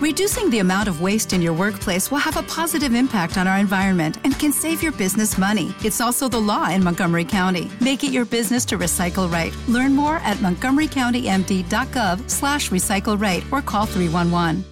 Reducing 0.00 0.48
the 0.48 0.60
amount 0.60 0.88
of 0.88 1.02
waste 1.02 1.34
in 1.34 1.42
your 1.42 1.52
workplace 1.52 2.10
will 2.10 2.24
have 2.24 2.38
a 2.38 2.42
positive 2.44 2.94
impact 2.94 3.36
on 3.36 3.46
our 3.46 3.58
environment 3.58 4.16
and 4.24 4.32
can 4.38 4.50
save 4.50 4.82
your 4.82 4.92
business 4.92 5.36
money. 5.36 5.74
It's 5.84 6.00
also 6.00 6.26
the 6.26 6.40
law 6.40 6.70
in 6.70 6.82
Montgomery 6.82 7.26
County. 7.26 7.70
Make 7.82 8.02
it 8.02 8.10
your 8.10 8.24
business 8.24 8.64
to 8.68 8.78
recycle 8.78 9.30
right. 9.30 9.52
Learn 9.68 9.94
more 9.94 10.16
at 10.24 10.38
montgomerycountymd.gov 10.38 12.30
slash 12.30 12.70
recycle 12.70 13.20
right 13.20 13.44
or 13.52 13.60
call 13.60 13.84
311. 13.84 14.64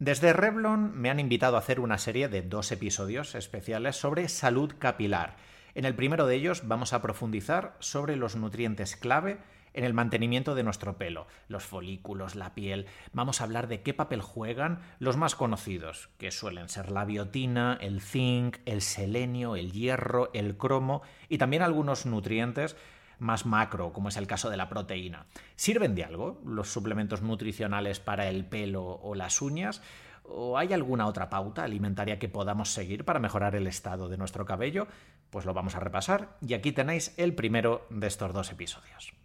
Desde 0.00 0.32
Revlon 0.32 0.92
me 0.92 1.08
han 1.08 1.20
invitado 1.20 1.54
a 1.54 1.60
hacer 1.60 1.78
una 1.78 1.98
serie 1.98 2.28
de 2.28 2.42
dos 2.42 2.72
episodios 2.72 3.36
especiales 3.36 3.94
sobre 3.94 4.28
salud 4.28 4.74
capilar. 4.80 5.36
En 5.76 5.84
el 5.84 5.94
primero 5.94 6.26
de 6.26 6.34
ellos 6.34 6.62
vamos 6.66 6.92
a 6.92 7.00
profundizar 7.00 7.76
sobre 7.78 8.16
los 8.16 8.34
nutrientes 8.34 8.96
clave 8.96 9.38
en 9.74 9.84
el 9.84 9.94
mantenimiento 9.94 10.54
de 10.54 10.62
nuestro 10.62 10.96
pelo, 10.96 11.26
los 11.48 11.64
folículos, 11.64 12.34
la 12.34 12.54
piel. 12.54 12.86
Vamos 13.12 13.40
a 13.40 13.44
hablar 13.44 13.68
de 13.68 13.82
qué 13.82 13.94
papel 13.94 14.22
juegan 14.22 14.80
los 14.98 15.16
más 15.16 15.34
conocidos, 15.34 16.08
que 16.18 16.30
suelen 16.30 16.68
ser 16.68 16.90
la 16.90 17.04
biotina, 17.04 17.78
el 17.80 18.00
zinc, 18.00 18.58
el 18.64 18.82
selenio, 18.82 19.56
el 19.56 19.72
hierro, 19.72 20.30
el 20.32 20.56
cromo 20.56 21.02
y 21.28 21.38
también 21.38 21.62
algunos 21.62 22.06
nutrientes 22.06 22.76
más 23.18 23.46
macro, 23.46 23.92
como 23.92 24.08
es 24.08 24.16
el 24.16 24.26
caso 24.26 24.50
de 24.50 24.56
la 24.56 24.68
proteína. 24.68 25.26
¿Sirven 25.56 25.94
de 25.94 26.04
algo 26.04 26.40
los 26.44 26.68
suplementos 26.68 27.22
nutricionales 27.22 28.00
para 28.00 28.28
el 28.28 28.44
pelo 28.44 28.84
o 28.84 29.14
las 29.14 29.42
uñas? 29.42 29.82
¿O 30.24 30.58
hay 30.58 30.72
alguna 30.72 31.06
otra 31.06 31.30
pauta 31.30 31.64
alimentaria 31.64 32.18
que 32.18 32.28
podamos 32.28 32.70
seguir 32.70 33.04
para 33.04 33.18
mejorar 33.18 33.56
el 33.56 33.66
estado 33.66 34.08
de 34.08 34.18
nuestro 34.18 34.44
cabello? 34.44 34.86
Pues 35.30 35.46
lo 35.46 35.54
vamos 35.54 35.74
a 35.74 35.80
repasar 35.80 36.36
y 36.40 36.54
aquí 36.54 36.72
tenéis 36.72 37.14
el 37.16 37.34
primero 37.34 37.86
de 37.90 38.06
estos 38.06 38.32
dos 38.32 38.50
episodios. 38.52 39.17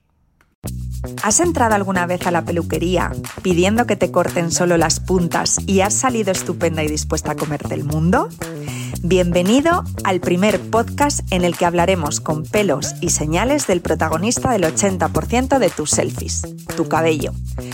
¿Has 1.21 1.39
entrado 1.39 1.75
alguna 1.75 2.05
vez 2.05 2.25
a 2.27 2.31
la 2.31 2.45
peluquería 2.45 3.11
pidiendo 3.41 3.85
que 3.85 3.95
te 3.95 4.11
corten 4.11 4.51
solo 4.51 4.77
las 4.77 4.99
puntas 4.99 5.59
y 5.65 5.81
has 5.81 5.93
salido 5.93 6.31
estupenda 6.31 6.83
y 6.83 6.87
dispuesta 6.87 7.31
a 7.33 7.35
comerte 7.35 7.73
el 7.73 7.83
mundo? 7.83 8.29
Bienvenido 9.01 9.83
al 10.05 10.21
primer 10.21 10.59
podcast 10.59 11.19
en 11.31 11.43
el 11.43 11.57
que 11.57 11.65
hablaremos 11.65 12.21
con 12.21 12.43
pelos 12.43 12.95
y 13.01 13.09
señales 13.09 13.67
del 13.67 13.81
protagonista 13.81 14.51
del 14.51 14.63
80% 14.63 15.59
de 15.59 15.69
tus 15.69 15.91
selfies, 15.91 16.41
tu 16.77 16.87
cabello. 16.87 17.33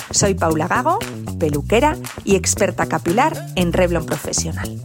Soy 0.10 0.34
Paula 0.34 0.68
Gago, 0.68 0.98
peluquera 1.40 1.98
y 2.24 2.36
experta 2.36 2.88
capilar 2.88 3.46
en 3.56 3.74
Revlon 3.74 4.08
Profesional. 4.08 4.82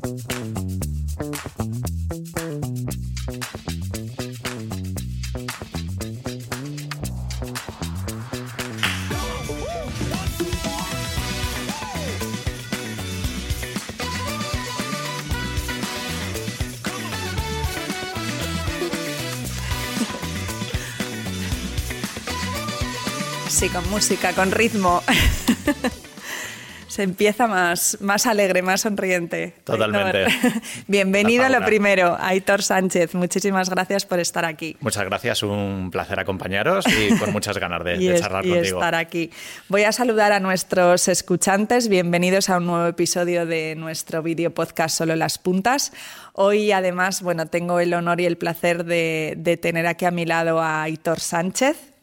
Sí, 23.64 23.70
con 23.70 23.88
música, 23.88 24.34
con 24.34 24.50
ritmo. 24.50 25.02
Se 26.86 27.02
empieza 27.02 27.46
más, 27.46 27.96
más 28.02 28.26
alegre, 28.26 28.60
más 28.60 28.82
sonriente. 28.82 29.54
Totalmente. 29.64 30.26
Bienvenido 30.86 31.46
a 31.46 31.48
lo 31.48 31.64
primero, 31.64 32.14
Aitor 32.20 32.62
Sánchez. 32.62 33.14
Muchísimas 33.14 33.70
gracias 33.70 34.04
por 34.04 34.20
estar 34.20 34.44
aquí. 34.44 34.76
Muchas 34.80 35.06
gracias, 35.06 35.42
un 35.42 35.88
placer 35.90 36.20
acompañaros 36.20 36.84
y 36.88 37.16
con 37.16 37.32
muchas 37.32 37.56
ganas 37.56 37.82
de, 37.84 37.96
y 38.02 38.08
de 38.08 38.20
charlar 38.20 38.44
y 38.44 38.50
contigo. 38.50 38.76
estar 38.80 38.94
aquí. 38.96 39.30
Voy 39.70 39.84
a 39.84 39.92
saludar 39.92 40.32
a 40.32 40.40
nuestros 40.40 41.08
escuchantes. 41.08 41.88
Bienvenidos 41.88 42.50
a 42.50 42.58
un 42.58 42.66
nuevo 42.66 42.86
episodio 42.86 43.46
de 43.46 43.76
nuestro 43.76 44.22
vídeo 44.22 44.52
podcast 44.52 44.94
Solo 44.94 45.16
las 45.16 45.38
Puntas. 45.38 45.94
Hoy, 46.34 46.70
además, 46.70 47.22
bueno, 47.22 47.46
tengo 47.46 47.80
el 47.80 47.94
honor 47.94 48.20
y 48.20 48.26
el 48.26 48.36
placer 48.36 48.84
de, 48.84 49.36
de 49.38 49.56
tener 49.56 49.86
aquí 49.86 50.04
a 50.04 50.10
mi 50.10 50.26
lado 50.26 50.60
a 50.60 50.82
Aitor 50.82 51.18
Sánchez. 51.18 51.93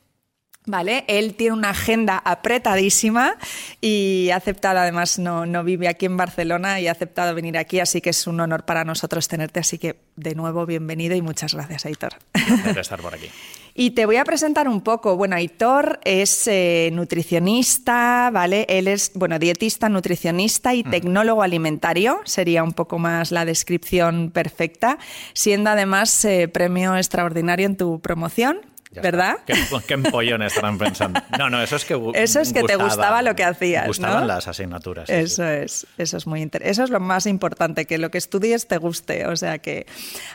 Vale, 0.67 1.05
él 1.07 1.33
tiene 1.33 1.53
una 1.53 1.71
agenda 1.71 2.21
apretadísima 2.23 3.35
y 3.81 4.29
ha 4.31 4.35
aceptado, 4.35 4.77
además 4.77 5.17
no, 5.17 5.47
no, 5.47 5.63
vive 5.63 5.87
aquí 5.87 6.05
en 6.05 6.17
Barcelona 6.17 6.79
y 6.79 6.87
ha 6.87 6.91
aceptado 6.91 7.33
venir 7.33 7.57
aquí, 7.57 7.79
así 7.79 7.99
que 7.99 8.11
es 8.11 8.27
un 8.27 8.39
honor 8.39 8.63
para 8.63 8.85
nosotros 8.85 9.27
tenerte. 9.27 9.59
Así 9.59 9.79
que 9.79 9.99
de 10.15 10.35
nuevo, 10.35 10.67
bienvenido 10.67 11.15
y 11.15 11.23
muchas 11.23 11.55
gracias, 11.55 11.87
Aitor. 11.87 12.13
Placer 12.31 12.77
estar 12.77 13.01
por 13.01 13.15
aquí. 13.15 13.27
Y 13.73 13.91
te 13.91 14.05
voy 14.05 14.17
a 14.17 14.25
presentar 14.25 14.67
un 14.67 14.81
poco. 14.81 15.15
Bueno, 15.15 15.37
Aitor 15.37 16.01
es 16.03 16.45
eh, 16.47 16.89
nutricionista, 16.91 18.29
¿vale? 18.31 18.65
Él 18.67 18.89
es, 18.89 19.13
bueno, 19.15 19.39
dietista, 19.39 19.87
nutricionista 19.87 20.73
y 20.73 20.83
tecnólogo 20.83 21.41
alimentario, 21.41 22.19
sería 22.25 22.63
un 22.63 22.73
poco 22.73 22.99
más 22.99 23.31
la 23.31 23.45
descripción 23.45 24.29
perfecta, 24.31 24.97
siendo 25.33 25.69
además 25.69 26.25
eh, 26.25 26.49
premio 26.49 26.97
extraordinario 26.97 27.65
en 27.65 27.77
tu 27.77 28.01
promoción. 28.01 28.59
Ya 28.93 29.01
¿Verdad? 29.01 29.37
¿Qué, 29.45 29.53
qué 29.87 29.93
empollones 29.93 30.47
estarán 30.53 30.77
pensando? 30.77 31.21
No, 31.39 31.49
no, 31.49 31.63
eso 31.63 31.77
es 31.77 31.85
que 31.85 31.97
Eso 32.13 32.41
es 32.41 32.51
que 32.51 32.63
te 32.63 32.75
gustaba 32.75 33.21
lo 33.21 33.35
que 33.37 33.43
hacías, 33.45 33.87
Gustaban 33.87 34.21
¿no? 34.21 34.27
las 34.27 34.49
asignaturas. 34.49 35.07
sí, 35.07 35.13
Eso 35.13 35.43
sí. 35.43 35.49
es, 35.63 35.87
eso 35.97 36.17
es 36.17 36.27
muy 36.27 36.41
inter- 36.41 36.61
Eso 36.65 36.83
es 36.83 36.89
lo 36.89 36.99
más 36.99 37.25
importante, 37.25 37.85
que 37.85 37.97
lo 37.97 38.11
que 38.11 38.17
estudies 38.17 38.67
te 38.67 38.75
guste. 38.77 39.27
O 39.27 39.35
sea 39.37 39.59
que 39.59 39.85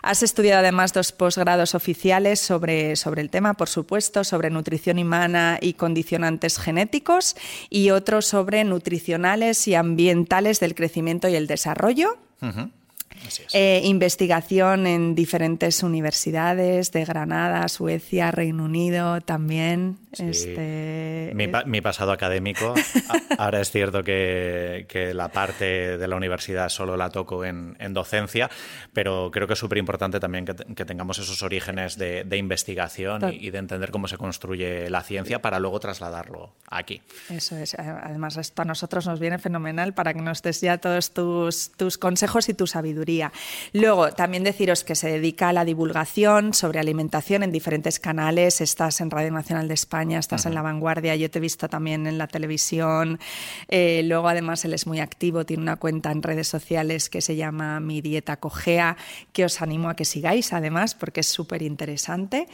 has 0.03 0.22
estudiado 0.22 0.61
además 0.61 0.95
dos 0.95 1.12
posgrados 1.12 1.75
oficiales 1.75 2.41
sobre, 2.41 2.97
sobre 2.97 3.21
el 3.21 3.28
tema, 3.28 3.53
por 3.55 3.69
supuesto, 3.69 4.25
sobre 4.25 4.49
nutrición 4.49 4.99
humana 4.99 5.59
y 5.61 5.75
condicionantes 5.75 6.59
genéticos, 6.59 7.37
y 7.69 7.91
otro 7.91 8.22
sobre 8.22 8.65
nutricionales 8.65 9.69
y 9.69 9.75
ambientales 9.75 10.61
del 10.61 10.75
crecimiento 10.75 11.28
y 11.28 11.34
el 11.37 11.47
desarrollo. 11.47 12.16
Eh, 13.55 13.81
investigación 13.84 14.87
en 14.87 15.15
diferentes 15.15 15.83
universidades 15.83 16.93
de 16.93 17.05
Granada, 17.05 17.67
Suecia, 17.69 18.31
Reino 18.31 18.65
Unido 18.65 19.21
también. 19.21 19.99
Sí. 20.12 20.25
Este, 20.28 21.33
Mi, 21.34 21.49
pa- 21.49 21.65
mi 21.65 21.81
pasado 21.81 22.12
académico. 22.12 22.75
Ahora 23.39 23.61
es 23.61 23.71
cierto 23.71 24.03
que, 24.05 24.87
que 24.89 25.12
la 25.12 25.28
parte 25.28 25.99
de 25.99 26.09
la 26.09 26.16
universidad 26.16 26.69
solo 26.69 26.97
la 26.97 27.11
toco 27.11 27.45
en, 27.45 27.77
en 27.81 27.93
docencia, 27.95 28.49
pero 28.93 29.31
creo 29.33 29.47
que 29.47 29.55
es 29.55 29.59
súper 29.59 29.78
importante 29.78 30.21
también 30.21 30.45
que, 30.45 30.55
te- 30.55 30.75
que 30.75 30.84
tengamos 30.84 31.19
esos 31.19 31.43
orígenes 31.43 31.97
de, 31.99 32.25
de 32.25 32.37
investigación 32.37 33.34
y 33.34 33.50
de 33.50 33.59
entender 33.59 33.91
cómo 33.91 34.09
se 34.09 34.16
construye 34.19 34.89
la 34.89 35.03
ciencia 35.03 35.43
para 35.43 35.59
luego 35.59 35.81
trasladarlo 35.81 36.53
aquí. 36.71 37.03
Eso 37.28 37.56
es. 37.56 37.75
Además, 37.75 38.37
esto 38.37 38.62
a 38.62 38.65
nosotros 38.65 39.06
nos 39.06 39.21
viene 39.21 39.39
fenomenal 39.39 39.95
para 39.95 40.15
que 40.15 40.22
nos 40.22 40.43
des 40.43 40.61
ya 40.61 40.78
todos 40.78 41.12
tus, 41.12 41.72
tus 41.77 41.99
consejos 41.99 42.49
y 42.49 42.55
tu 42.55 42.66
sabiduría. 42.66 42.96
Luego, 43.73 44.11
también 44.12 44.45
deciros 44.45 44.84
que 44.84 44.95
se 44.95 45.09
dedica 45.09 45.51
a 45.51 45.53
la 45.53 45.65
divulgación 45.65 46.55
sobre 46.55 46.81
alimentación 46.81 47.43
en 47.43 47.53
diferentes 47.53 47.99
canales. 47.99 48.61
Estás 48.61 49.01
en 49.01 49.11
Radio 49.11 49.31
Nacional 49.31 49.69
de 49.69 49.75
España, 49.75 50.19
estás 50.19 50.47
en 50.47 50.55
La 50.55 50.62
Vanguardia, 50.62 51.15
yo 51.17 51.31
te 51.31 51.39
he 51.39 51.41
visto 51.41 51.69
también 51.69 52.07
en 52.07 52.19
la 52.19 52.27
televisión. 52.27 53.19
Eh, 53.69 54.03
luego, 54.05 54.29
además, 54.29 54.65
él 54.65 54.75
es 54.75 54.87
muy 54.87 55.01
activo, 55.01 55.45
tiene 55.45 55.62
una 55.62 55.77
cuenta 55.77 56.11
en 56.11 56.23
redes 56.23 56.49
sociales 56.49 57.11
que 57.11 57.21
se 57.21 57.37
llama 57.37 57.81
Mi 57.81 58.01
Dieta 58.01 58.39
Cogea, 58.39 58.97
que 59.33 59.45
os 59.45 59.61
animo 59.61 59.89
a 59.89 59.97
que 59.97 60.05
sigáis, 60.05 60.53
además, 60.53 60.95
porque 60.95 61.21
es 61.21 61.27
súper 61.27 61.63
interesante. 61.63 62.49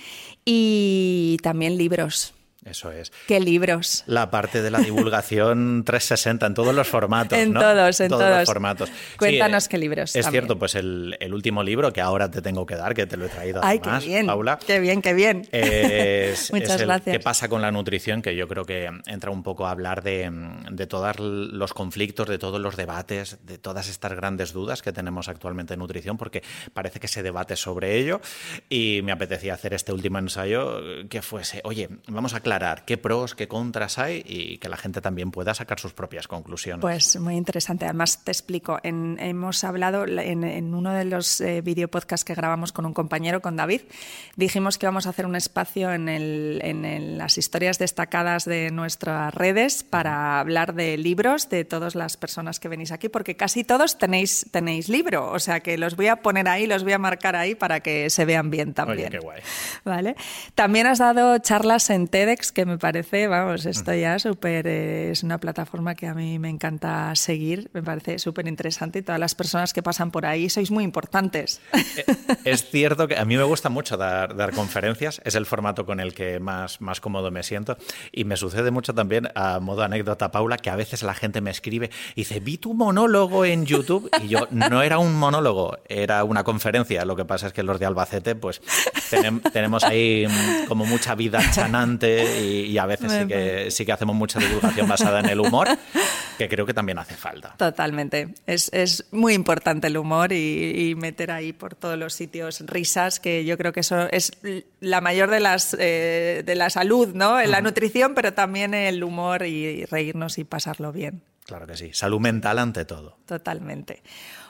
Y 0.44 1.36
también 1.42 1.76
libros. 1.76 2.34
Eso 2.64 2.92
es. 2.92 3.10
¿Qué 3.26 3.40
libros? 3.40 4.04
La 4.06 4.30
parte 4.30 4.62
de 4.62 4.70
la 4.70 4.78
divulgación 4.78 5.82
360 5.86 6.46
en 6.46 6.54
todos 6.54 6.74
los 6.74 6.86
formatos. 6.86 7.36
En 7.38 7.52
¿no? 7.52 7.60
todos, 7.60 8.00
en 8.00 8.08
todos. 8.08 8.38
los 8.38 8.46
formatos. 8.46 8.90
Cuéntanos 9.18 9.64
Sí, 9.64 9.70
qué 9.70 9.78
libros 9.78 10.14
Es 10.14 10.24
también. 10.24 10.42
cierto, 10.42 10.58
pues 10.58 10.74
el, 10.76 11.16
el 11.18 11.34
último 11.34 11.62
libro 11.64 11.92
que 11.92 12.00
ahora 12.00 12.30
te 12.30 12.40
tengo 12.40 12.64
que 12.64 12.76
dar, 12.76 12.94
que 12.94 13.06
te 13.06 13.16
lo 13.16 13.26
he 13.26 13.28
traído 13.28 13.60
Ay, 13.64 13.78
además, 13.82 14.04
qué 14.04 14.08
bien. 14.10 14.26
Paula. 14.26 14.58
Qué 14.64 14.78
bien, 14.80 15.02
qué 15.02 15.12
bien. 15.12 15.48
Es, 15.50 16.50
Muchas 16.52 16.76
es 16.76 16.80
el 16.82 16.86
gracias. 16.86 17.16
¿Qué 17.16 17.20
pasa 17.20 17.48
con 17.48 17.62
la 17.62 17.72
nutrición? 17.72 18.22
Que 18.22 18.36
yo 18.36 18.46
creo 18.46 18.64
que 18.64 18.88
entra 19.06 19.30
un 19.32 19.42
poco 19.42 19.66
a 19.66 19.72
hablar 19.72 20.02
de, 20.04 20.30
de 20.70 20.86
todos 20.86 21.18
los 21.18 21.74
conflictos, 21.74 22.28
de 22.28 22.38
todos 22.38 22.60
los 22.60 22.76
debates, 22.76 23.38
de 23.44 23.58
todas 23.58 23.88
estas 23.88 24.12
grandes 24.14 24.52
dudas 24.52 24.82
que 24.82 24.92
tenemos 24.92 25.28
actualmente 25.28 25.74
en 25.74 25.80
nutrición, 25.80 26.16
porque 26.16 26.42
parece 26.72 27.00
que 27.00 27.08
se 27.08 27.24
debate 27.24 27.56
sobre 27.56 27.96
ello. 27.98 28.20
Y 28.68 29.00
me 29.02 29.10
apetecía 29.10 29.54
hacer 29.54 29.74
este 29.74 29.92
último 29.92 30.18
ensayo 30.18 30.80
que 31.08 31.22
fuese, 31.22 31.60
oye, 31.64 31.88
vamos 32.06 32.34
a 32.34 32.36
aclarar 32.36 32.51
qué 32.86 32.98
pros, 32.98 33.34
qué 33.34 33.48
contras 33.48 33.98
hay 33.98 34.22
y 34.26 34.58
que 34.58 34.68
la 34.68 34.76
gente 34.76 35.00
también 35.00 35.30
pueda 35.30 35.54
sacar 35.54 35.78
sus 35.80 35.92
propias 35.92 36.28
conclusiones. 36.28 36.80
Pues 36.80 37.16
muy 37.18 37.36
interesante. 37.36 37.84
Además, 37.84 38.22
te 38.24 38.30
explico. 38.30 38.78
En- 38.82 39.18
hemos 39.20 39.64
hablado 39.64 40.04
en, 40.06 40.44
en 40.44 40.74
uno 40.74 40.92
de 40.92 41.04
los 41.04 41.40
eh, 41.40 41.60
videopodcasts 41.62 42.24
que 42.24 42.34
grabamos 42.34 42.72
con 42.72 42.86
un 42.86 42.92
compañero, 42.94 43.40
con 43.40 43.56
David, 43.56 43.82
dijimos 44.36 44.78
que 44.78 44.86
vamos 44.86 45.06
a 45.06 45.10
hacer 45.10 45.26
un 45.26 45.36
espacio 45.36 45.92
en, 45.92 46.08
el- 46.08 46.60
en 46.62 46.84
el- 46.84 47.18
las 47.18 47.38
historias 47.38 47.78
destacadas 47.78 48.44
de 48.44 48.70
nuestras 48.70 49.32
redes 49.34 49.82
para 49.84 50.40
hablar 50.40 50.74
de 50.74 50.96
libros 50.98 51.48
de 51.48 51.64
todas 51.64 51.94
las 51.94 52.16
personas 52.16 52.58
que 52.60 52.68
venís 52.68 52.92
aquí, 52.92 53.08
porque 53.08 53.36
casi 53.36 53.64
todos 53.64 53.98
tenéis, 53.98 54.46
tenéis 54.50 54.88
libro. 54.88 55.30
O 55.30 55.38
sea 55.38 55.60
que 55.60 55.78
los 55.78 55.96
voy 55.96 56.08
a 56.08 56.16
poner 56.16 56.48
ahí, 56.48 56.66
los 56.66 56.82
voy 56.84 56.92
a 56.92 56.98
marcar 56.98 57.36
ahí 57.36 57.54
para 57.54 57.80
que 57.80 58.10
se 58.10 58.24
vean 58.24 58.50
bien 58.50 58.74
también. 58.74 59.08
Oye, 59.08 59.10
qué 59.10 59.18
guay. 59.18 59.40
¿Vale? 59.84 60.16
También 60.54 60.86
has 60.86 60.98
dado 60.98 61.38
charlas 61.38 61.88
en 61.90 62.08
TEDx 62.08 62.41
Que 62.50 62.66
me 62.66 62.78
parece, 62.78 63.28
vamos, 63.28 63.66
esto 63.66 63.94
ya 63.94 64.18
súper, 64.18 64.66
eh, 64.66 65.10
es 65.12 65.22
una 65.22 65.38
plataforma 65.38 65.94
que 65.94 66.08
a 66.08 66.14
mí 66.14 66.38
me 66.38 66.48
encanta 66.48 67.14
seguir, 67.14 67.70
me 67.72 67.82
parece 67.82 68.18
súper 68.18 68.48
interesante 68.48 68.98
y 68.98 69.02
todas 69.02 69.20
las 69.20 69.34
personas 69.34 69.72
que 69.72 69.82
pasan 69.82 70.10
por 70.10 70.26
ahí 70.26 70.48
sois 70.48 70.70
muy 70.70 70.82
importantes. 70.82 71.60
Eh, 71.72 72.04
es 72.44 72.70
cierto 72.70 73.06
que 73.06 73.16
a 73.16 73.24
mí 73.24 73.36
me 73.36 73.42
gusta 73.42 73.68
mucho 73.68 73.96
dar, 73.96 74.34
dar 74.34 74.52
conferencias, 74.52 75.20
es 75.24 75.34
el 75.34 75.46
formato 75.46 75.84
con 75.84 76.00
el 76.00 76.14
que 76.14 76.40
más, 76.40 76.80
más 76.80 77.00
cómodo 77.00 77.30
me 77.30 77.42
siento 77.42 77.76
y 78.10 78.24
me 78.24 78.36
sucede 78.36 78.70
mucho 78.70 78.94
también 78.94 79.28
a 79.34 79.60
modo 79.60 79.82
anécdota, 79.82 80.30
Paula, 80.30 80.56
que 80.56 80.70
a 80.70 80.76
veces 80.76 81.02
la 81.02 81.14
gente 81.14 81.40
me 81.40 81.50
escribe 81.50 81.90
y 82.14 82.22
dice, 82.22 82.40
vi 82.40 82.56
tu 82.56 82.74
monólogo 82.74 83.44
en 83.44 83.66
YouTube 83.66 84.10
y 84.22 84.28
yo, 84.28 84.48
no 84.50 84.82
era 84.82 84.98
un 84.98 85.14
monólogo, 85.14 85.78
era 85.88 86.24
una 86.24 86.44
conferencia, 86.44 87.04
lo 87.04 87.14
que 87.14 87.24
pasa 87.24 87.48
es 87.48 87.52
que 87.52 87.62
los 87.62 87.78
de 87.78 87.86
Albacete 87.86 88.34
pues 88.34 88.62
tenemos 89.52 89.84
ahí 89.84 90.26
mm, 90.26 90.66
como 90.66 90.86
mucha 90.86 91.14
vida 91.14 91.40
chanante 91.52 92.31
y, 92.40 92.78
a 92.78 92.86
veces 92.86 93.12
sí 93.12 93.26
que, 93.26 93.70
sí 93.70 93.86
que 93.86 93.92
hacemos 93.92 94.16
mucha 94.16 94.38
divulgación 94.38 94.88
basada 94.88 95.20
en 95.20 95.26
el 95.26 95.40
humor, 95.40 95.68
que 96.38 96.48
creo 96.48 96.66
que 96.66 96.74
también 96.74 96.98
hace 96.98 97.14
falta. 97.14 97.54
Totalmente. 97.56 98.34
Es, 98.46 98.70
es 98.72 99.06
muy 99.12 99.34
importante 99.34 99.86
el 99.86 99.96
humor 99.96 100.32
y, 100.32 100.94
meter 100.96 101.30
ahí 101.30 101.52
por 101.52 101.74
todos 101.74 101.98
los 101.98 102.14
sitios 102.14 102.60
risas, 102.60 103.18
que 103.18 103.44
yo 103.44 103.56
creo 103.56 103.72
que 103.72 103.80
eso 103.80 104.08
es 104.10 104.32
la 104.80 105.00
mayor 105.00 105.30
de 105.30 105.40
las 105.40 105.76
eh, 105.78 106.42
de 106.44 106.54
la 106.54 106.70
salud, 106.70 107.08
¿no? 107.14 107.40
En 107.40 107.50
la 107.50 107.60
nutrición, 107.60 108.14
pero 108.14 108.34
también 108.34 108.74
el 108.74 109.02
humor 109.02 109.46
y 109.46 109.84
reírnos 109.86 110.38
y 110.38 110.44
pasarlo 110.44 110.92
bien. 110.92 111.22
Claro 111.44 111.66
que 111.66 111.76
sí. 111.76 111.90
Salud 111.92 112.20
mental 112.20 112.58
ante 112.58 112.84
todo. 112.84 113.18
Totalmente. 113.26 114.02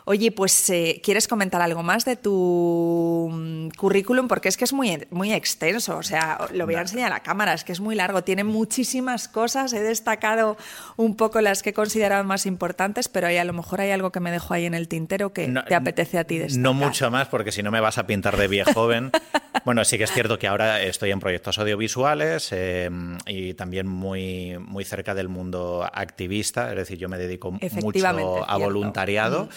Oye, 0.04 0.32
pues 0.32 0.68
eh, 0.70 1.00
¿quieres 1.02 1.28
comentar 1.28 1.62
algo 1.62 1.82
más 1.82 2.04
de 2.04 2.16
tu 2.16 3.28
mm, 3.32 3.68
currículum? 3.76 4.26
Porque 4.26 4.48
es 4.48 4.56
que 4.56 4.64
es 4.64 4.72
muy, 4.72 5.06
muy 5.10 5.32
extenso, 5.32 5.96
o 5.96 6.02
sea, 6.02 6.48
lo 6.52 6.66
voy 6.66 6.74
a 6.74 6.80
enseñar 6.80 7.12
a 7.12 7.14
la 7.14 7.22
cámara, 7.22 7.52
es 7.52 7.62
que 7.62 7.72
es 7.72 7.80
muy 7.80 7.94
largo, 7.94 8.24
tiene 8.24 8.42
muchísimas 8.42 9.28
cosas, 9.28 9.72
he 9.72 9.80
destacado 9.80 10.56
un 10.96 11.16
poco 11.16 11.40
las 11.40 11.62
que 11.62 11.70
he 11.70 11.72
considerado 11.72 12.24
más 12.24 12.46
importantes, 12.46 13.08
pero 13.08 13.28
hay, 13.28 13.36
a 13.36 13.44
lo 13.44 13.52
mejor 13.52 13.80
hay 13.80 13.92
algo 13.92 14.10
que 14.10 14.18
me 14.18 14.32
dejo 14.32 14.54
ahí 14.54 14.66
en 14.66 14.74
el 14.74 14.88
tintero 14.88 15.32
que 15.32 15.52
te 15.68 15.74
apetece 15.74 16.18
a 16.18 16.24
ti 16.24 16.38
destacar. 16.38 16.62
No 16.62 16.74
mucho 16.74 17.10
más, 17.10 17.28
porque 17.28 17.52
si 17.52 17.62
no 17.62 17.70
me 17.70 17.80
vas 17.80 17.98
a 17.98 18.06
pintar 18.06 18.36
de 18.36 18.48
viejo 18.48 18.72
joven. 18.72 19.12
bueno, 19.64 19.84
sí 19.84 19.98
que 19.98 20.04
es 20.04 20.12
cierto 20.12 20.38
que 20.38 20.48
ahora 20.48 20.82
estoy 20.82 21.12
en 21.12 21.20
proyectos 21.20 21.58
audiovisuales 21.58 22.50
em, 22.52 23.18
y 23.26 23.54
también 23.54 23.86
muy, 23.86 24.58
muy 24.58 24.84
cerca 24.84 25.14
del 25.14 25.28
mundo 25.28 25.88
activista, 25.92 26.70
es 26.70 26.76
decir, 26.76 26.98
yo 26.98 27.08
me 27.08 27.18
dedico 27.18 27.52
mucho 27.52 28.44
a 28.46 28.56
voluntariado. 28.56 29.48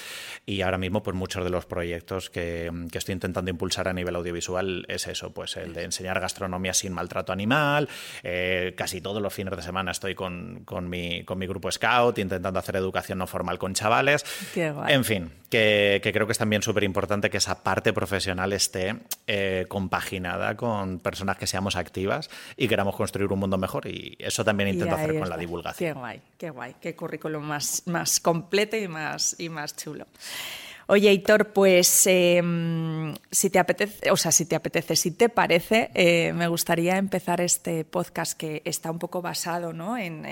Y 0.47 0.61
ahora 0.61 0.77
mismo, 0.77 1.01
pues 1.01 1.15
muchos 1.15 1.43
de 1.43 1.49
los 1.49 1.65
proyectos 1.65 2.29
que, 2.29 2.71
estoy 2.93 3.13
intentando 3.13 3.49
impulsar 3.49 3.87
a 3.87 3.93
nivel 3.93 4.15
audiovisual 4.15 4.85
es 4.87 5.07
eso, 5.07 5.33
pues 5.33 5.57
el 5.57 5.73
de 5.73 5.83
enseñar 5.83 6.19
gastronomía 6.19 6.73
sin 6.73 6.93
maltrato 6.93 7.33
animal. 7.33 7.89
Eh, 8.21 8.73
casi 8.77 9.01
todos 9.01 9.21
los 9.21 9.33
fines 9.33 9.55
de 9.55 9.63
semana 9.63 9.91
estoy 9.91 10.13
con, 10.13 10.63
mi, 10.87 11.23
con 11.23 11.39
mi 11.39 11.47
grupo 11.47 11.71
Scout 11.71 12.19
intentando 12.19 12.59
hacer 12.59 12.75
educación 12.75 13.17
no 13.17 13.27
formal 13.27 13.57
con 13.57 13.73
chavales. 13.73 14.23
En 14.55 15.03
fin, 15.03 15.31
que, 15.49 16.11
creo 16.13 16.27
que 16.27 16.31
es 16.31 16.37
también 16.37 16.61
súper 16.61 16.83
importante 16.83 17.29
que 17.29 17.37
esa 17.37 17.63
parte 17.63 17.93
profesional 17.93 18.53
esté 18.53 18.95
eh, 19.27 19.65
compaginada 19.67 20.55
con 20.55 20.99
personas 20.99 21.37
que 21.37 21.47
seamos 21.47 21.75
activas 21.75 22.29
y 22.55 22.67
queramos 22.67 22.95
construir 22.95 23.31
un 23.31 23.39
mundo 23.39 23.57
mejor. 23.57 23.87
Y 23.87 24.15
eso 24.19 24.43
también 24.43 24.69
intento 24.69 24.95
hacer 24.95 25.17
con 25.17 25.29
la 25.29 25.37
divulgación. 25.37 25.93
Qué 25.93 25.99
guay, 25.99 26.21
qué 26.37 26.49
guay, 26.49 26.75
qué 26.79 26.95
currículum 26.95 27.43
más, 27.43 27.83
más 27.87 28.19
completo 28.19 28.75
y 28.77 28.87
más, 28.87 29.35
y 29.39 29.49
más 29.49 29.75
chulo. 29.75 30.05
Oye, 30.87 31.11
Hitor, 31.11 31.51
pues 31.51 32.05
em, 32.05 33.15
si 33.31 33.49
te 33.49 33.57
apetece, 33.57 34.11
o 34.11 34.17
sea, 34.17 34.31
si 34.31 34.45
te 34.45 34.55
apetece, 34.55 34.95
si 34.95 35.09
te 35.09 35.29
parece, 35.29 35.89
eh, 35.95 36.31
me 36.33 36.47
gustaría 36.47 36.97
empezar 36.97 37.41
este 37.41 37.85
podcast 37.85 38.37
que 38.37 38.61
está 38.65 38.91
un 38.91 38.99
poco 38.99 39.23
basado, 39.23 39.73
¿no? 39.73 39.97
En 39.97 40.25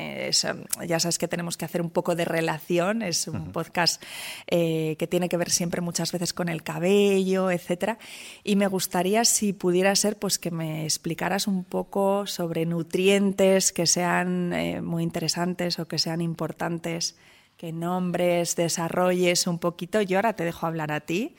ya 0.87 0.99
sabes 0.99 1.17
que 1.17 1.27
tenemos 1.27 1.57
que 1.57 1.65
hacer 1.65 1.81
un 1.81 1.89
poco 1.89 2.15
de 2.15 2.25
relación. 2.25 3.01
Es 3.01 3.27
un 3.27 3.51
podcast 3.51 4.03
eh, 4.45 4.95
que 4.99 5.07
tiene 5.07 5.27
que 5.27 5.37
ver 5.37 5.49
siempre 5.49 5.81
muchas 5.81 6.11
veces 6.11 6.33
con 6.33 6.49
el 6.49 6.61
cabello, 6.61 7.49
etcétera. 7.49 7.97
Y 8.43 8.55
me 8.55 8.67
gustaría, 8.67 9.25
si 9.25 9.53
pudiera 9.53 9.95
ser, 9.95 10.19
pues 10.19 10.37
que 10.37 10.51
me 10.51 10.83
explicaras 10.83 11.47
un 11.47 11.63
poco 11.63 12.27
sobre 12.27 12.67
nutrientes 12.67 13.73
que 13.73 13.87
sean 13.87 14.53
eh, 14.53 14.81
muy 14.81 15.01
interesantes 15.01 15.79
o 15.79 15.87
que 15.87 15.97
sean 15.97 16.21
importantes 16.21 17.15
que 17.63 17.71
nombres, 17.71 18.57
desarrolles 18.57 19.47
un 19.47 19.57
poquito. 19.57 20.01
Yo 20.01 20.17
ahora 20.17 20.33
te 20.33 20.43
dejo 20.43 20.67
hablar 20.67 20.91
a 20.91 20.99
ti 20.99 21.37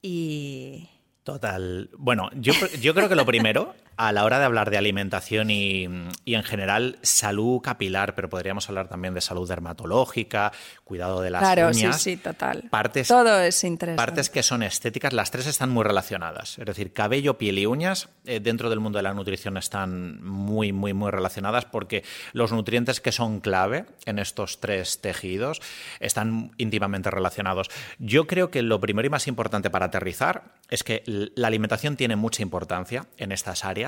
y... 0.00 0.88
Total. 1.24 1.90
Bueno, 1.98 2.30
yo, 2.36 2.54
yo 2.80 2.94
creo 2.94 3.10
que 3.10 3.14
lo 3.14 3.26
primero 3.26 3.74
a 3.98 4.12
la 4.12 4.24
hora 4.24 4.38
de 4.38 4.44
hablar 4.44 4.70
de 4.70 4.78
alimentación 4.78 5.50
y, 5.50 5.82
en 5.82 6.42
general 6.44 6.98
salud 7.02 7.60
capilar, 7.60 8.14
pero 8.14 8.28
podríamos 8.28 8.68
hablar 8.68 8.86
también 8.86 9.12
de 9.12 9.20
salud 9.20 9.48
dermatológica, 9.48 10.52
cuidado 10.84 11.20
de 11.20 11.30
las 11.30 11.42
claro, 11.42 11.68
uñas. 11.68 12.00
Sí, 12.00 12.12
sí, 12.12 12.16
total. 12.16 12.68
Partes, 12.70 13.08
Todo 13.08 13.40
es 13.40 13.64
interesante. 13.64 14.06
Partes 14.06 14.30
que 14.30 14.44
son 14.44 14.62
estéticas, 14.62 15.12
las 15.12 15.32
tres 15.32 15.48
están 15.48 15.70
muy 15.70 15.82
relacionadas. 15.82 16.58
Es 16.58 16.64
decir, 16.64 16.92
cabello, 16.92 17.38
piel 17.38 17.58
y 17.58 17.66
uñas 17.66 18.08
eh, 18.24 18.38
dentro 18.38 18.70
del 18.70 18.78
mundo 18.78 19.00
de 19.00 19.02
la 19.02 19.14
nutrición 19.14 19.56
están 19.56 20.24
muy, 20.24 20.70
muy, 20.72 20.94
muy 20.94 21.10
relacionadas 21.10 21.64
porque 21.64 22.04
los 22.32 22.52
nutrientes 22.52 23.00
que 23.00 23.10
son 23.10 23.40
clave 23.40 23.86
en 24.06 24.20
estos 24.20 24.60
tres 24.60 25.00
tejidos 25.00 25.60
están 25.98 26.52
íntimamente 26.56 27.10
relacionados. 27.10 27.68
Yo 27.98 28.28
creo 28.28 28.52
que 28.52 28.62
lo 28.62 28.80
primero 28.80 29.08
y 29.08 29.10
más 29.10 29.26
importante 29.26 29.70
para 29.70 29.86
aterrizar 29.86 30.44
es 30.70 30.84
que 30.84 31.02
la 31.06 31.48
alimentación 31.48 31.96
tiene 31.96 32.14
mucha 32.14 32.42
importancia 32.42 33.06
en 33.16 33.32
estas 33.32 33.64
áreas 33.64 33.87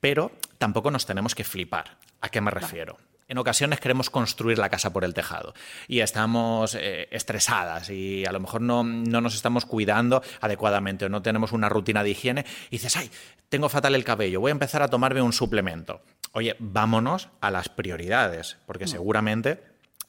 pero 0.00 0.32
tampoco 0.58 0.90
nos 0.90 1.06
tenemos 1.06 1.34
que 1.34 1.44
flipar. 1.44 1.98
¿A 2.20 2.28
qué 2.28 2.40
me 2.40 2.50
refiero? 2.50 2.98
En 3.28 3.36
ocasiones 3.36 3.78
queremos 3.78 4.08
construir 4.08 4.58
la 4.58 4.70
casa 4.70 4.90
por 4.90 5.04
el 5.04 5.12
tejado 5.12 5.52
y 5.86 6.00
estamos 6.00 6.74
eh, 6.74 7.08
estresadas 7.10 7.90
y 7.90 8.24
a 8.24 8.32
lo 8.32 8.40
mejor 8.40 8.62
no, 8.62 8.82
no, 8.82 9.20
nos 9.20 9.34
estamos 9.34 9.66
cuidando 9.66 10.22
adecuadamente 10.40 11.04
o 11.04 11.08
no 11.10 11.20
tenemos 11.20 11.52
una 11.52 11.68
rutina 11.68 12.02
de 12.02 12.10
higiene 12.10 12.46
y 12.70 12.76
dices, 12.76 12.96
ay, 12.96 13.10
tengo 13.50 13.68
fatal 13.68 13.94
el 13.94 14.04
cabello, 14.04 14.40
voy 14.40 14.50
a 14.50 14.52
empezar 14.52 14.82
a 14.82 14.88
tomarme 14.88 15.20
un 15.20 15.34
suplemento. 15.34 16.00
Oye, 16.32 16.56
vámonos 16.58 17.28
a 17.42 17.50
las 17.50 17.68
prioridades, 17.68 18.56
porque 18.66 18.86
mm. 18.86 18.88
seguramente 18.88 19.62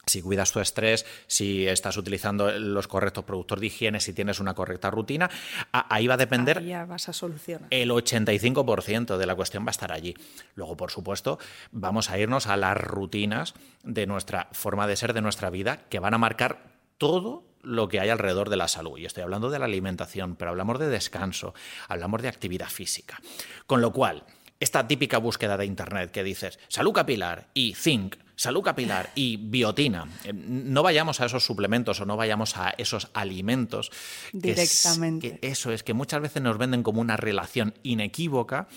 si 0.09 0.21
cuidas 0.21 0.51
tu 0.51 0.59
estrés, 0.59 1.05
si 1.27 1.67
estás 1.67 1.97
utilizando 1.97 2.51
los 2.51 2.87
correctos 2.87 3.23
productos 3.23 3.59
de 3.59 3.67
higiene, 3.67 3.99
si 3.99 4.13
tienes 4.13 4.39
una 4.39 4.53
correcta 4.53 4.89
rutina, 4.91 5.29
ahí 5.71 6.07
va 6.07 6.15
a 6.15 6.17
depender. 6.17 6.63
ya 6.63 6.85
vas 6.85 7.09
a 7.09 7.13
solucionar. 7.13 7.67
El 7.69 7.91
85% 7.91 9.17
de 9.17 9.25
la 9.25 9.35
cuestión 9.35 9.65
va 9.65 9.69
a 9.69 9.71
estar 9.71 9.91
allí. 9.91 10.15
Luego, 10.55 10.75
por 10.75 10.91
supuesto, 10.91 11.39
vamos 11.71 12.09
a 12.09 12.19
irnos 12.19 12.47
a 12.47 12.57
las 12.57 12.77
rutinas 12.77 13.53
de 13.83 14.05
nuestra 14.05 14.49
forma 14.51 14.87
de 14.87 14.95
ser, 14.95 15.13
de 15.13 15.21
nuestra 15.21 15.49
vida, 15.49 15.81
que 15.89 15.99
van 15.99 16.13
a 16.13 16.17
marcar 16.17 16.79
todo 16.97 17.45
lo 17.61 17.87
que 17.87 17.99
hay 17.99 18.09
alrededor 18.09 18.49
de 18.49 18.57
la 18.57 18.67
salud. 18.67 18.97
Y 18.97 19.05
estoy 19.05 19.23
hablando 19.23 19.49
de 19.49 19.59
la 19.59 19.65
alimentación, 19.65 20.35
pero 20.35 20.51
hablamos 20.51 20.79
de 20.79 20.87
descanso, 20.87 21.53
hablamos 21.87 22.21
de 22.21 22.29
actividad 22.29 22.69
física. 22.69 23.19
Con 23.67 23.81
lo 23.81 23.91
cual, 23.91 24.23
esta 24.59 24.87
típica 24.87 25.17
búsqueda 25.17 25.57
de 25.57 25.65
Internet 25.65 26.11
que 26.11 26.23
dices 26.23 26.59
salud 26.67 26.93
capilar 26.93 27.47
y 27.53 27.73
zinc, 27.75 28.15
salud 28.35 28.61
capilar 28.61 29.09
y 29.15 29.37
biotina. 29.37 30.07
Eh, 30.23 30.33
no 30.33 30.83
vayamos 30.83 31.21
a 31.21 31.25
esos 31.25 31.45
suplementos 31.45 32.01
o 32.01 32.05
no 32.05 32.17
vayamos 32.17 32.57
a 32.57 32.73
esos 32.77 33.09
alimentos. 33.13 33.91
Directamente. 34.33 35.39
eso 35.41 35.71
es 35.71 35.83
que 35.83 35.93
muchas 35.93 36.21
veces 36.21 36.41
nos 36.41 36.57
venden 36.57 36.83
como 36.83 37.01
una 37.01 37.17
relación 37.17 37.73
inequívoca 37.83 38.67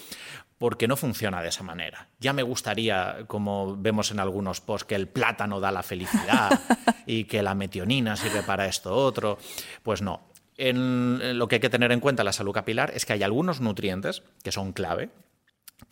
porque 0.58 0.86
no 0.86 0.96
funciona 0.96 1.42
de 1.42 1.48
esa 1.48 1.64
manera. 1.64 2.06
Ya 2.20 2.32
me 2.32 2.44
gustaría, 2.44 3.24
como 3.26 3.76
vemos 3.76 4.12
en 4.12 4.20
algunos 4.20 4.60
posts, 4.60 4.86
que 4.86 4.94
el 4.94 5.08
plátano 5.08 5.58
da 5.58 5.72
la 5.72 5.82
felicidad 5.82 6.60
y 7.06 7.24
que 7.24 7.42
la 7.42 7.56
metionina 7.56 8.16
sirve 8.16 8.44
para 8.44 8.66
esto 8.66 8.94
otro. 8.94 9.38
Pues 9.82 10.02
no, 10.02 10.28
en 10.56 11.36
lo 11.36 11.48
que 11.48 11.56
hay 11.56 11.60
que 11.60 11.68
tener 11.68 11.90
en 11.90 11.98
cuenta 11.98 12.22
la 12.22 12.32
salud 12.32 12.52
capilar 12.52 12.92
es 12.94 13.04
que 13.04 13.14
hay 13.14 13.24
algunos 13.24 13.60
nutrientes 13.60 14.22
que 14.44 14.52
son 14.52 14.72
clave, 14.72 15.10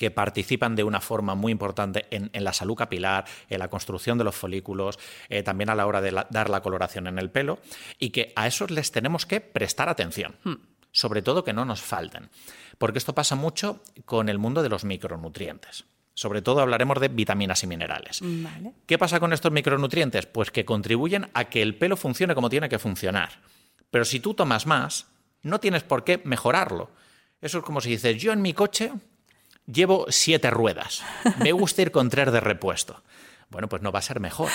que 0.01 0.11
participan 0.11 0.77
de 0.77 0.83
una 0.83 1.03
forma 1.03 1.35
muy 1.35 1.53
importante 1.53 2.07
en, 2.11 2.31
la 2.33 2.55
salud 2.55 2.75
capilar, 2.75 3.27
en 3.51 3.59
la 3.59 3.69
construcción 3.69 4.17
de 4.17 4.25
los 4.25 4.35
folículos, 4.35 4.99
eh, 5.29 5.43
también 5.43 5.69
a 5.69 5.75
la 5.75 5.87
hora 5.87 6.01
de 6.01 6.11
dar 6.31 6.49
la 6.49 6.63
coloración 6.63 7.07
en 7.07 7.19
el 7.19 7.29
pelo, 7.29 7.59
y 7.99 8.09
que 8.09 8.33
a 8.35 8.47
esos 8.47 8.71
les 8.71 8.93
tenemos 8.93 9.27
que 9.27 9.43
prestar 9.43 9.91
atención. 9.91 10.37
Hmm. 10.43 10.55
Sobre 10.91 11.21
todo 11.21 11.45
que 11.45 11.53
no 11.53 11.67
nos 11.67 11.83
falten. 11.83 12.31
Porque 12.79 12.97
esto 12.97 13.15
pasa 13.15 13.37
mucho 13.37 13.83
con 14.07 14.31
el 14.31 14.39
mundo 14.39 14.63
de 14.63 14.71
los 14.71 14.85
micronutrientes. 14.85 15.85
Sobre 16.15 16.41
todo 16.41 16.63
hablaremos 16.63 16.99
de 16.99 17.09
vitaminas 17.09 17.63
y 17.63 17.67
minerales. 17.67 18.23
¿Qué 18.87 18.97
pasa 18.97 19.21
con 19.21 19.35
estos 19.35 19.53
micronutrientes? 19.53 20.25
Pues 20.25 20.51
que 20.51 20.65
contribuyen 20.65 21.29
a 21.35 21.45
que 21.51 21.61
el 21.61 21.77
pelo 21.77 21.99
funcione 21.99 22.35
como 22.35 22.49
tiene 22.49 22.71
que 22.71 22.79
funcionar. 22.79 23.43
Pero 23.91 24.07
si 24.07 24.19
tú 24.19 24.33
tomas 24.33 24.67
más, 24.67 25.09
no 25.43 25.61
tienes 25.61 25.83
por 25.83 26.05
qué 26.05 26.23
mejorarlo. 26.25 26.91
Eso 27.43 27.59
es 27.59 27.65
como 27.65 27.83
si 27.83 27.91
dices, 27.91 28.17
yo 28.17 28.33
en 28.33 28.41
mi 28.41 28.55
coche 28.55 28.93
llevo 29.73 30.07
siete 30.09 30.51
ruedas. 30.51 31.03
Me 31.39 31.53
gusta 31.53 31.83
ir 31.83 31.91
con 31.91 32.09
tres 32.11 32.33
de 32.33 32.41
repuesto. 32.41 33.03
bueno, 33.51 33.69
pues 33.69 33.83
no 33.83 33.91
va 33.91 33.99
a 33.99 34.03
ser 34.03 34.21
mejor. 34.21 34.49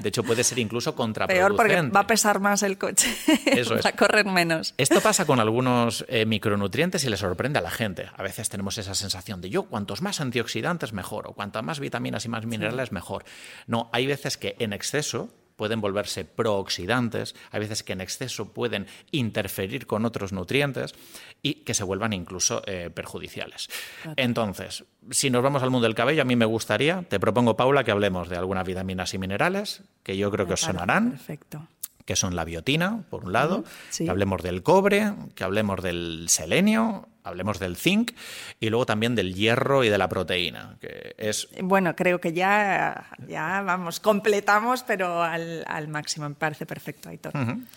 De 0.00 0.08
hecho, 0.08 0.24
puede 0.24 0.42
ser 0.42 0.58
incluso 0.58 0.94
contraproducente. 0.94 1.56
Peor 1.56 1.56
porque 1.56 1.94
va 1.94 2.00
a 2.00 2.06
pesar 2.06 2.40
más 2.40 2.62
el 2.62 2.78
coche, 2.78 3.08
Eso 3.46 3.76
va 3.76 3.90
a 3.90 3.92
correr 3.92 4.26
menos. 4.26 4.74
Esto 4.76 5.00
pasa 5.00 5.24
con 5.24 5.40
algunos 5.40 6.04
eh, 6.08 6.26
micronutrientes 6.26 7.04
y 7.04 7.10
le 7.10 7.16
sorprende 7.16 7.58
a 7.58 7.62
la 7.62 7.70
gente. 7.70 8.10
A 8.16 8.22
veces 8.22 8.48
tenemos 8.48 8.76
esa 8.78 8.94
sensación 8.94 9.40
de 9.40 9.50
yo, 9.50 9.64
cuantos 9.64 10.02
más 10.02 10.20
antioxidantes 10.20 10.92
mejor, 10.92 11.28
o 11.28 11.32
cuantas 11.32 11.62
más 11.62 11.80
vitaminas 11.80 12.24
y 12.24 12.28
más 12.28 12.44
minerales 12.46 12.92
mejor. 12.92 13.24
No, 13.66 13.88
hay 13.92 14.06
veces 14.06 14.36
que 14.36 14.56
en 14.58 14.72
exceso 14.72 15.28
pueden 15.56 15.80
volverse 15.80 16.24
prooxidantes, 16.24 17.34
hay 17.50 17.60
veces 17.60 17.82
que 17.82 17.92
en 17.92 18.00
exceso 18.00 18.52
pueden 18.52 18.86
interferir 19.10 19.86
con 19.86 20.04
otros 20.04 20.32
nutrientes 20.32 20.94
y 21.42 21.54
que 21.64 21.74
se 21.74 21.84
vuelvan 21.84 22.12
incluso 22.12 22.62
eh, 22.66 22.90
perjudiciales. 22.90 23.68
Entonces, 24.16 24.84
si 25.10 25.30
nos 25.30 25.42
vamos 25.42 25.62
al 25.62 25.70
mundo 25.70 25.86
del 25.86 25.94
cabello, 25.94 26.22
a 26.22 26.26
mí 26.26 26.36
me 26.36 26.44
gustaría, 26.44 27.02
te 27.02 27.20
propongo, 27.20 27.56
Paula, 27.56 27.84
que 27.84 27.90
hablemos 27.90 28.28
de 28.28 28.36
algunas 28.36 28.66
vitaminas 28.66 29.14
y 29.14 29.18
minerales 29.18 29.82
que 30.02 30.16
yo 30.16 30.30
creo 30.30 30.46
que 30.46 30.54
os 30.54 30.60
sonarán. 30.60 31.10
Perfecto 31.10 31.68
que 32.04 32.16
son 32.16 32.36
la 32.36 32.44
biotina, 32.44 33.02
por 33.10 33.24
un 33.24 33.32
lado, 33.32 33.64
que 33.96 34.10
hablemos 34.10 34.42
del 34.42 34.62
cobre, 34.62 35.12
que 35.34 35.44
hablemos 35.44 35.82
del 35.82 36.26
selenio, 36.28 37.08
hablemos 37.24 37.58
del 37.58 37.76
zinc 37.76 38.12
y 38.60 38.68
luego 38.68 38.84
también 38.84 39.14
del 39.14 39.34
hierro 39.34 39.82
y 39.82 39.88
de 39.88 39.96
la 39.96 40.08
proteína, 40.08 40.76
que 40.80 41.14
es... 41.16 41.48
Bueno, 41.62 41.96
creo 41.96 42.20
que 42.20 42.34
ya, 42.34 43.06
ya 43.26 43.62
vamos, 43.62 43.98
completamos, 44.00 44.82
pero 44.82 45.22
al, 45.22 45.88
máximo, 45.88 46.28
me 46.28 46.34
parece 46.34 46.66
perfecto, 46.66 47.08
Aitor. 47.08 47.32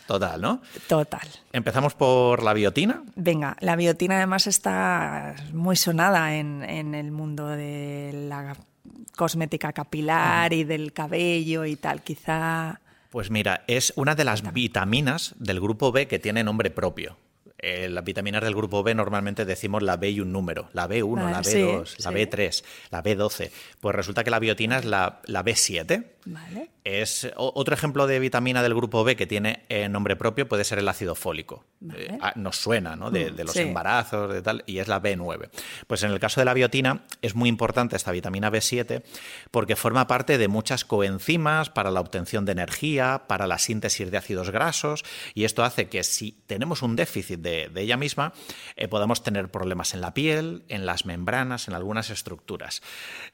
Total, 0.05 0.41
¿no? 0.41 0.61
Total. 0.87 1.27
¿Empezamos 1.53 1.93
por 1.93 2.43
la 2.43 2.53
biotina? 2.53 3.03
Venga, 3.15 3.55
la 3.61 3.77
biotina 3.77 4.17
además 4.17 4.47
está 4.47 5.35
muy 5.53 5.77
sonada 5.77 6.35
en, 6.35 6.63
en 6.63 6.93
el 6.93 7.11
mundo 7.11 7.47
de 7.47 8.11
la 8.27 8.57
cosmética 9.15 9.71
capilar 9.71 10.51
y 10.51 10.65
del 10.65 10.91
cabello 10.91 11.63
y 11.63 11.77
tal, 11.77 12.01
quizá... 12.01 12.81
Pues 13.09 13.31
mira, 13.31 13.63
es 13.67 13.93
una 13.95 14.15
de 14.15 14.25
las 14.25 14.53
vitaminas 14.53 15.35
del 15.39 15.61
grupo 15.61 15.91
B 15.91 16.07
que 16.07 16.19
tiene 16.19 16.43
nombre 16.43 16.69
propio 16.69 17.17
eh, 17.59 17.89
las 17.89 18.03
vitaminas 18.03 18.43
del 18.43 18.53
grupo 18.53 18.83
B 18.83 18.93
normalmente 18.93 19.43
decimos 19.43 19.81
la 19.81 19.97
B 19.97 20.11
y 20.11 20.19
un 20.19 20.31
número, 20.31 20.69
la 20.73 20.87
B1, 20.87 21.31
la 21.31 21.41
B2, 21.41 22.03
la 22.03 22.11
B3, 22.11 22.63
la 22.91 23.03
B12. 23.03 23.49
Pues 23.81 23.95
resulta 23.95 24.23
que 24.23 24.29
la 24.29 24.39
biotina 24.39 24.77
es 24.77 24.85
la, 24.85 25.21
la 25.25 25.43
B7. 25.43 26.05
Vale. 26.25 26.69
Es 26.83 27.29
otro 27.35 27.73
ejemplo 27.73 28.05
de 28.05 28.19
vitamina 28.19 28.61
del 28.61 28.75
grupo 28.75 29.03
B 29.03 29.15
que 29.15 29.27
tiene 29.27 29.63
eh, 29.69 29.89
nombre 29.89 30.15
propio 30.15 30.47
puede 30.47 30.63
ser 30.63 30.79
el 30.79 30.87
ácido 30.87 31.15
fólico. 31.15 31.65
Eh, 31.95 32.17
ah, 32.21 32.33
nos 32.35 32.57
suena, 32.57 32.95
¿no? 32.95 33.11
De, 33.11 33.31
los 33.31 33.55
embarazos, 33.55 34.33
de 34.33 34.41
tal, 34.41 34.63
y 34.65 34.79
es 34.79 34.87
la 34.87 35.01
B9. 35.01 35.49
Pues 35.87 36.03
en 36.03 36.11
el 36.11 36.19
caso 36.19 36.41
de 36.41 36.45
la 36.45 36.53
biotina 36.53 37.05
es 37.21 37.35
muy 37.35 37.49
importante 37.49 37.95
esta 37.95 38.11
vitamina 38.11 38.51
B7 38.51 39.03
porque 39.51 39.75
forma 39.75 40.07
parte 40.07 40.37
de 40.37 40.47
muchas 40.47 40.85
coenzimas 40.85 41.69
para 41.69 41.91
la 41.91 42.01
obtención 42.01 42.45
de 42.45 42.53
energía, 42.53 43.23
para 43.27 43.47
la 43.47 43.57
síntesis 43.57 44.09
de 44.09 44.17
ácidos 44.17 44.49
grasos, 44.49 45.03
y 45.33 45.43
esto 45.43 45.63
hace 45.63 45.87
que 45.87 46.03
si 46.03 46.43
tenemos 46.47 46.81
un 46.81 46.95
déficit 46.95 47.39
de, 47.39 47.46
ella 47.75 47.97
misma, 47.97 48.33
eh, 48.75 48.87
podamos 48.87 49.23
tener 49.23 49.49
problemas 49.49 49.93
en 49.93 50.01
la 50.01 50.13
piel, 50.13 50.63
en 50.67 50.85
las 50.85 51.05
membranas, 51.05 51.67
en 51.67 51.73
algunas 51.73 52.09
estructuras. 52.09 52.81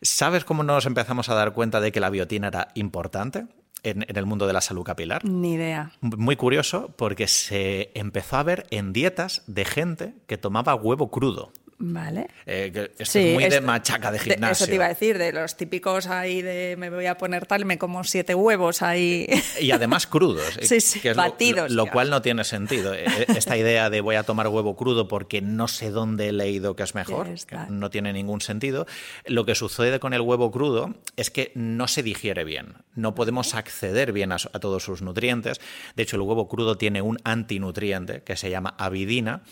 ¿Sabes 0.02 0.46
cómo 0.46 0.64
nos 0.64 0.86
empezamos 0.86 1.30
a 1.30 1.36
dar 1.36 1.54
cuenta 1.54 1.82
de 1.82 1.92
que 1.92 2.00
la 2.00 2.10
biotina 2.10 2.48
era 2.48 2.70
importante? 2.76 3.48
en, 3.84 4.06
el 4.08 4.26
mundo 4.26 4.48
de 4.48 4.54
la 4.54 4.62
salud 4.62 4.84
capilar? 4.84 5.24
Ni 5.26 5.54
idea. 5.54 5.92
Muy 6.02 6.36
curioso 6.36 6.94
porque 6.96 7.28
se 7.28 7.92
empezó 7.94 8.38
a 8.38 8.44
ver 8.44 8.66
en 8.72 8.94
dietas 8.94 9.44
de 9.48 9.66
gente 9.66 10.14
que 10.26 10.38
tomaba 10.38 10.76
huevo 10.76 11.12
crudo. 11.12 11.52
Vale. 11.78 12.28
Eh, 12.46 12.92
esto 12.98 13.20
es 13.20 13.34
muy 13.34 13.50
de 13.50 13.62
machaca 13.62 14.12
de 14.12 14.20
gimnasio. 14.20 14.52
eso 14.52 14.66
te 14.68 14.76
iba 14.76 14.86
a 14.86 14.90
decir, 14.90 15.18
de 15.18 15.34
los 15.34 15.58
típicos 15.58 16.08
ahí 16.08 16.42
de 16.42 16.76
me 16.78 16.90
voy 16.90 17.06
a 17.08 17.18
poner 17.18 17.46
tal, 17.46 17.66
me 17.66 17.78
como 17.78 18.04
siete 18.04 18.36
huevos 18.36 18.82
ahí. 18.82 19.28
Y 19.60 19.72
además 19.72 20.08
crudos. 20.08 20.58
sí, 20.62 20.82
sí, 20.82 21.02
batidos. 21.16 21.72
Lo, 21.72 21.88
cual 21.88 22.10
no 22.10 22.22
tiene 22.22 22.44
sentido. 22.44 22.94
E, 22.94 23.06
e, 23.06 23.26
esta 23.36 23.58
idea 23.58 23.90
de 23.90 24.02
voy 24.02 24.16
a 24.16 24.24
tomar 24.24 24.48
huevo 24.48 24.76
crudo 24.76 25.08
porque 25.08 25.42
no 25.42 25.68
sé 25.68 25.90
dónde 25.90 26.30
he 26.30 26.32
leído 26.32 26.76
que 26.76 26.84
es 26.84 26.96
mejor, 26.96 27.28
no 27.70 27.90
tiene 27.90 28.14
ningún 28.14 28.42
sentido. 28.42 28.86
Lo 29.26 29.46
que 29.46 29.56
sucede 29.56 30.00
con 30.00 30.14
el 30.14 30.22
huevo 30.22 30.52
crudo 30.52 30.96
es 31.18 31.32
que 31.32 31.52
no 31.56 31.88
se 31.88 32.04
digiere 32.04 32.44
bien. 32.44 32.76
No 32.96 33.16
podemos 33.16 33.56
acceder 33.56 34.14
bien 34.14 34.32
a, 34.32 34.36
a 34.36 34.60
todos 34.60 34.84
sus 34.84 35.02
nutrientes. 35.02 35.60
De 35.96 36.04
hecho, 36.04 36.16
el 36.16 36.22
huevo 36.22 36.48
crudo 36.48 36.78
tiene 36.78 37.02
un 37.02 37.18
antinutriente 37.24 38.22
que 38.24 38.36
se 38.36 38.50
llama 38.50 38.76
avidina 38.78 39.44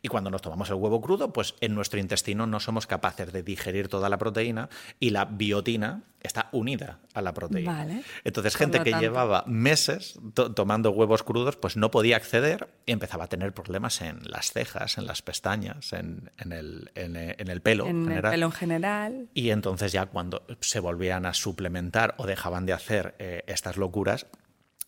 y 0.00 0.08
cuando 0.08 0.30
nos 0.30 0.42
tomamos 0.42 0.68
el 0.70 0.76
huevo 0.76 1.00
crudo, 1.00 1.32
pues 1.32 1.54
en 1.60 1.74
nuestro 1.74 1.98
intestino 1.98 2.46
no 2.46 2.60
somos 2.60 2.86
capaces 2.86 3.32
de 3.32 3.42
digerir 3.42 3.88
toda 3.88 4.08
la 4.08 4.16
proteína 4.16 4.68
y 5.00 5.10
la 5.10 5.24
biotina 5.24 6.02
está 6.20 6.48
unida 6.52 7.00
a 7.14 7.22
la 7.22 7.34
proteína. 7.34 8.02
Entonces, 8.22 8.56
gente 8.56 8.82
que 8.82 8.92
llevaba 8.92 9.44
meses 9.46 10.18
tomando 10.54 10.90
huevos 10.92 11.24
crudos, 11.24 11.56
pues 11.56 11.76
no 11.76 11.90
podía 11.90 12.16
acceder 12.16 12.68
y 12.86 12.92
empezaba 12.92 13.24
a 13.24 13.26
tener 13.28 13.52
problemas 13.52 14.00
en 14.00 14.20
las 14.22 14.52
cejas, 14.52 14.98
en 14.98 15.06
las 15.06 15.22
pestañas, 15.22 15.92
en, 15.92 16.30
el, 16.38 16.90
en, 16.94 17.16
el, 17.16 17.60
pelo. 17.60 17.86
En 17.86 18.10
el 18.10 18.22
pelo 18.22 18.46
en 18.46 18.52
general. 18.52 19.28
Y 19.34 19.50
entonces 19.50 19.90
ya 19.90 20.06
cuando 20.06 20.44
se 20.60 20.78
volvían 20.78 21.26
a 21.26 21.34
suplementar 21.34 22.14
o 22.18 22.26
dejaban 22.26 22.66
de 22.66 22.72
hacer 22.72 23.16
eh, 23.18 23.42
estas 23.48 23.76
locuras, 23.76 24.26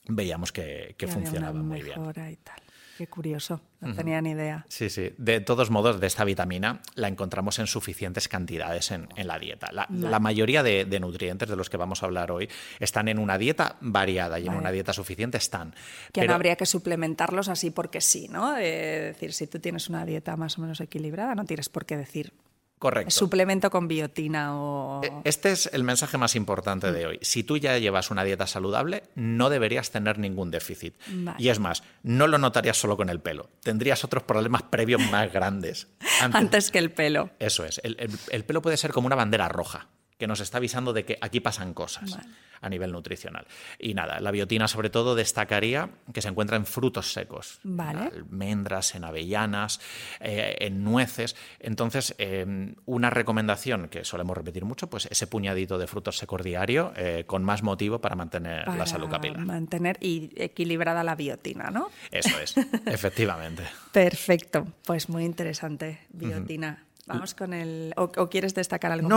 veíamos 0.06 0.52
que, 0.52 0.94
que 0.96 1.08
funcionaba 1.08 1.60
muy 1.62 1.82
bien. 1.82 2.00
Y 2.30 2.36
tal. 2.36 2.60
Qué 3.00 3.06
curioso, 3.06 3.62
no 3.80 3.94
tenía 3.94 4.20
ni 4.20 4.32
idea. 4.32 4.66
Sí, 4.68 4.90
sí. 4.90 5.14
De 5.16 5.40
todos 5.40 5.70
modos, 5.70 6.00
de 6.00 6.06
esta 6.06 6.22
vitamina 6.22 6.82
la 6.96 7.08
encontramos 7.08 7.58
en 7.58 7.66
suficientes 7.66 8.28
cantidades 8.28 8.90
en, 8.90 9.08
la 9.16 9.38
dieta. 9.38 9.70
La, 9.72 10.18
mayoría 10.18 10.62
de, 10.62 11.00
nutrientes 11.00 11.48
de 11.48 11.56
los 11.56 11.70
que 11.70 11.78
vamos 11.78 12.02
a 12.02 12.06
hablar 12.06 12.30
hoy 12.30 12.50
están 12.78 13.08
en 13.08 13.18
una 13.18 13.38
dieta 13.38 13.78
variada 13.80 14.38
y 14.38 14.48
en 14.48 14.52
una 14.52 14.70
dieta 14.70 14.92
suficiente 14.92 15.38
están. 15.38 15.74
Que 16.12 16.26
no 16.26 16.34
habría 16.34 16.56
que 16.56 16.66
suplementarlos 16.66 17.48
así 17.48 17.70
porque 17.70 18.02
sí, 18.02 18.28
¿no? 18.28 18.58
Es 18.58 19.14
decir, 19.14 19.32
si 19.32 19.46
tú 19.46 19.60
tienes 19.60 19.88
una 19.88 20.04
dieta 20.04 20.36
más 20.36 20.58
o 20.58 20.60
menos 20.60 20.78
equilibrada, 20.82 21.34
no 21.34 21.46
tienes 21.46 21.70
por 21.70 21.86
qué 21.86 21.96
decir 21.96 22.34
Correcto. 22.80 23.10
Suplemento 23.10 23.70
con 23.70 23.88
biotina 23.88 24.56
o... 24.56 25.02
E, 25.04 25.12
este 25.24 25.52
es 25.52 25.68
el 25.70 25.84
mensaje 25.84 26.16
más 26.16 26.34
importante 26.34 26.92
de 26.92 27.04
hoy. 27.04 27.18
Si 27.20 27.44
tú 27.44 27.58
ya 27.58 27.76
llevas 27.76 28.10
una 28.10 28.24
dieta 28.24 28.46
saludable, 28.46 29.02
no 29.14 29.50
deberías 29.50 29.90
tener 29.90 30.18
ningún 30.18 30.50
déficit. 30.50 30.94
Y 31.36 31.50
es 31.50 31.58
más, 31.58 31.82
no 32.02 32.26
lo 32.26 32.38
notarías 32.38 32.78
solo 32.78 32.96
con 32.96 33.10
el 33.10 33.20
pelo. 33.20 33.50
Tendrías 33.62 34.02
otros 34.02 34.22
problemas 34.22 34.62
previos 34.62 35.02
más 35.10 35.30
grandes. 35.30 35.88
Antes, 36.32 36.70
que 36.70 36.78
el 36.78 36.90
pelo. 36.90 37.28
Eso 37.38 37.66
es. 37.66 37.82
el 37.84 38.44
pelo 38.46 38.62
puede 38.62 38.78
ser 38.78 38.92
como 38.92 39.06
una 39.06 39.16
bandera 39.16 39.50
roja 39.50 39.90
que 40.20 40.28
nos 40.28 40.40
está 40.40 40.58
avisando 40.58 40.92
de 40.92 41.04
que 41.04 41.18
aquí 41.20 41.40
pasan 41.40 41.74
cosas 41.74 42.18
a 42.60 42.68
nivel 42.68 42.92
nutricional. 42.92 43.46
Y 43.78 43.94
nada, 43.94 44.20
la 44.20 44.30
biotina 44.30 44.68
sobre 44.68 44.90
todo 44.90 45.14
destacaría 45.14 45.88
que 46.12 46.20
se 46.20 46.28
encuentra 46.28 46.56
en 46.56 46.66
frutos 46.66 47.12
secos, 47.12 47.58
vale. 47.62 48.00
almendras, 48.00 48.94
en 48.94 49.04
avellanas, 49.04 49.80
eh, 50.20 50.56
en 50.60 50.84
nueces. 50.84 51.36
Entonces, 51.58 52.14
eh, 52.18 52.74
una 52.84 53.10
recomendación 53.10 53.88
que 53.88 54.04
solemos 54.04 54.36
repetir 54.36 54.64
mucho, 54.64 54.88
pues 54.90 55.06
ese 55.06 55.26
puñadito 55.26 55.78
de 55.78 55.86
frutos 55.86 56.18
secos 56.18 56.42
diario 56.42 56.92
eh, 56.96 57.24
con 57.26 57.42
más 57.42 57.62
motivo 57.62 58.00
para 58.00 58.14
mantener 58.14 58.68
la 58.68 58.86
salud 58.86 59.08
capilar. 59.08 59.38
Mantener 59.38 59.96
y 60.00 60.30
equilibrada 60.36 61.02
la 61.02 61.14
biotina, 61.14 61.70
¿no? 61.70 61.90
Eso 62.10 62.38
es, 62.38 62.56
efectivamente. 62.86 63.62
Perfecto, 63.92 64.66
pues 64.84 65.08
muy 65.08 65.24
interesante, 65.24 66.00
biotina. 66.10 66.84
Vamos 67.14 67.34
con 67.34 67.52
el. 67.52 67.92
¿O, 67.96 68.08
quieres 68.28 68.54
destacar 68.54 68.92
algo 68.92 69.08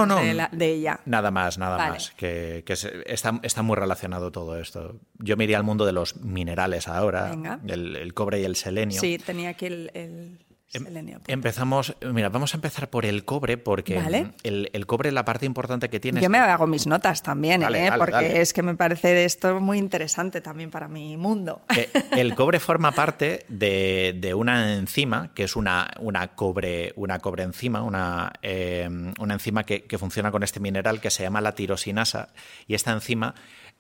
de, 0.52 0.74
ella? 0.74 1.00
Nada 1.06 1.32
más, 1.32 1.58
nada 1.58 1.78
más. 1.78 2.12
Que, 2.12 2.64
está, 3.06 3.62
muy 3.62 3.76
relacionado 3.76 4.32
todo 4.32 4.58
esto. 4.58 5.00
Yo 5.20 5.38
me 5.38 5.44
iría 5.44 5.58
al 5.58 5.64
mundo 5.64 5.86
de 5.86 5.94
los 5.94 6.18
minerales 6.18 6.88
ahora. 6.88 7.36
El, 7.68 8.14
cobre 8.14 8.42
y 8.42 8.46
el 8.46 8.56
selenio. 8.56 9.00
Sí, 9.00 9.18
tenía 9.18 9.50
aquí 9.50 9.66
el 9.66 10.38
Em, 10.74 11.20
empezamos, 11.28 11.96
mira, 12.02 12.30
vamos 12.30 12.54
a 12.54 12.58
empezar 12.58 12.90
por 12.90 13.06
el 13.06 13.26
cobre, 13.26 13.58
porque 13.58 13.98
el, 14.44 14.70
el, 14.74 14.86
cobre, 14.88 15.12
la 15.12 15.24
parte 15.24 15.46
importante 15.46 15.90
que 15.90 16.00
tiene. 16.00 16.20
Yo 16.20 16.30
me 16.30 16.40
hago 16.40 16.66
mis 16.66 16.88
notas 16.88 17.22
también, 17.22 17.62
¿eh? 17.62 17.92
porque 17.98 18.42
es 18.42 18.54
que 18.54 18.64
me 18.64 18.74
parece 18.76 19.24
esto 19.24 19.60
muy 19.60 19.78
interesante 19.78 20.42
también 20.42 20.72
para 20.72 20.88
mi 20.88 21.16
mundo. 21.16 21.62
Eh, 21.78 21.90
el 22.18 22.34
cobre 22.34 22.60
forma 22.60 22.92
parte 22.92 23.46
de, 23.50 24.34
una 24.36 24.74
enzima, 24.74 25.32
que 25.36 25.44
es 25.44 25.56
una, 25.56 25.92
una, 26.00 26.30
cobre, 26.30 26.94
una 26.96 27.22
enzima, 27.38 27.84
una, 27.84 28.34
em, 28.42 29.14
una 29.20 29.34
enzima 29.36 29.64
que, 29.64 29.84
que 29.84 29.98
funciona 30.00 30.32
con 30.32 30.42
este 30.42 30.60
mineral 30.60 31.00
que 31.00 31.12
se 31.12 31.22
llama 31.22 31.40
la 31.40 31.54
tirosinasa, 31.54 32.30
y 32.68 32.74
esta 32.74 32.92
enzima 32.92 33.36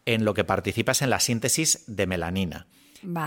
en 0.06 0.26
lo 0.26 0.34
que 0.34 0.44
participa 0.44 0.92
es 0.92 1.02
en 1.02 1.10
la 1.10 1.20
síntesis 1.20 1.86
de 1.88 2.06
melanina. 2.06 2.68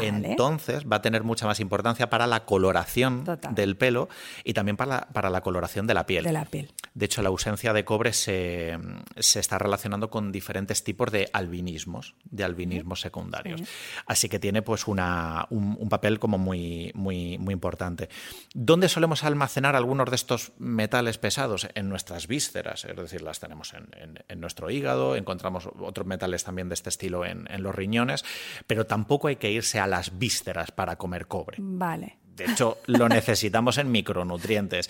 Entonces 0.01 0.85
va 0.87 0.97
a 0.97 1.03
tener 1.03 1.23
mucha 1.23 1.47
más 1.47 1.61
importancia 1.61 2.11
para 2.11 2.27
la 2.27 2.45
coloración 2.45 3.25
del 3.51 3.77
pelo 3.77 4.09
y 4.45 4.53
también 4.55 4.77
para 4.77 4.97
la, 4.97 5.09
para 5.13 5.31
la 5.31 5.43
coloración 5.43 5.87
de 5.87 5.95
la 5.95 6.07
piel. 6.07 6.25
De 6.25 6.33
la 6.33 6.45
piel. 6.45 6.73
De 6.95 7.07
hecho, 7.07 7.23
la 7.23 7.29
ausencia 7.29 7.73
de 7.73 7.85
cobre 7.85 8.13
se, 8.13 8.79
está 9.17 9.59
relacionando 9.59 10.09
con 10.11 10.33
diferentes 10.33 10.83
tipos 10.83 11.13
de 11.13 11.29
albinismos, 11.33 12.15
de 12.25 12.45
albinismos 12.45 13.01
secundarios. 13.01 13.63
Así 14.07 14.29
que 14.29 14.39
tiene 14.39 14.63
pues 14.63 14.87
una, 14.87 15.47
un, 15.51 15.89
papel 15.89 16.19
como 16.19 16.39
muy, 16.39 16.93
muy, 16.95 17.39
muy 17.39 17.53
importante. 17.53 18.09
¿Dónde 18.55 18.89
solemos 18.89 19.25
almacenar 19.25 19.77
algunos 19.77 20.09
de 20.11 20.17
estos 20.17 20.53
metales 20.59 21.19
pesados? 21.19 21.69
En 21.75 21.89
nuestras 21.89 22.27
vísceras, 22.27 22.85
es 22.85 22.97
decir, 22.97 23.23
las 23.23 23.41
tenemos 23.41 23.75
en, 23.75 23.89
en, 24.29 24.41
nuestro 24.41 24.71
hígado, 24.71 25.17
encontramos 25.17 25.69
otros 25.81 26.07
metales 26.07 26.45
también 26.45 26.69
de 26.69 26.75
este 26.75 26.89
estilo 26.89 27.25
en, 27.25 27.47
en 27.51 27.63
los 27.63 27.75
riñones, 27.75 28.25
pero 28.67 28.87
tampoco 28.87 29.29
hay 29.29 29.37
que 29.37 29.51
irse 29.67 29.81
a 29.81 29.87
las 29.87 30.17
vísceras 30.17 30.71
para 30.71 30.97
comer 30.97 31.27
cobre. 31.27 31.57
Vale. 31.61 32.19
De 32.37 32.45
hecho, 32.45 32.79
lo 32.87 33.09
necesitamos 33.21 33.79
en 33.79 33.91
micronutrientes. 33.91 34.89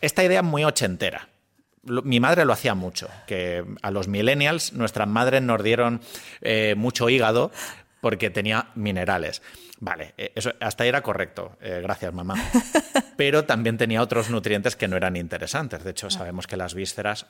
Esta 0.00 0.22
idea 0.22 0.40
es 0.40 0.46
muy 0.46 0.64
ochentera. 0.64 1.28
Mi 1.82 2.20
madre 2.20 2.44
lo 2.44 2.52
hacía 2.52 2.74
mucho, 2.74 3.08
que 3.26 3.64
a 3.80 3.90
los 3.90 4.08
millennials 4.08 4.74
nuestras 4.74 5.08
madres 5.08 5.40
nos 5.40 5.62
dieron 5.62 6.02
eh, 6.42 6.74
mucho 6.76 7.08
hígado 7.08 7.50
porque 8.02 8.28
tenía 8.28 8.68
minerales. 8.74 9.40
Vale, 9.80 10.12
eh, 10.18 10.32
eso 10.34 10.52
hasta 10.60 10.82
ahí 10.82 10.88
era 10.88 11.02
correcto. 11.02 11.56
Eh, 11.62 11.80
gracias, 11.82 12.12
mamá. 12.12 12.34
Pero 13.16 13.44
también 13.44 13.78
tenía 13.78 14.02
otros 14.02 14.28
nutrientes 14.28 14.76
que 14.76 14.88
no 14.88 14.96
eran 14.96 15.16
interesantes. 15.16 15.82
De 15.82 15.92
hecho, 15.92 16.10
sabemos 16.10 16.46
que 16.46 16.56
las 16.56 16.74
vísceras 16.74 17.26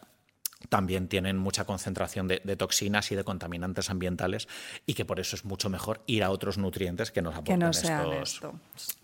también 0.69 1.09
tienen 1.09 1.37
mucha 1.37 1.65
concentración 1.65 2.29
de, 2.29 2.39
toxinas 2.57 3.11
y 3.13 3.15
de 3.15 3.25
contaminantes 3.25 3.91
ambientales 3.91 4.49
y 4.87 4.95
que 4.95 5.05
por 5.05 5.21
eso 5.21 5.37
es 5.37 5.45
mucho 5.45 5.69
mejor 5.69 6.03
ir 6.07 6.25
a 6.25 6.31
otros 6.31 6.59
nutrientes 6.59 7.11
que 7.11 7.23
nos 7.23 7.35
aportan 7.35 7.71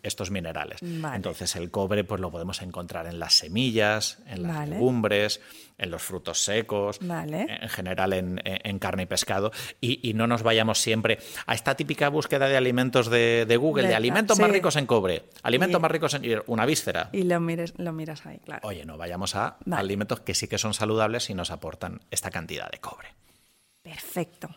estos, 0.03 0.31
minerales. 0.31 0.81
Entonces 0.83 1.57
el 1.57 1.71
cobre 1.71 2.05
pues 2.05 2.21
lo 2.21 2.31
podemos 2.31 2.63
encontrar 2.63 3.07
en 3.07 3.19
las 3.19 3.35
semillas, 3.35 4.19
en 4.27 4.43
las 4.43 4.69
legumbres, 4.69 5.41
en 5.79 5.91
los 5.91 6.03
frutos 6.03 6.45
secos, 6.45 7.01
en 7.01 7.69
general 7.69 8.13
en, 8.13 8.79
carne 8.79 9.05
y 9.05 9.07
pescado. 9.07 9.53
Y, 9.81 10.13
no 10.15 10.27
nos 10.27 10.43
vayamos 10.43 10.79
siempre 10.79 11.19
a 11.47 11.55
esta 11.55 11.75
típica 11.75 12.09
búsqueda 12.09 12.49
de 12.49 12.57
alimentos 12.57 13.11
de, 13.11 13.57
Google, 13.59 13.89
de, 13.89 13.95
alimentos 13.95 14.39
más 14.39 14.51
ricos 14.51 14.77
en 14.77 14.87
cobre, 14.87 15.25
alimentos 15.43 15.81
más 15.81 15.91
ricos 15.91 16.15
en 16.15 16.43
una 16.47 16.67
víscera. 16.67 17.11
Y 17.13 17.23
lo, 17.25 17.41
mires, 17.41 17.75
lo 17.79 17.93
miras 17.93 18.27
ahí, 18.27 18.39
claro. 18.45 18.67
Oye, 18.67 18.85
no 18.85 18.97
vayamos 18.97 19.35
a 19.35 19.57
alimentos 19.71 20.21
que 20.21 20.35
sí 20.35 20.47
que 20.47 20.59
son 20.59 20.75
saludables 20.75 21.31
y 21.31 21.35
nos 21.35 21.51
aportan 21.55 22.01
esta 22.11 22.31
cantidad 22.31 22.71
de 22.71 22.79
cobre. 22.79 23.09
Perfecto. 23.83 24.49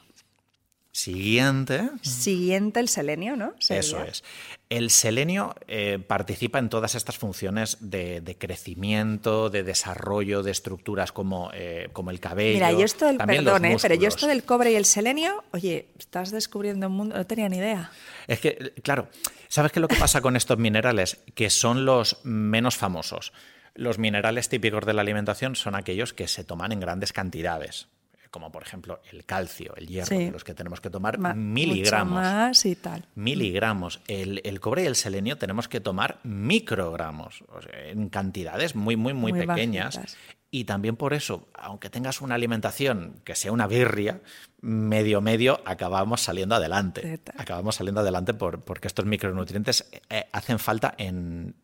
Siguiente. 0.97 1.91
Siguiente 2.01 2.79
el 2.79 2.87
selenio, 2.87 3.35
¿no? 3.35 3.53
Eso 3.69 4.01
es. 4.01 4.23
El 4.67 4.89
selenio 4.89 5.53
eh, 5.67 5.99
participa 5.99 6.57
en 6.57 6.69
todas 6.69 6.95
estas 6.95 7.19
funciones 7.19 7.77
de, 7.81 8.35
crecimiento, 8.39 9.51
de 9.51 9.61
desarrollo 9.61 10.41
de 10.41 10.49
estructuras 10.49 11.11
como, 11.11 11.51
eh, 11.53 11.89
como 11.93 12.09
el 12.09 12.19
cabello. 12.19 12.55
Mira, 12.55 12.71
yo 12.71 12.83
esto 12.83 13.05
del, 13.05 13.17
perdón, 13.17 13.65
eh, 13.65 13.77
pero 13.79 13.93
yo 13.93 14.07
esto 14.07 14.25
del 14.25 14.43
cobre 14.43 14.71
y 14.71 14.75
el 14.75 14.85
selenio, 14.85 15.43
oye, 15.51 15.89
estás 15.99 16.31
descubriendo 16.31 16.87
un 16.87 16.93
mundo, 16.93 17.15
no 17.15 17.27
tenía 17.27 17.47
ni 17.47 17.57
idea. 17.57 17.91
Es 18.25 18.39
que, 18.39 18.73
claro, 18.81 19.07
¿sabes 19.49 19.71
qué 19.71 19.77
es 19.77 19.81
lo 19.81 19.87
que 19.87 19.97
pasa 19.97 20.21
con 20.21 20.35
estos 20.35 20.57
minerales? 20.57 21.19
Que 21.35 21.51
son 21.51 21.85
los 21.85 22.25
menos 22.25 22.75
famosos. 22.75 23.33
Los 23.77 23.99
minerales 23.99 24.49
típicos 24.49 24.85
de 24.85 24.93
la 24.93 25.01
alimentación 25.01 25.55
son 25.55 25.75
aquellos 25.75 26.11
que 26.11 26.27
se 26.27 26.43
toman 26.43 26.71
en 26.71 26.79
grandes 26.79 27.13
cantidades, 27.13 27.87
como 28.31 28.51
por 28.51 28.63
ejemplo 28.63 28.99
el 29.11 29.23
calcio, 29.23 29.75
el 29.77 29.85
hierro, 29.85 30.31
los 30.31 30.43
que 30.43 30.55
tenemos 30.55 30.81
que 30.81 30.89
tomar 30.89 31.19
miligramos. 31.35 32.13
más 32.13 32.65
y 32.65 32.75
tal. 32.75 33.05
Miligramos. 33.13 34.01
El, 34.07 34.59
cobre 34.59 34.83
y 34.83 34.87
el 34.87 34.95
selenio 34.95 35.37
tenemos 35.37 35.67
que 35.67 35.79
tomar 35.79 36.19
microgramos, 36.23 37.43
en 37.71 38.09
cantidades 38.09 38.75
muy, 38.75 38.95
muy, 38.95 39.13
muy, 39.13 39.31
pequeñas. 39.31 40.17
Y 40.49 40.63
también 40.63 40.95
por 40.95 41.13
eso, 41.13 41.49
aunque 41.53 41.89
tengas 41.89 42.21
una 42.21 42.35
alimentación 42.35 43.19
que 43.25 43.35
sea 43.35 43.51
una 43.51 43.67
birria, 43.67 44.21
medio 44.61 45.19
medio 45.19 45.61
acabamos 45.65 46.21
saliendo 46.21 46.55
adelante. 46.55 47.19
Acabamos 47.37 47.75
saliendo 47.75 47.99
adelante 48.01 48.33
por, 48.33 48.61
porque 48.61 48.87
estos 48.87 49.05
micronutrientes 49.05 49.89
eh, 50.09 50.25
hacen 50.31 50.57
falta 50.59 50.95
en, 50.97 51.55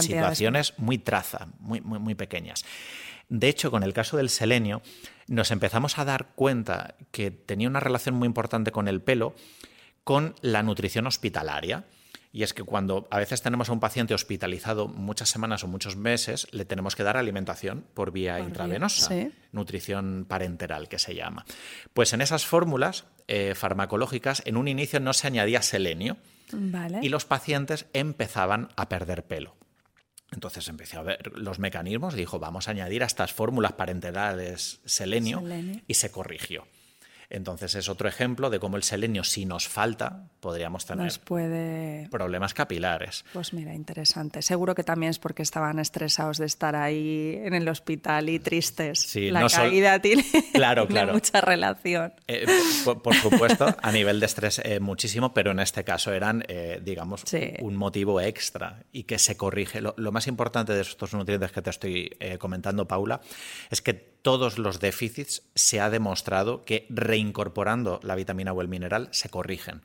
situaciones 0.00 0.74
muy 0.76 0.98
traza, 0.98 1.46
muy, 1.60 1.80
muy, 1.80 2.00
muy 2.00 2.14
pequeñas. 2.16 2.64
De 3.28 3.48
hecho, 3.48 3.70
con 3.70 3.84
el 3.84 3.94
caso 3.94 4.16
del 4.16 4.28
selenio, 4.28 4.82
nos 5.28 5.52
empezamos 5.52 5.98
a 5.98 6.04
dar 6.04 6.32
cuenta 6.34 6.96
que 7.12 7.30
tenía 7.30 7.68
una 7.68 7.80
relación 7.80 8.16
muy 8.16 8.26
importante 8.26 8.72
con 8.72 8.88
el 8.88 9.00
pelo, 9.00 9.34
con 10.04 10.34
la 10.42 10.62
nutrición 10.62 11.06
hospitalaria. 11.06 11.84
Y 12.34 12.44
es 12.44 12.54
que 12.54 12.62
cuando 12.62 13.06
a 13.10 13.18
veces 13.18 13.42
tenemos 13.42 13.68
a 13.68 13.72
un 13.72 13.80
paciente 13.80 14.14
hospitalizado 14.14 14.88
muchas 14.88 15.28
semanas 15.28 15.64
o 15.64 15.68
muchos 15.68 15.96
meses, 15.96 16.46
le 16.50 16.64
tenemos 16.64 16.96
que 16.96 17.02
dar 17.02 17.18
alimentación 17.18 17.84
por 17.92 18.10
vía 18.10 18.40
intravenosa, 18.40 19.14
nutrición 19.52 20.24
parenteral 20.26 20.88
que 20.88 20.98
se 20.98 21.14
llama. 21.14 21.44
Pues 21.92 22.14
en 22.14 22.22
esas 22.22 22.46
fórmulas 22.46 23.04
eh, 23.28 23.54
farmacológicas, 23.54 24.42
en 24.46 24.56
un 24.56 24.66
inicio 24.66 24.98
no 24.98 25.12
se 25.12 25.26
añadía 25.26 25.60
selenio 25.60 26.16
y 27.02 27.10
los 27.10 27.26
pacientes 27.26 27.86
empezaban 27.92 28.70
a 28.76 28.88
perder 28.88 29.24
pelo. 29.26 29.54
Entonces 30.30 30.66
empecé 30.68 30.96
a 30.96 31.02
ver 31.02 31.30
los 31.36 31.58
mecanismos, 31.58 32.14
dijo, 32.14 32.38
vamos 32.38 32.66
a 32.66 32.70
añadir 32.70 33.02
a 33.02 33.06
estas 33.06 33.34
fórmulas 33.34 33.72
parenterales 33.72 34.80
selenio. 34.86 35.42
y 35.86 35.94
se 35.94 36.10
corrigió. 36.10 36.66
Entonces 37.32 37.74
es 37.76 37.88
otro 37.88 38.08
ejemplo 38.08 38.50
de 38.50 38.60
cómo 38.60 38.76
el 38.76 38.82
selenio, 38.82 39.24
si 39.24 39.46
nos 39.46 39.66
falta, 39.66 40.28
podríamos 40.40 40.84
tener 40.84 41.10
problemas 42.10 42.52
capilares. 42.52 43.24
Pues 43.32 43.54
mira, 43.54 43.72
interesante. 43.72 44.42
Seguro 44.42 44.74
que 44.74 44.84
también 44.84 45.08
es 45.08 45.18
porque 45.18 45.42
estaban 45.42 45.78
estresados 45.78 46.36
de 46.36 46.44
estar 46.44 46.76
ahí 46.76 47.40
en 47.42 47.54
el 47.54 47.66
hospital 47.68 48.28
y 48.28 48.38
tristes. 48.38 49.00
Sí, 49.00 49.30
La 49.30 49.48
caída 49.48 49.98
tiene, 50.02 50.26
claro, 50.52 50.86
mucha 51.10 51.40
relación. 51.40 52.12
Eh, 52.28 52.44
por, 52.84 53.14
supuesto, 53.14 53.74
a 53.80 53.92
nivel 53.92 54.20
de 54.20 54.26
estrés 54.26 54.60
eh, 54.62 54.78
muchísimo, 54.78 55.32
pero 55.32 55.52
en 55.52 55.60
este 55.60 55.84
caso 55.84 56.12
eran, 56.12 56.44
eh, 56.48 56.80
digamos, 56.84 57.24
un 57.60 57.76
motivo 57.76 58.20
extra 58.20 58.82
y 58.92 59.04
que 59.04 59.18
se 59.18 59.38
corrige. 59.38 59.80
Lo, 59.80 59.94
lo, 59.96 60.12
más 60.12 60.26
importante 60.26 60.74
de 60.74 60.82
estos 60.82 61.14
nutrientes 61.14 61.50
que 61.50 61.62
te 61.62 61.70
estoy 61.70 62.14
comentando, 62.38 62.86
Paula, 62.86 63.22
es 63.70 63.80
que 63.80 64.11
todos 64.22 64.58
los 64.58 64.80
déficits 64.80 65.42
se 65.54 65.80
ha 65.80 65.90
demostrado 65.90 66.64
que 66.64 66.86
reincorporando 66.88 68.00
la 68.02 68.14
vitamina 68.14 68.52
o 68.52 68.62
el 68.62 68.68
mineral 68.68 69.08
se 69.10 69.28
corrigen. 69.28 69.82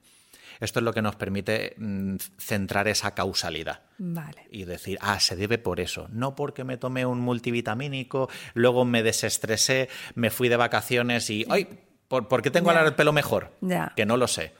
Esto 0.59 0.79
es 0.79 0.83
lo 0.83 0.93
que 0.93 1.01
nos 1.01 1.15
permite 1.15 1.75
mm, 1.77 2.15
centrar 2.39 2.87
esa 2.87 3.13
causalidad. 3.13 3.81
Vale. 3.97 4.47
Y 4.51 4.65
decir, 4.65 4.97
ah, 5.01 5.19
se 5.19 5.35
debe 5.35 5.57
por 5.57 5.79
eso. 5.79 6.07
No 6.11 6.35
porque 6.35 6.63
me 6.63 6.77
tomé 6.77 7.05
un 7.05 7.19
multivitamínico, 7.19 8.29
luego 8.53 8.85
me 8.85 9.03
desestresé, 9.03 9.89
me 10.15 10.31
fui 10.31 10.49
de 10.49 10.55
vacaciones 10.55 11.29
y, 11.29 11.45
¡ay! 11.49 11.67
¿Por, 12.07 12.41
qué 12.41 12.49
tengo 12.49 12.69
ahora 12.69 12.87
el 12.87 12.95
pelo 12.95 13.11
mejor? 13.11 13.51
Que 13.95 14.05
no 14.05 14.15
lo 14.15 14.27
sé. 14.27 14.53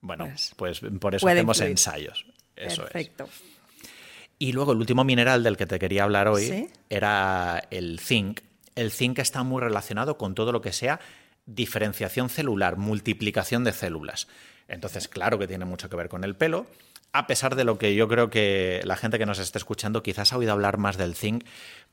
Bueno, 0.00 0.24
pues, 0.24 0.54
pues 0.56 0.80
por 0.98 1.14
eso 1.14 1.28
hacemos 1.28 1.60
ensayos. 1.60 2.26
Eso 2.56 2.82
Perfecto. 2.82 3.28
Y 4.38 4.52
luego 4.52 4.72
el 4.72 4.78
último 4.78 5.04
mineral 5.04 5.42
del 5.42 5.56
que 5.56 5.66
te 5.66 5.78
quería 5.78 6.04
hablar 6.04 6.28
hoy 6.28 6.68
era 6.88 7.62
el 7.70 8.00
zinc, 8.00 8.40
el 8.74 8.90
zinc 8.90 9.18
está 9.18 9.42
muy 9.42 9.60
relacionado 9.60 10.18
con 10.18 10.34
todo 10.34 10.52
lo 10.52 10.60
que 10.60 10.72
sea 10.72 11.00
diferenciación 11.46 12.28
celular, 12.28 12.76
multiplicación 12.76 13.64
de 13.64 13.72
células. 13.72 14.28
Entonces, 14.68 15.08
claro 15.08 15.38
que 15.38 15.46
tiene 15.46 15.64
mucho 15.64 15.90
que 15.90 15.96
ver 15.96 16.08
con 16.08 16.24
el 16.24 16.36
pelo, 16.36 16.66
a 17.12 17.26
pesar 17.26 17.54
de 17.54 17.64
lo 17.64 17.78
que 17.78 17.94
yo 17.94 18.08
creo 18.08 18.30
que 18.30 18.80
la 18.84 18.96
gente 18.96 19.18
que 19.18 19.26
nos 19.26 19.38
esté 19.38 19.58
escuchando 19.58 20.02
quizás 20.02 20.32
ha 20.32 20.38
oído 20.38 20.52
hablar 20.52 20.78
más 20.78 20.96
del 20.96 21.14
zinc 21.14 21.44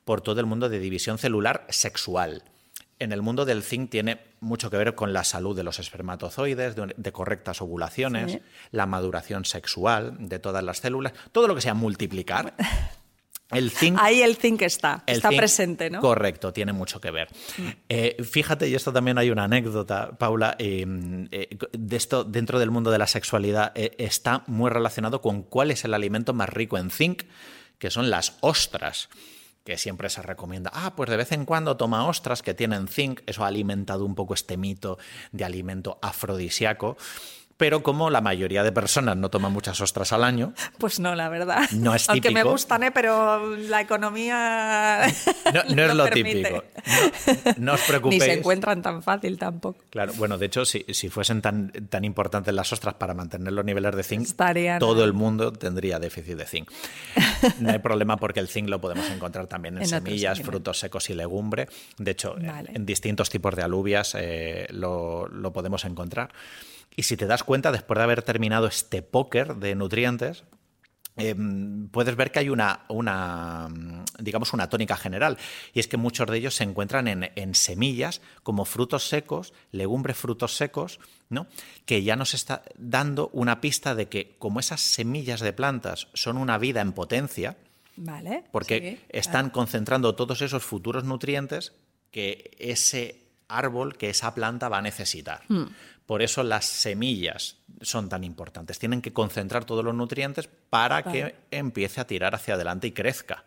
por 0.04 0.20
todo 0.20 0.40
el 0.40 0.46
mundo 0.46 0.68
de 0.68 0.80
división 0.80 1.18
celular 1.18 1.66
sexual. 1.68 2.42
En 2.98 3.12
el 3.12 3.22
mundo 3.22 3.44
del 3.44 3.62
zinc 3.62 3.90
tiene 3.90 4.20
mucho 4.40 4.70
que 4.70 4.76
ver 4.76 4.94
con 4.94 5.12
la 5.12 5.24
salud 5.24 5.56
de 5.56 5.64
los 5.64 5.78
espermatozoides, 5.78 6.76
de, 6.76 7.12
correctas 7.12 7.60
ovulaciones, 7.60 8.38
la 8.70 8.86
maduración 8.86 9.44
sexual 9.44 10.16
de 10.18 10.38
todas 10.38 10.64
las 10.64 10.78
células, 10.78 11.12
todo 11.30 11.46
lo 11.46 11.54
que 11.54 11.60
sea 11.60 11.74
multiplicar. 11.74 12.54
Ahí 14.00 14.22
el 14.22 14.36
zinc 14.36 14.62
está, 14.62 15.04
está 15.06 15.28
presente, 15.28 15.90
¿no? 15.90 16.00
Correcto, 16.00 16.52
tiene 16.52 16.72
mucho 16.72 17.00
que 17.00 17.10
ver. 17.10 17.28
Mm. 17.58 17.68
Eh, 17.88 18.16
fíjate, 18.24 18.68
y 18.68 18.74
esto 18.74 18.92
también 18.92 19.18
hay 19.18 19.30
una 19.30 19.44
anécdota, 19.44 20.16
Paula, 20.18 20.56
eh, 20.58 20.86
eh, 21.30 21.56
de 21.72 21.96
esto 21.96 22.24
dentro 22.24 22.58
del 22.58 22.70
mundo 22.70 22.90
de 22.90 22.98
la 22.98 23.06
sexualidad 23.06 23.72
está 23.74 24.44
muy 24.46 24.70
relacionado 24.70 25.20
con 25.20 25.42
cuál 25.42 25.70
es 25.70 25.84
el 25.84 25.94
alimento 25.94 26.32
más 26.32 26.48
rico 26.48 26.78
en 26.78 26.90
zinc, 26.90 27.24
que 27.78 27.90
son 27.90 28.10
las 28.10 28.36
ostras 28.40 29.08
que 29.64 29.78
siempre 29.78 30.10
se 30.10 30.22
recomienda, 30.22 30.70
ah, 30.74 30.94
pues 30.96 31.08
de 31.08 31.16
vez 31.16 31.30
en 31.32 31.44
cuando 31.44 31.76
toma 31.76 32.06
ostras 32.06 32.42
que 32.42 32.54
tienen 32.54 32.88
zinc, 32.88 33.20
eso 33.26 33.44
ha 33.44 33.46
alimentado 33.46 34.04
un 34.04 34.14
poco 34.14 34.34
este 34.34 34.56
mito 34.56 34.98
de 35.30 35.44
alimento 35.44 35.98
afrodisíaco. 36.02 36.96
Pero 37.62 37.84
como 37.84 38.10
la 38.10 38.20
mayoría 38.20 38.64
de 38.64 38.72
personas 38.72 39.16
no 39.16 39.30
toman 39.30 39.52
muchas 39.52 39.80
ostras 39.80 40.12
al 40.12 40.24
año. 40.24 40.52
Pues 40.78 40.98
no, 40.98 41.14
la 41.14 41.28
verdad. 41.28 41.70
No 41.70 41.94
es 41.94 42.08
Aunque 42.08 42.30
típico. 42.30 42.44
me 42.44 42.50
gustan, 42.50 42.82
¿eh? 42.82 42.90
pero 42.90 43.54
la 43.56 43.80
economía. 43.80 45.06
No, 45.54 45.62
no 45.76 45.82
es 45.84 45.94
lo 45.94 46.04
permite. 46.04 46.42
típico. 46.42 46.64
No, 47.58 47.64
no 47.66 47.72
os 47.74 47.80
Ni 47.82 47.86
preocupéis. 47.86 48.24
se 48.24 48.32
encuentran 48.32 48.82
tan 48.82 49.00
fácil 49.00 49.38
tampoco. 49.38 49.78
Claro, 49.90 50.12
bueno, 50.16 50.38
de 50.38 50.46
hecho, 50.46 50.64
si, 50.64 50.84
si 50.88 51.08
fuesen 51.08 51.40
tan, 51.40 51.70
tan 51.88 52.04
importantes 52.04 52.52
las 52.52 52.72
ostras 52.72 52.94
para 52.94 53.14
mantener 53.14 53.52
los 53.52 53.64
niveles 53.64 53.94
de 53.94 54.02
zinc, 54.02 54.22
Estarían 54.26 54.80
todo 54.80 55.04
el 55.04 55.12
mundo 55.12 55.52
tendría 55.52 56.00
déficit 56.00 56.36
de 56.36 56.46
zinc. 56.46 56.68
No 57.60 57.70
hay 57.70 57.78
problema 57.78 58.16
porque 58.16 58.40
el 58.40 58.48
zinc 58.48 58.68
lo 58.68 58.80
podemos 58.80 59.08
encontrar 59.08 59.46
también 59.46 59.76
en, 59.76 59.82
En 59.82 59.88
semillas, 59.88 60.40
frutos 60.40 60.80
secos 60.80 61.08
y 61.10 61.14
legumbre. 61.14 61.68
De 61.96 62.10
hecho, 62.10 62.36
en- 62.38 62.46
Vale. 62.48 62.70
en, 62.74 62.84
distintos 62.86 63.30
tipos 63.30 63.54
de 63.54 63.62
alubias 63.62 64.16
eh, 64.18 64.66
lo, 64.70 65.28
lo 65.28 65.52
podemos 65.52 65.84
encontrar. 65.84 66.30
Y 66.96 67.04
si 67.04 67.16
te 67.16 67.26
das 67.26 67.44
cuenta, 67.44 67.72
después 67.72 67.98
de 67.98 68.04
haber 68.04 68.22
terminado 68.22 68.66
este 68.66 69.02
póker 69.02 69.56
de 69.56 69.74
nutrientes, 69.74 70.44
eh, 71.16 71.34
puedes 71.90 72.16
ver 72.16 72.32
que 72.32 72.38
hay 72.38 72.48
una, 72.48 72.84
una, 72.88 73.68
mm, 73.68 74.04
digamos, 74.18 74.52
una 74.52 74.68
tónica 74.68 74.96
general. 74.96 75.36
Y 75.74 75.80
es 75.80 75.88
que 75.88 75.96
muchos 75.96 76.26
de 76.26 76.38
ellos 76.38 76.54
se 76.54 76.64
encuentran 76.64 77.06
en, 77.06 77.30
en 77.34 77.54
semillas 77.54 78.22
como 78.42 78.64
frutos 78.64 79.08
secos, 79.08 79.52
legumbres, 79.72 80.16
frutos 80.16 80.56
secos, 80.56 81.00
¿no? 81.28 81.46
Que 81.84 82.02
ya 82.02 82.16
nos 82.16 82.32
está 82.34 82.62
dando 82.76 83.28
una 83.32 83.60
pista 83.60 83.94
de 83.94 84.08
que, 84.08 84.36
como 84.38 84.60
esas 84.60 84.80
semillas 84.80 85.40
de 85.40 85.52
plantas 85.52 86.08
son 86.14 86.38
una 86.38 86.56
vida 86.56 86.80
en 86.80 86.92
potencia, 86.92 87.58
Vale. 87.96 88.44
porque 88.50 88.98
sí, 88.98 89.06
están 89.10 89.50
concentrando 89.50 90.14
todos 90.14 90.40
esos 90.40 90.62
futuros 90.62 91.04
nutrientes 91.04 91.74
que 92.10 92.56
ese 92.58 93.21
árbol, 93.58 93.96
que 93.96 94.10
esa 94.10 94.34
planta 94.34 94.68
va 94.68 94.78
a 94.78 94.82
necesitar. 94.82 95.42
Hmm. 95.48 95.64
Por 96.06 96.20
eso 96.22 96.42
las 96.42 96.64
semillas 96.64 97.56
son 97.80 98.08
tan 98.08 98.24
importantes. 98.24 98.78
Tienen 98.78 99.00
que 99.00 99.12
concentrar 99.12 99.64
todos 99.64 99.84
los 99.84 99.94
nutrientes 99.94 100.48
para 100.68 101.02
Vale. 101.02 101.12
que 101.50 101.56
empiece 101.56 102.00
a 102.00 102.06
tirar 102.06 102.34
hacia 102.34 102.54
adelante 102.54 102.86
y 102.88 102.92
crezca. 102.92 103.44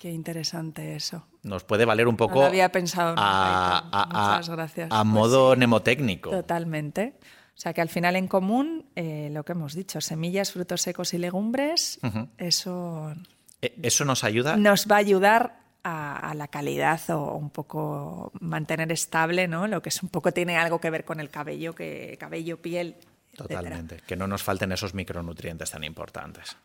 Qué 0.00 0.10
interesante 0.10 0.94
eso. 0.96 1.26
Nos 1.42 1.64
puede 1.64 1.84
valer 1.84 2.06
un 2.08 2.16
poco 2.16 2.40
lo 2.40 2.46
había 2.46 2.70
pensado 2.72 3.14
a, 3.18 3.78
a- 3.78 4.02
a- 4.02 4.36
Muchas 4.36 4.48
gracias. 4.50 4.88
a 4.90 5.02
Pues 5.02 5.06
modo 5.06 5.50
sí. 5.52 5.56
mnemotécnico. 5.56 6.30
Totalmente. 6.30 7.14
O 7.56 7.60
sea 7.60 7.74
que 7.74 7.82
al 7.82 7.90
final 7.90 8.16
en 8.16 8.26
común, 8.28 8.86
eh, 8.96 9.28
lo 9.32 9.44
que 9.44 9.52
hemos 9.52 9.74
dicho, 9.74 10.00
semillas, 10.00 10.52
frutos 10.52 10.80
secos 10.80 11.12
y 11.12 11.18
legumbres, 11.18 11.98
eso 12.38 13.14
E- 13.60 13.74
Eso 13.82 14.04
nos 14.06 14.24
ayuda 14.24 14.56
nos 14.56 14.86
va 14.90 14.96
a 14.96 14.98
ayudar 15.00 15.60
a, 15.84 16.30
a 16.30 16.34
la 16.34 16.48
calidad 16.48 17.00
o 17.10 17.34
un 17.34 17.50
poco 17.50 18.32
mantener 18.40 18.90
estable, 18.92 19.48
¿no? 19.48 19.66
Lo 19.66 19.82
que 19.82 19.88
es 19.88 20.02
un 20.02 20.08
poco 20.08 20.32
tiene 20.32 20.56
algo 20.56 20.80
que 20.80 20.90
ver 20.90 21.04
con 21.04 21.20
el 21.20 21.30
cabello, 21.30 21.74
que 21.74 22.16
cabello, 22.20 22.60
piel. 22.60 22.96
etcétera. 23.32 23.60
Totalmente. 23.62 23.96
Que 24.06 24.16
no 24.16 24.26
nos 24.26 24.42
falten 24.42 24.72
esos 24.72 24.94
micronutrientes 24.94 25.70
tan 25.70 25.84
importantes. 25.84 26.56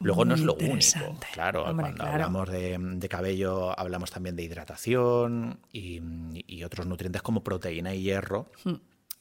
Luego 0.00 0.24
no 0.24 0.34
es 0.34 0.40
lo 0.40 0.54
único. 0.54 1.16
Claro, 1.32 1.64
Hombre, 1.64 1.84
cuando 1.84 1.98
claro. 1.98 2.12
hablamos 2.12 2.50
de, 2.50 2.76
de 2.78 3.08
cabello, 3.08 3.78
hablamos 3.78 4.10
también 4.10 4.34
de 4.34 4.42
hidratación 4.42 5.60
y, 5.72 6.00
y 6.48 6.64
otros 6.64 6.86
nutrientes 6.86 7.22
como 7.22 7.44
proteína 7.44 7.94
y 7.94 8.02
hierro, 8.02 8.50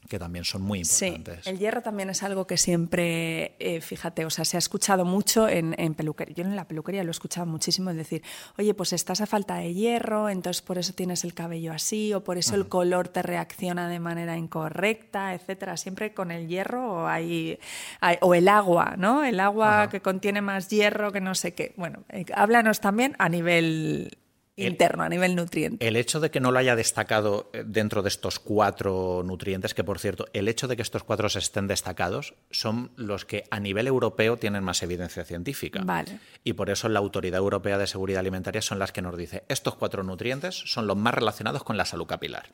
que 0.10 0.20
también 0.20 0.44
son 0.44 0.62
muy 0.64 0.82
Hmm. 0.82 0.86
Sí, 0.86 1.06
importantes. 1.08 1.48
el 1.48 1.58
hierro 1.60 1.82
también 1.82 2.10
es 2.10 2.22
algo 2.24 2.46
que 2.46 2.58
siempre, 2.58 3.56
eh, 3.60 3.80
fíjate, 3.82 4.26
o 4.26 4.30
sea, 4.30 4.44
se 4.46 4.58
ha 4.58 4.60
escuchado 4.60 5.06
mucho 5.06 5.48
en, 5.48 5.74
en 5.78 5.94
peluquería. 5.94 6.36
Yo 6.36 6.44
en 6.44 6.56
la 6.56 6.68
peluquería 6.68 7.04
lo 7.04 7.10
he 7.10 7.12
escuchado 7.12 7.46
muchísimo, 7.46 7.92
es 7.92 7.96
decir, 7.96 8.22
oye, 8.58 8.74
pues 8.74 8.92
estás 8.94 9.22
a 9.22 9.26
falta 9.26 9.56
de 9.56 9.74
hierro, 9.74 10.28
entonces 10.28 10.62
por 10.62 10.78
eso 10.78 10.92
tienes 10.94 11.24
el 11.24 11.34
cabello 11.34 11.72
así, 11.72 12.14
o 12.14 12.24
por 12.24 12.38
eso 12.38 12.56
el 12.56 12.68
color 12.68 13.08
te 13.08 13.22
reacciona 13.22 13.88
de 13.88 14.00
manera 14.00 14.36
incorrecta, 14.38 15.34
etcétera. 15.34 15.78
Siempre 15.78 16.14
con 16.14 16.32
el 16.32 16.48
hierro 16.48 17.08
hay, 17.08 17.58
hay- 18.02 18.18
o 18.22 18.34
el 18.36 18.48
agua, 18.50 18.96
¿no? 18.98 19.24
El 19.24 19.40
agua 19.40 19.88
que 19.90 20.02
contiene 20.02 20.42
más 20.42 20.68
hierro 20.70 21.12
que 21.12 21.22
no 21.22 21.36
sé 21.36 21.54
qué. 21.54 21.74
Bueno, 21.78 22.04
eh, 22.10 22.26
háblanos 22.34 22.82
también 22.82 23.16
a 23.20 23.30
nivel 23.30 24.18
El- 24.58 24.68
interno, 24.74 25.04
a 25.04 25.10
nivel 25.10 25.36
nutriente. 25.36 25.88
El 25.88 25.96
hecho 25.96 26.20
de 26.20 26.30
que 26.30 26.40
no 26.40 26.52
lo 26.52 26.60
haya 26.60 26.76
destacado 26.76 27.50
eh, 27.54 27.64
dentro 27.66 28.02
de 28.02 28.10
estos 28.10 28.40
cuatro 28.40 29.24
nutrientes, 29.26 29.74
que 29.74 29.84
por 29.84 29.98
cierto, 30.00 30.26
el 30.34 30.48
hecho 30.48 30.68
de 30.68 30.76
que 30.76 30.82
estos 30.82 31.04
cuatro 31.04 31.28
estén 31.28 31.68
destacados 31.68 32.34
son 32.52 32.92
los 32.96 33.26
que 33.26 33.46
a 33.50 33.60
nivel 33.60 33.88
europeo 33.88 34.38
tienen 34.38 34.64
más 34.64 34.84
evidencia 34.84 35.24
científica. 35.24 35.82
Vale. 35.84 36.20
Y 36.44 36.54
por 36.54 36.70
eso 36.70 36.90
la 36.90 37.00
Autoridad 37.00 37.40
Europea 37.40 37.78
de 37.78 37.88
Seguridad 37.88 38.20
Alimentaria 38.20 38.62
son 38.62 38.80
las 38.80 38.92
que 38.92 39.02
nos 39.02 39.18
dice, 39.18 39.44
estos 39.48 39.76
cuatro 39.76 40.04
nutrientes 40.04 40.56
son 40.56 40.86
los 40.88 40.98
más 40.98 41.14
relacionados 41.14 41.64
con 41.64 41.78
la 41.78 41.86
salud 41.86 42.06
capilar. 42.06 42.50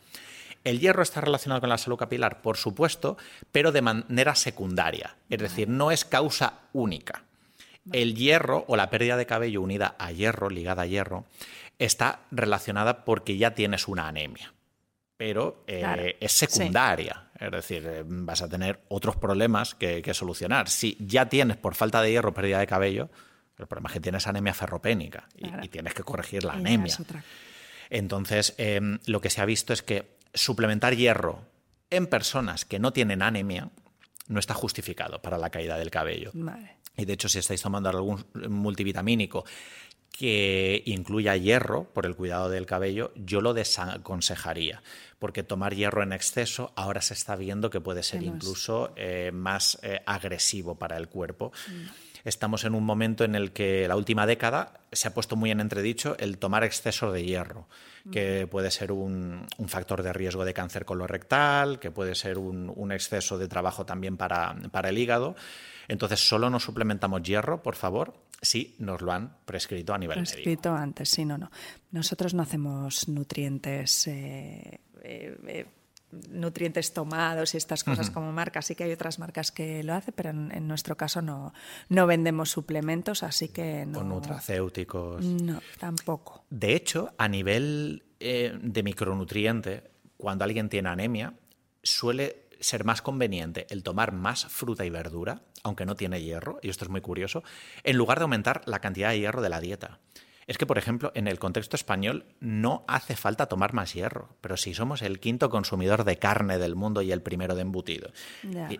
¿El 0.63 0.79
hierro 0.79 1.01
está 1.01 1.21
relacionado 1.21 1.61
con 1.61 1.69
la 1.69 1.77
salud 1.77 1.97
capilar? 1.97 2.41
Por 2.41 2.57
supuesto, 2.57 3.17
pero 3.51 3.71
de 3.71 3.81
manera 3.81 4.35
secundaria. 4.35 5.15
Es 5.29 5.39
decir, 5.39 5.69
no 5.69 5.91
es 5.91 6.03
causa 6.03 6.59
única. 6.73 7.23
El 7.93 8.15
hierro 8.15 8.65
o 8.67 8.75
la 8.75 8.89
pérdida 8.89 9.15
de 9.15 9.25
cabello 9.25 9.61
unida 9.61 9.95
a 9.97 10.11
hierro, 10.11 10.49
ligada 10.49 10.81
a 10.81 10.85
hierro, 10.87 11.23
está 11.79 12.21
relacionada 12.31 13.05
porque 13.05 13.37
ya 13.37 13.53
tienes 13.53 13.87
una 13.87 14.07
anemia. 14.07 14.53
Pero 15.17 15.63
eh, 15.67 15.79
Claro, 15.79 16.03
es 16.19 16.31
sí. 16.31 16.45
secundaria. 16.45 17.29
Es 17.39 17.51
decir, 17.51 17.83
eh, 17.87 18.03
vas 18.05 18.41
a 18.41 18.49
tener 18.49 18.81
otros 18.87 19.15
problemas 19.15 19.73
que, 19.75 20.01
que 20.01 20.13
solucionar. 20.13 20.69
Si 20.69 20.95
ya 20.99 21.27
tienes 21.27 21.57
por 21.57 21.73
falta 21.75 22.01
de 22.01 22.11
hierro 22.11 22.33
pérdida 22.33 22.59
de 22.59 22.67
cabello, 22.67 23.09
el 23.57 23.65
problema 23.67 23.89
es 23.89 23.93
que 23.93 23.99
tienes 23.99 24.27
anemia 24.27 24.53
ferropénica 24.53 25.27
y, 25.35 25.47
Claro. 25.47 25.65
y 25.65 25.69
tienes 25.69 25.93
que 25.95 26.03
corregir 26.03 26.43
la 26.43 26.53
anemia. 26.53 26.95
Entonces, 27.89 28.53
eh, 28.57 28.79
lo 29.05 29.21
que 29.21 29.29
se 29.29 29.41
ha 29.41 29.45
visto 29.45 29.73
es 29.73 29.81
que 29.81 30.17
suplementar 30.33 30.95
hierro 30.95 31.41
en 31.89 32.07
personas 32.07 32.65
que 32.65 32.79
no 32.79 32.91
tienen 32.93 33.21
anemia 33.21 33.69
no 34.27 34.39
está 34.39 34.53
justificado 34.53 35.21
para 35.21 35.37
la 35.37 35.49
caída 35.49 35.77
del 35.77 35.89
cabello. 35.89 36.31
Vale. 36.33 36.75
Y 36.97 37.05
de 37.05 37.13
hecho, 37.13 37.29
si 37.29 37.39
estáis 37.39 37.61
tomando 37.61 37.89
algún 37.89 38.25
multivitamínico 38.49 39.45
que 40.17 40.81
incluya 40.85 41.35
hierro 41.35 41.83
por 41.93 42.07
el 42.07 42.15
cuidado 42.15 42.49
del 42.49 42.65
cabello, 42.65 43.11
yo 43.15 43.39
lo 43.39 43.53
desaconsejaría, 43.53 44.81
porque 45.19 45.43
tomar 45.43 45.75
hierro 45.75 46.01
en 46.01 46.11
exceso 46.11 46.73
ahora 46.75 47.01
se 47.01 47.13
está 47.13 47.35
viendo 47.35 47.69
que 47.69 47.81
puede 47.81 48.01
ser 48.01 48.23
incluso 48.23 48.93
eh, 48.95 49.29
más 49.31 49.77
eh, 49.83 50.01
agresivo 50.07 50.73
para 50.73 50.97
el 50.97 51.07
cuerpo. 51.07 51.51
Mm. 51.67 52.07
Estamos 52.25 52.63
en 52.63 52.73
un 52.73 52.83
momento 52.83 53.23
en 53.25 53.35
el 53.35 53.51
que 53.51 53.87
la 53.87 53.95
última 53.95 54.25
década 54.25 54.73
se 54.91 55.07
ha 55.07 55.13
puesto 55.13 55.35
muy 55.35 55.51
en 55.51 55.59
entredicho 55.59 56.17
el 56.17 56.39
tomar 56.39 56.63
exceso 56.63 57.11
de 57.11 57.23
hierro, 57.23 57.67
que 58.11 58.47
puede 58.47 58.71
ser 58.71 58.91
un, 58.91 59.45
un 59.57 59.69
factor 59.69 60.01
de 60.01 60.13
riesgo 60.13 60.45
de 60.45 60.53
cáncer 60.53 60.83
colorectal, 60.83 61.77
que 61.79 61.91
puede 61.91 62.15
ser 62.15 62.39
un, 62.39 62.73
un 62.75 62.91
exceso 62.91 63.37
de 63.37 63.47
trabajo 63.47 63.85
también 63.85 64.17
para, 64.17 64.55
para 64.71 64.89
el 64.89 64.97
hígado. 64.97 65.35
Entonces, 65.87 66.27
solo 66.27 66.49
nos 66.49 66.63
suplementamos 66.63 67.21
hierro, 67.23 67.61
por 67.63 67.75
favor, 67.75 68.13
si 68.41 68.75
nos 68.79 69.01
lo 69.01 69.11
han 69.11 69.37
prescrito 69.45 69.93
a 69.93 69.97
nivel 69.97 70.19
médico. 70.19 70.37
escrito 70.37 70.73
antes, 70.73 71.09
sí, 71.09 71.25
no, 71.25 71.37
no. 71.37 71.51
Nosotros 71.91 72.33
no 72.33 72.43
hacemos 72.43 73.07
nutrientes, 73.07 74.07
eh, 74.07 74.81
eh, 75.01 75.37
eh, 75.47 75.65
nutrientes 76.29 76.93
tomados 76.93 77.53
y 77.53 77.57
estas 77.57 77.83
cosas 77.83 78.09
como 78.09 78.31
marcas. 78.31 78.65
Sí 78.65 78.75
que 78.75 78.85
hay 78.85 78.91
otras 78.91 79.19
marcas 79.19 79.51
que 79.51 79.83
lo 79.83 79.93
hacen, 79.93 80.13
pero 80.15 80.29
en, 80.29 80.51
en 80.51 80.67
nuestro 80.67 80.95
caso 80.95 81.21
no, 81.21 81.53
no 81.89 82.07
vendemos 82.07 82.49
suplementos, 82.49 83.23
así 83.23 83.49
que 83.49 83.85
no. 83.85 83.99
O 83.99 84.03
nutracéuticos. 84.03 85.23
No, 85.23 85.61
tampoco. 85.79 86.45
De 86.49 86.75
hecho, 86.75 87.13
a 87.17 87.27
nivel 87.27 88.03
eh, 88.19 88.57
de 88.61 88.83
micronutriente, 88.83 89.91
cuando 90.17 90.43
alguien 90.43 90.69
tiene 90.69 90.89
anemia, 90.89 91.33
suele 91.83 92.46
ser 92.59 92.83
más 92.83 93.01
conveniente 93.01 93.67
el 93.69 93.83
tomar 93.83 94.11
más 94.11 94.45
fruta 94.47 94.85
y 94.85 94.89
verdura, 94.89 95.41
aunque 95.63 95.85
no 95.85 95.95
tiene 95.95 96.21
hierro, 96.21 96.59
y 96.61 96.69
esto 96.69 96.85
es 96.85 96.89
muy 96.89 97.01
curioso, 97.01 97.43
en 97.83 97.97
lugar 97.97 98.19
de 98.19 98.23
aumentar 98.23 98.61
la 98.65 98.79
cantidad 98.79 99.09
de 99.11 99.19
hierro 99.19 99.41
de 99.41 99.49
la 99.49 99.59
dieta. 99.59 99.99
Es 100.47 100.57
que, 100.57 100.65
por 100.65 100.77
ejemplo, 100.77 101.11
en 101.13 101.27
el 101.27 101.39
contexto 101.39 101.75
español 101.75 102.25
no 102.39 102.85
hace 102.87 103.17
falta 103.17 103.47
tomar 103.47 103.73
más 103.73 103.93
hierro, 103.93 104.37
pero 104.39 104.55
si 104.55 104.73
somos 104.73 105.01
el 105.01 105.19
quinto 105.19 105.49
consumidor 105.49 106.05
de 106.05 106.19
carne 106.19 106.57
del 106.57 106.75
mundo 106.75 107.01
y 107.01 107.11
el 107.11 107.21
primero 107.21 107.53
de 107.53 107.63
embutido. 107.63 108.11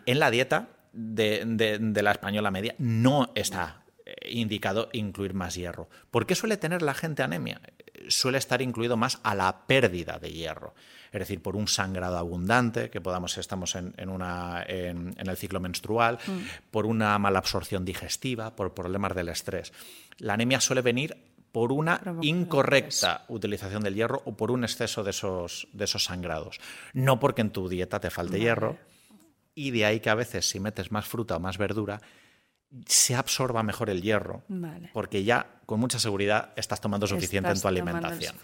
En 0.05 0.19
la 0.19 0.31
dieta 0.31 0.69
de, 0.93 1.43
de- 1.45 1.77
de 1.79 2.01
la 2.03 2.11
española 2.11 2.51
media 2.51 2.73
no 2.77 3.33
está 3.35 3.83
eh, 4.05 4.13
indicado 4.31 4.87
incluir 4.93 5.33
más 5.33 5.55
hierro. 5.55 5.89
¿Por 6.09 6.25
qué 6.25 6.35
suele 6.35 6.55
tener 6.55 6.81
la 6.81 6.93
gente 6.93 7.21
anemia? 7.23 7.59
Eh, 7.65 8.05
Suele 8.09 8.37
estar 8.37 8.61
incluido 8.61 8.95
más 8.95 9.19
a 9.23 9.35
la 9.35 9.65
pérdida 9.67 10.17
de 10.19 10.31
hierro. 10.31 10.73
Es 11.21 11.27
decir, 11.27 11.41
por 11.41 11.56
un 11.56 11.67
sangrado 11.67 12.17
abundante, 12.17 12.89
que 12.89 13.01
podamos, 13.01 13.38
estamos 13.38 13.75
en, 13.75 13.93
en 13.97 14.10
una, 14.10 14.63
en, 14.67 15.15
en 15.17 15.27
el 15.27 15.38
ciclo 15.38 15.60
menstrual, 15.60 16.19
por 16.71 16.86
una 16.86 17.17
mala 17.17 17.39
absorción 17.39 17.86
digestiva, 17.86 18.56
por 18.56 18.73
problemas 18.73 19.15
del 19.15 19.30
estrés. 19.30 19.73
La 20.19 20.34
anemia 20.34 20.60
suele 20.60 20.82
venir 20.82 21.17
por 21.51 21.71
una 21.71 22.01
incorrecta 22.21 23.25
utilización 23.30 23.82
del 23.84 23.95
hierro 23.95 24.21
o 24.25 24.38
por 24.38 24.51
un 24.51 24.63
exceso 24.63 25.03
de 25.03 25.10
esos, 25.10 25.67
de 25.73 25.86
esos 25.86 26.03
sangrados. 26.03 26.60
No 26.93 27.19
porque 27.19 27.41
en 27.41 27.49
tu 27.49 27.67
dieta 27.67 27.99
te 27.99 28.12
falte 28.12 28.39
hierro, 28.39 28.77
y 29.56 29.71
de 29.71 29.86
ahí 29.86 29.99
que 29.99 30.12
a 30.12 30.15
veces 30.15 30.47
si 30.47 30.60
metes 30.60 30.91
más 30.91 31.08
fruta 31.08 31.36
o 31.36 31.39
más 31.39 31.58
verdura, 31.58 31.99
se 32.86 33.15
absorba 33.15 33.63
mejor 33.63 33.89
el 33.89 34.01
hierro, 34.01 34.43
Vale. 34.49 34.91
porque 34.93 35.23
ya 35.23 35.62
con 35.65 35.80
mucha 35.80 35.99
seguridad 35.99 36.51
estás 36.56 36.82
tomando 36.82 37.08
suficiente 37.08 37.49
Estás 37.49 37.60
en 37.60 37.62
tu 37.62 37.67
alimentación. 37.67 38.36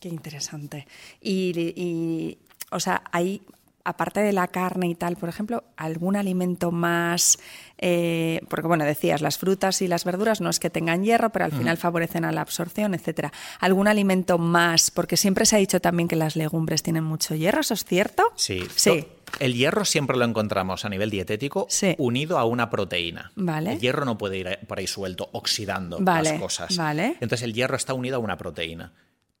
Qué 0.00 0.08
interesante. 0.08 0.86
Y, 1.20 1.52
y, 1.76 2.38
o 2.70 2.80
sea, 2.80 3.02
hay 3.12 3.42
aparte 3.88 4.18
de 4.18 4.32
la 4.32 4.48
carne 4.48 4.88
y 4.88 4.96
tal, 4.96 5.14
por 5.16 5.28
ejemplo, 5.28 5.62
algún 5.76 6.16
alimento 6.16 6.72
más, 6.72 7.38
eh, 7.78 8.40
porque 8.48 8.66
bueno, 8.66 8.84
decías, 8.84 9.20
las 9.20 9.38
frutas 9.38 9.80
y 9.80 9.86
las 9.86 10.04
verduras 10.04 10.40
no 10.40 10.50
es 10.50 10.58
que 10.58 10.70
tengan 10.70 11.04
hierro, 11.04 11.30
pero 11.30 11.44
al 11.44 11.52
final 11.52 11.76
favorecen 11.76 12.24
a 12.24 12.32
la 12.32 12.40
absorción, 12.40 12.94
etcétera. 12.94 13.32
¿Algún 13.60 13.86
alimento 13.86 14.38
más? 14.38 14.90
Porque 14.90 15.16
siempre 15.16 15.46
se 15.46 15.54
ha 15.54 15.60
dicho 15.60 15.80
también 15.80 16.08
que 16.08 16.16
las 16.16 16.34
legumbres 16.34 16.82
tienen 16.82 17.04
mucho 17.04 17.36
hierro, 17.36 17.60
¿eso 17.60 17.74
es 17.74 17.84
cierto? 17.84 18.24
Sí. 18.34 18.64
Sí. 18.74 19.06
El 19.38 19.54
hierro 19.54 19.84
siempre 19.84 20.16
lo 20.16 20.24
encontramos 20.24 20.84
a 20.84 20.88
nivel 20.88 21.08
dietético 21.10 21.66
Sí. 21.70 21.94
unido 21.98 22.38
a 22.40 22.44
una 22.44 22.68
proteína. 22.70 23.30
Vale. 23.36 23.74
El 23.74 23.78
hierro 23.80 24.04
no 24.04 24.18
puede 24.18 24.38
ir 24.38 24.58
por 24.66 24.80
ahí 24.80 24.88
suelto, 24.88 25.28
oxidando 25.30 25.98
Vale, 26.00 26.30
las 26.32 26.40
cosas. 26.40 26.76
vale. 26.76 27.12
Entonces 27.20 27.42
el 27.42 27.54
hierro 27.54 27.76
está 27.76 27.94
unido 27.94 28.16
a 28.16 28.18
una 28.18 28.36
proteína. 28.36 28.92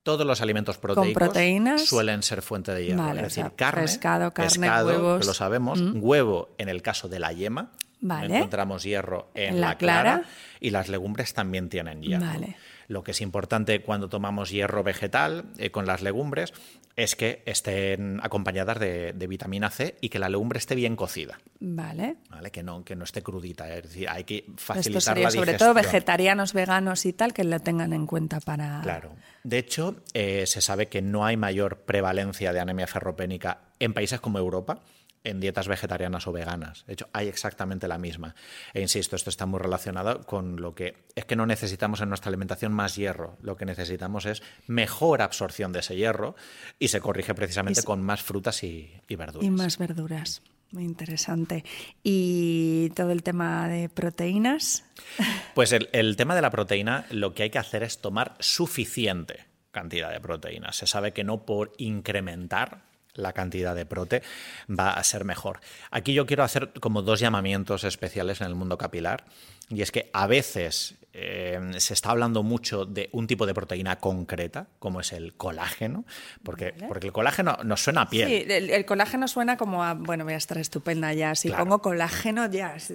Todos 0.06 0.24
los 0.26 0.40
alimentos 0.40 0.78
proteicos 0.78 1.12
proteínas. 1.20 1.84
suelen 1.84 2.22
ser 2.22 2.40
fuente 2.40 2.72
de 2.72 2.86
hierro. 2.86 3.02
Vale, 3.02 3.20
es 3.20 3.24
o 3.24 3.28
decir, 3.28 3.42
sea, 3.42 3.50
carne, 3.56 3.82
pescado, 3.82 4.32
carne, 4.32 4.48
pescado, 4.50 4.86
huevos. 4.86 5.16
Mm. 5.16 5.20
que 5.20 5.26
lo 5.26 5.34
sabemos, 5.34 5.80
huevo 5.94 6.48
en 6.58 6.68
el 6.68 6.80
caso 6.80 7.08
de 7.08 7.18
la 7.18 7.32
yema. 7.32 7.72
Vale. 8.00 8.36
Encontramos 8.36 8.84
hierro 8.84 9.30
en, 9.34 9.54
En 9.56 9.60
la 9.60 9.68
la, 9.70 9.78
clara, 9.78 10.02
clara. 10.02 10.28
y 10.60 10.70
las 10.70 10.88
legumbres 10.88 11.34
también 11.34 11.68
tienen 11.68 12.02
hierro. 12.02 12.24
Vale. 12.24 12.56
Lo 12.88 13.02
que 13.02 13.10
es 13.10 13.20
importante 13.20 13.82
cuando 13.82 14.08
tomamos 14.08 14.50
hierro 14.50 14.84
vegetal 14.84 15.46
eh, 15.58 15.70
con 15.72 15.86
las 15.86 16.02
legumbres 16.02 16.52
es 16.96 17.14
que 17.14 17.42
estén 17.44 18.20
acompañadas 18.22 18.80
de, 18.80 19.12
de 19.12 19.26
vitamina 19.26 19.70
C 19.70 19.96
y 20.00 20.08
que 20.08 20.18
la 20.18 20.30
legumbre 20.30 20.58
esté 20.58 20.74
bien 20.74 20.96
cocida. 20.96 21.38
Vale. 21.60 22.16
¿vale? 22.30 22.50
Que, 22.50 22.62
no, 22.62 22.84
que 22.84 22.96
no 22.96 23.04
esté 23.04 23.22
crudita. 23.22 23.72
Es 23.74 23.82
decir, 23.82 24.08
hay 24.08 24.24
que 24.24 24.38
Esto 24.38 24.52
facilitar 24.56 25.02
sería 25.02 25.24
la 25.24 25.30
sobre 25.30 25.54
todo 25.54 25.74
vegetarianos, 25.74 26.54
veganos 26.54 27.04
y 27.04 27.12
tal, 27.12 27.34
que 27.34 27.44
lo 27.44 27.60
tengan 27.60 27.92
en 27.92 28.06
cuenta 28.06 28.40
para... 28.40 28.80
Claro. 28.82 29.14
De 29.44 29.58
hecho, 29.58 29.96
eh, 30.14 30.46
se 30.46 30.62
sabe 30.62 30.88
que 30.88 31.02
no 31.02 31.26
hay 31.26 31.36
mayor 31.36 31.80
prevalencia 31.80 32.54
de 32.54 32.60
anemia 32.60 32.86
ferropénica 32.86 33.60
en 33.78 33.92
países 33.92 34.18
como 34.20 34.38
Europa 34.38 34.80
en 35.26 35.40
dietas 35.40 35.68
vegetarianas 35.68 36.26
o 36.26 36.32
veganas. 36.32 36.84
De 36.86 36.92
hecho, 36.94 37.08
hay 37.12 37.28
exactamente 37.28 37.88
la 37.88 37.98
misma. 37.98 38.34
E 38.74 38.80
insisto, 38.80 39.16
esto 39.16 39.30
está 39.30 39.46
muy 39.46 39.58
relacionado 39.60 40.22
con 40.22 40.56
lo 40.60 40.74
que 40.74 40.94
es 41.14 41.24
que 41.24 41.36
no 41.36 41.46
necesitamos 41.46 42.00
en 42.00 42.08
nuestra 42.08 42.28
alimentación 42.28 42.72
más 42.72 42.96
hierro. 42.96 43.36
Lo 43.42 43.56
que 43.56 43.64
necesitamos 43.66 44.26
es 44.26 44.42
mejor 44.66 45.22
absorción 45.22 45.72
de 45.72 45.80
ese 45.80 45.96
hierro 45.96 46.36
y 46.78 46.88
se 46.88 47.00
corrige 47.00 47.34
precisamente 47.34 47.80
se- 47.80 47.86
con 47.86 48.02
más 48.02 48.22
frutas 48.22 48.62
y, 48.64 48.92
y 49.08 49.16
verduras. 49.16 49.46
Y 49.46 49.50
más 49.50 49.78
verduras. 49.78 50.42
Muy 50.72 50.84
interesante. 50.84 51.64
Y 52.02 52.90
todo 52.96 53.12
el 53.12 53.22
tema 53.22 53.68
de 53.68 53.88
proteínas. 53.88 54.84
Pues 55.54 55.72
el, 55.72 55.88
el 55.92 56.16
tema 56.16 56.34
de 56.34 56.42
la 56.42 56.50
proteína, 56.50 57.06
lo 57.10 57.32
que 57.32 57.44
hay 57.44 57.50
que 57.50 57.58
hacer 57.58 57.82
es 57.82 58.00
tomar 58.02 58.36
suficiente 58.40 59.46
cantidad 59.70 60.10
de 60.12 60.20
proteína. 60.20 60.72
Se 60.72 60.86
sabe 60.86 61.12
que 61.12 61.24
no 61.24 61.46
por 61.46 61.72
incrementar 61.78 62.82
la 63.16 63.32
cantidad 63.32 63.74
de 63.74 63.86
prote 63.86 64.22
va 64.68 64.90
a 64.92 65.02
ser 65.04 65.24
mejor. 65.24 65.60
Aquí 65.90 66.12
yo 66.14 66.26
quiero 66.26 66.44
hacer 66.44 66.72
como 66.80 67.02
dos 67.02 67.20
llamamientos 67.20 67.84
especiales 67.84 68.40
en 68.40 68.46
el 68.48 68.54
mundo 68.54 68.78
capilar. 68.78 69.24
Y 69.68 69.82
es 69.82 69.90
que 69.90 70.10
a 70.12 70.28
veces 70.28 70.94
eh, 71.12 71.58
se 71.78 71.92
está 71.94 72.10
hablando 72.10 72.44
mucho 72.44 72.84
de 72.84 73.08
un 73.10 73.26
tipo 73.26 73.46
de 73.46 73.54
proteína 73.54 73.96
concreta, 73.98 74.68
como 74.78 75.00
es 75.00 75.12
el 75.12 75.34
colágeno, 75.34 76.04
porque, 76.44 76.72
porque 76.86 77.08
el 77.08 77.12
colágeno 77.12 77.58
nos 77.64 77.82
suena 77.82 78.02
a 78.02 78.08
piel. 78.08 78.28
Sí, 78.28 78.44
el, 78.48 78.70
el 78.70 78.84
colágeno 78.86 79.26
suena 79.26 79.56
como 79.56 79.82
a, 79.82 79.94
bueno, 79.94 80.22
voy 80.22 80.34
a 80.34 80.36
estar 80.36 80.56
estupenda 80.58 81.12
ya. 81.14 81.34
Si 81.34 81.48
Claro. 81.48 81.64
pongo 81.64 81.82
colágeno, 81.82 82.48
ya 82.48 82.78
Sí. 82.78 82.94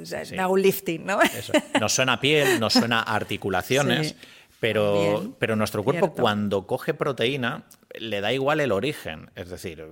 un 0.49 0.61
lifting, 0.61 1.05
¿no? 1.05 1.21
Eso. 1.21 1.51
Nos 1.79 1.91
suena 1.93 2.13
a 2.13 2.19
piel, 2.21 2.57
nos 2.61 2.71
suena 2.71 2.99
a 3.01 3.15
articulaciones, 3.15 4.07
Sí. 4.11 4.15
pero, 4.61 5.33
pero 5.39 5.57
nuestro 5.57 5.83
cuerpo 5.83 6.05
Cierto. 6.07 6.21
cuando 6.21 6.65
coge 6.67 6.93
proteína 6.93 7.63
le 7.99 8.21
da 8.21 8.33
igual 8.33 8.59
el 8.59 8.71
origen. 8.71 9.31
Es 9.35 9.49
decir, 9.49 9.85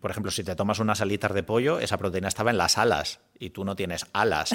por 0.00 0.10
ejemplo, 0.10 0.30
si 0.30 0.44
te 0.44 0.54
tomas 0.54 0.78
unas 0.78 1.00
alitas 1.00 1.34
de 1.34 1.42
pollo, 1.42 1.80
esa 1.80 1.98
proteína 1.98 2.28
estaba 2.28 2.50
en 2.50 2.58
las 2.58 2.78
alas 2.78 3.20
y 3.38 3.50
tú 3.50 3.64
no 3.64 3.76
tienes 3.76 4.06
alas. 4.12 4.52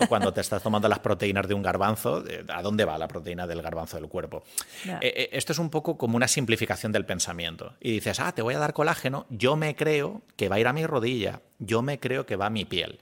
O 0.00 0.06
cuando 0.08 0.32
te 0.32 0.40
estás 0.40 0.62
tomando 0.62 0.88
las 0.88 0.98
proteínas 0.98 1.48
de 1.48 1.54
un 1.54 1.62
garbanzo, 1.62 2.26
eh, 2.26 2.44
¿a 2.48 2.62
dónde 2.62 2.84
va 2.84 2.98
la 2.98 3.08
proteína 3.08 3.46
del 3.46 3.62
garbanzo 3.62 3.96
del 3.96 4.08
cuerpo? 4.08 4.44
Eh, 4.84 4.98
eh, 5.00 5.28
esto 5.32 5.52
es 5.52 5.58
un 5.58 5.70
poco 5.70 5.96
como 5.96 6.16
una 6.16 6.28
simplificación 6.28 6.92
del 6.92 7.06
pensamiento. 7.06 7.74
Y 7.80 7.92
dices, 7.92 8.20
ah, 8.20 8.32
te 8.32 8.42
voy 8.42 8.54
a 8.54 8.58
dar 8.58 8.72
colágeno, 8.72 9.26
yo 9.30 9.56
me 9.56 9.76
creo 9.76 10.22
que 10.36 10.48
va 10.48 10.56
a 10.56 10.60
ir 10.60 10.66
a 10.66 10.72
mi 10.72 10.86
rodilla, 10.86 11.42
yo 11.58 11.82
me 11.82 12.00
creo 12.00 12.26
que 12.26 12.36
va 12.36 12.46
a 12.46 12.50
mi 12.50 12.64
piel. 12.64 13.00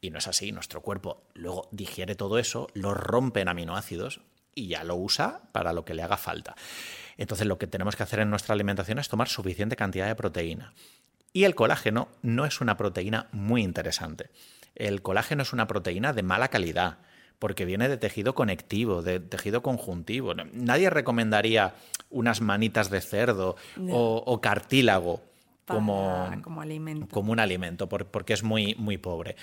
Y 0.00 0.10
no 0.10 0.18
es 0.18 0.26
así, 0.26 0.50
nuestro 0.50 0.80
cuerpo 0.80 1.22
luego 1.34 1.68
digiere 1.70 2.16
todo 2.16 2.38
eso, 2.38 2.66
lo 2.74 2.92
rompe 2.92 3.40
en 3.40 3.48
aminoácidos 3.48 4.20
y 4.54 4.66
ya 4.66 4.82
lo 4.84 4.96
usa 4.96 5.42
para 5.52 5.72
lo 5.72 5.84
que 5.84 5.94
le 5.94 6.02
haga 6.02 6.16
falta. 6.16 6.56
Entonces 7.22 7.46
lo 7.46 7.56
que 7.56 7.68
tenemos 7.68 7.94
que 7.94 8.02
hacer 8.02 8.18
en 8.18 8.30
nuestra 8.30 8.52
alimentación 8.54 8.98
es 8.98 9.08
tomar 9.08 9.28
suficiente 9.28 9.76
cantidad 9.76 10.08
de 10.08 10.16
proteína. 10.16 10.72
Y 11.32 11.44
el 11.44 11.54
colágeno 11.54 12.08
no 12.22 12.44
es 12.44 12.60
una 12.60 12.76
proteína 12.76 13.28
muy 13.30 13.62
interesante. 13.62 14.28
El 14.74 15.02
colágeno 15.02 15.42
es 15.44 15.52
una 15.52 15.68
proteína 15.68 16.12
de 16.12 16.24
mala 16.24 16.48
calidad 16.48 16.98
porque 17.38 17.64
viene 17.64 17.88
de 17.88 17.96
tejido 17.96 18.34
conectivo, 18.34 19.02
de 19.02 19.20
tejido 19.20 19.62
conjuntivo. 19.62 20.34
Nadie 20.34 20.90
recomendaría 20.90 21.74
unas 22.10 22.40
manitas 22.40 22.90
de 22.90 23.00
cerdo 23.00 23.54
o, 23.90 24.22
o 24.26 24.40
cartílago 24.40 25.20
como, 25.64 26.24
Para- 26.28 26.42
como 26.42 26.60
alimento. 26.60 27.06
como 27.08 27.30
un 27.30 27.38
alimento, 27.38 27.88
por- 27.88 28.06
porque 28.06 28.32
es 28.32 28.42
muy, 28.42 28.74
muy 28.74 28.98
pobre. 28.98 29.36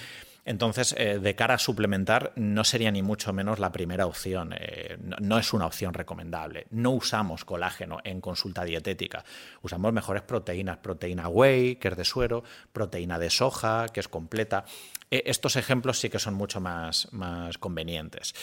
Entonces, 0.46 0.96
eh, 0.98 1.20
de 1.20 1.36
cara 1.36 1.56
a 1.56 1.58
suplementar, 1.58 2.34
no 2.36 2.64
sería 2.64 2.92
ni 2.92 3.02
mucho 3.02 3.34
menos 3.34 3.60
la 3.60 3.72
primera 3.72 4.06
opción. 4.06 4.54
Eh, 4.58 4.98
no, 5.22 5.38
es 5.38 5.54
una 5.54 5.66
opción 5.66 5.94
recomendable. 5.94 6.68
No 6.72 6.92
usamos 6.92 7.46
colágeno 7.46 8.00
en 8.04 8.22
consulta 8.22 8.64
dietética. 8.64 9.24
Usamos 9.62 9.94
mejores 9.94 10.24
proteínas. 10.24 10.78
Proteína 10.78 11.28
whey, 11.28 11.76
que 11.76 11.90
es 11.90 11.98
de 11.98 12.06
suero, 12.06 12.44
proteína 12.74 13.20
de 13.20 13.30
soja, 13.30 13.88
que 13.90 14.00
es 14.00 14.08
completa. 14.08 14.66
Eh, 15.12 15.24
estos 15.26 15.56
ejemplos 15.56 16.00
sí 16.00 16.10
que 16.10 16.20
son 16.20 16.34
mucho 16.34 16.60
más, 16.60 17.12
más 17.12 17.58
convenientes. 17.58 18.34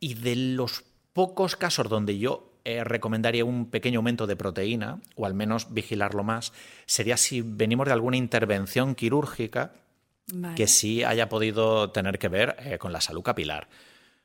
Y 0.00 0.14
de 0.14 0.36
los 0.36 0.84
pocos 1.12 1.56
casos 1.56 1.88
donde 1.88 2.18
yo 2.18 2.52
eh, 2.64 2.84
recomendaría 2.84 3.44
un 3.44 3.66
pequeño 3.70 3.98
aumento 3.98 4.26
de 4.26 4.36
proteína, 4.36 5.00
o 5.16 5.26
al 5.26 5.34
menos 5.34 5.74
vigilarlo 5.74 6.22
más, 6.22 6.52
sería 6.86 7.16
si 7.16 7.42
venimos 7.42 7.86
de 7.86 7.92
alguna 7.92 8.16
intervención 8.16 8.94
quirúrgica 8.94 9.72
Vale. 10.32 10.54
que 10.54 10.66
sí 10.66 11.04
haya 11.04 11.28
podido 11.28 11.90
tener 11.90 12.18
que 12.18 12.28
ver 12.28 12.56
eh, 12.60 12.78
con 12.78 12.92
la 12.92 13.00
salud 13.00 13.22
capilar. 13.22 13.68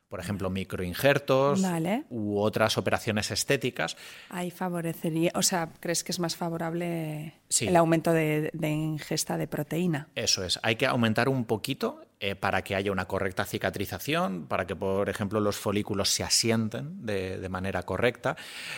Por 0.08 0.20
ejemplo, 0.20 0.48
microinjertos 0.48 1.60
Vale. 1.60 2.04
u 2.08 2.38
otras 2.38 2.78
operaciones 2.78 3.30
estéticas. 3.30 3.94
Ahí 4.30 4.50
favorecería, 4.50 5.30
o 5.34 5.42
sea, 5.42 5.70
¿crees 5.80 6.02
que 6.02 6.12
es 6.12 6.18
más 6.18 6.34
favorable 6.34 7.34
Sí. 7.50 7.66
el 7.68 7.76
aumento 7.76 8.12
de, 8.14 8.48
de 8.54 8.70
ingesta 8.70 9.36
de 9.36 9.46
proteína? 9.48 10.08
Eso 10.14 10.44
es, 10.44 10.58
hay 10.62 10.76
que 10.76 10.86
aumentar 10.86 11.28
un 11.28 11.44
poquito 11.44 12.00
eh, 12.20 12.34
para 12.36 12.62
que 12.62 12.74
haya 12.74 12.90
una 12.90 13.04
correcta 13.04 13.44
cicatrización, 13.44 14.46
para 14.46 14.66
que, 14.66 14.74
por 14.74 15.10
ejemplo, 15.10 15.40
los 15.40 15.56
folículos 15.58 16.08
se 16.08 16.24
asienten 16.24 17.04
de, 17.04 17.38
de 17.38 17.48
manera 17.50 17.82
correcta 17.82 18.34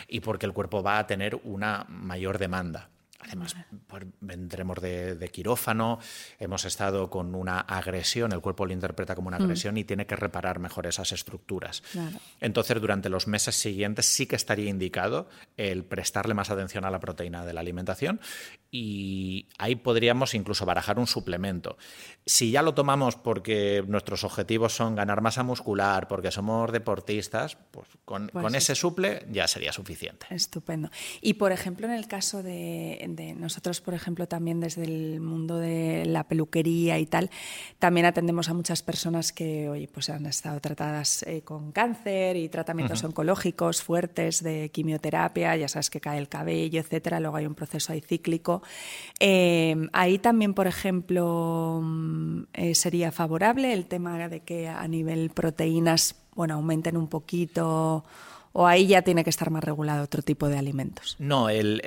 y 0.09 0.19
porque 0.19 0.45
el 0.45 0.51
cuerpo 0.53 0.83
va 0.83 0.99
a 0.99 1.07
tener 1.07 1.39
una 1.45 1.85
mayor 1.87 2.39
demanda. 2.39 2.89
Además, 3.23 3.55
vendremos 4.19 4.81
de, 4.81 5.15
de 5.15 5.29
quirófano, 5.29 5.99
hemos 6.39 6.65
estado 6.65 7.09
con 7.09 7.35
una 7.35 7.59
agresión, 7.59 8.31
el 8.31 8.41
cuerpo 8.41 8.65
lo 8.65 8.73
interpreta 8.73 9.15
como 9.15 9.27
una 9.27 9.37
agresión 9.37 9.77
y 9.77 9.83
tiene 9.83 10.05
que 10.05 10.15
reparar 10.15 10.59
mejor 10.59 10.87
esas 10.87 11.11
estructuras. 11.11 11.81
Claro. 11.91 12.17
Entonces, 12.39 12.79
durante 12.81 13.09
los 13.09 13.27
meses 13.27 13.55
siguientes 13.55 14.05
sí 14.05 14.25
que 14.25 14.35
estaría 14.35 14.69
indicado 14.69 15.29
el 15.57 15.83
prestarle 15.85 16.33
más 16.33 16.49
atención 16.49 16.85
a 16.85 16.91
la 16.91 16.99
proteína 16.99 17.45
de 17.45 17.53
la 17.53 17.61
alimentación 17.61 18.19
y 18.71 19.47
ahí 19.57 19.75
podríamos 19.75 20.33
incluso 20.33 20.65
barajar 20.65 20.97
un 20.97 21.07
suplemento. 21.07 21.77
Si 22.25 22.51
ya 22.51 22.61
lo 22.61 22.73
tomamos 22.73 23.17
porque 23.17 23.83
nuestros 23.87 24.23
objetivos 24.23 24.73
son 24.73 24.95
ganar 24.95 25.21
masa 25.21 25.43
muscular, 25.43 26.07
porque 26.07 26.31
somos 26.31 26.71
deportistas, 26.71 27.57
pues 27.71 27.87
con, 28.05 28.27
Pues 28.27 28.43
con 28.43 28.55
ese 28.55 28.75
suple 28.75 29.25
ya 29.29 29.47
sería 29.47 29.73
suficiente. 29.73 30.25
Estupendo. 30.29 30.89
Y 31.21 31.33
por 31.33 31.51
ejemplo, 31.51 31.85
en 31.85 31.93
el 31.93 32.07
caso 32.07 32.43
de, 32.43 32.97
nosotros, 33.35 33.81
por 33.81 33.93
ejemplo, 33.93 34.27
también 34.27 34.59
desde 34.59 34.83
el 34.83 35.21
mundo 35.21 35.57
de 35.57 36.05
la 36.05 36.23
peluquería 36.23 36.99
y 36.99 37.05
tal, 37.05 37.29
también 37.79 38.05
atendemos 38.05 38.49
a 38.49 38.53
muchas 38.53 38.81
personas 38.81 39.31
que 39.31 39.69
oye, 39.69 39.87
pues 39.87 40.09
han 40.09 40.25
estado 40.25 40.59
tratadas 40.59 41.23
eh, 41.23 41.41
con 41.41 41.71
cáncer 41.71 42.37
y 42.37 42.49
tratamientos 42.49 43.03
oncológicos 43.03 43.81
fuertes 43.81 44.43
de 44.43 44.69
quimioterapia, 44.69 45.55
ya 45.55 45.67
sabes 45.67 45.89
que 45.89 45.99
cae 46.01 46.17
el 46.17 46.29
cabello, 46.29 46.79
etcétera. 46.79 47.19
Luego 47.19 47.37
hay 47.37 47.45
un 47.45 47.55
proceso 47.55 47.93
ahí 47.93 48.01
cíclico. 48.01 48.61
Eh, 49.19 49.75
ahí 49.93 50.19
también, 50.19 50.53
por 50.53 50.67
ejemplo, 50.67 51.81
mm, 51.83 52.43
eh, 52.53 52.75
sería 52.75 53.11
favorable 53.11 53.73
el 53.73 53.85
tema 53.85 54.29
de 54.29 54.41
que 54.41 54.67
a 54.67 54.87
nivel 54.87 55.29
proteínas, 55.29 56.15
bueno, 56.35 56.55
aumenten 56.55 56.97
un 56.97 57.07
poquito 57.07 58.03
o 58.53 58.67
ahí 58.67 58.87
ya 58.87 59.01
tiene 59.01 59.23
que 59.23 59.29
estar 59.29 59.49
más 59.49 59.63
regulado 59.63 60.03
otro 60.03 60.21
tipo 60.21 60.47
de 60.47 60.57
alimentos. 60.57 61.15
No, 61.19 61.49
el, 61.49 61.81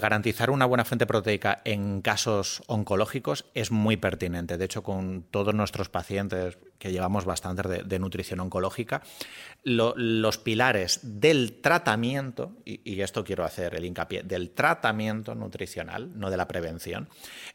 garantizar 0.00 0.50
una 0.50 0.66
buena 0.66 0.84
fuente 0.84 1.06
proteica 1.06 1.60
en 1.64 2.00
casos 2.02 2.62
oncológicos 2.66 3.46
es 3.54 3.70
muy 3.70 3.96
pertinente. 3.96 4.56
De 4.58 4.64
hecho, 4.64 4.82
con 4.82 5.24
todos 5.30 5.54
nuestros 5.54 5.88
pacientes 5.88 6.58
que 6.78 6.92
llevamos 6.92 7.24
bastante 7.24 7.82
de, 7.84 7.98
nutrición 7.98 8.40
oncológica, 8.40 9.02
los 9.64 10.38
pilares 10.38 11.00
del 11.02 11.60
tratamiento, 11.60 12.52
y, 12.64 12.80
y 12.84 13.00
esto 13.00 13.24
quiero 13.24 13.44
hacer 13.44 13.74
el 13.74 13.84
hincapié, 13.84 14.22
del 14.22 14.50
tratamiento 14.50 15.34
nutricional, 15.34 16.10
no 16.18 16.30
de 16.30 16.36
la 16.36 16.46
prevención, 16.46 17.08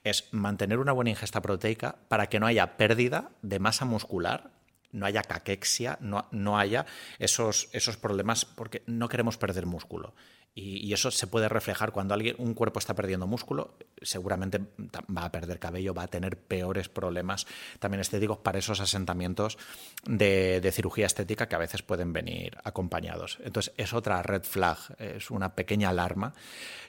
es 0.04 0.28
mantener 0.32 0.80
una 0.80 0.92
buena 0.92 1.12
ingesta 1.12 1.42
proteica 1.42 1.96
para 2.08 2.28
que 2.28 2.40
no 2.40 2.48
haya 2.48 2.78
pérdida 2.78 3.30
de 3.42 3.60
masa 3.60 3.86
muscular 3.86 4.61
no 4.92 5.06
haya 5.06 5.22
caquexia, 5.24 5.98
no, 6.02 6.28
no 6.32 6.58
haya 6.58 6.86
esos, 7.20 7.70
esos 7.72 7.98
problemas 7.98 8.46
porque 8.46 8.84
no 8.86 9.10
queremos 9.10 9.38
perder 9.38 9.66
músculo. 9.66 10.14
Y, 10.54 10.92
eso 10.92 11.12
se 11.12 11.28
puede 11.28 11.48
reflejar 11.48 11.94
cuando 11.94 12.14
alguien, 12.14 12.36
un 12.38 12.54
cuerpo 12.54 12.80
está 12.80 12.94
perdiendo 12.94 13.26
músculo, 13.26 13.78
seguramente 14.02 14.60
va 15.16 15.24
a 15.24 15.32
perder 15.32 15.60
cabello, 15.60 15.94
va 15.94 16.04
a 16.04 16.08
tener 16.08 16.38
peores 16.38 16.90
problemas 16.90 17.48
también 17.80 18.02
estéticos 18.02 18.40
para 18.40 18.60
esos 18.60 18.82
asentamientos 18.82 19.58
de, 20.04 20.60
de, 20.60 20.72
cirugía 20.74 21.06
estética 21.06 21.48
que 21.48 21.56
a 21.56 21.60
veces 21.60 21.84
pueden 21.84 22.12
venir 22.12 22.58
acompañados. 22.66 23.38
Entonces 23.46 23.74
es 23.78 23.94
otra 23.94 24.22
red 24.24 24.44
flag, 24.44 24.78
es 25.00 25.32
una 25.32 25.56
pequeña 25.56 25.88
alarma 25.88 26.34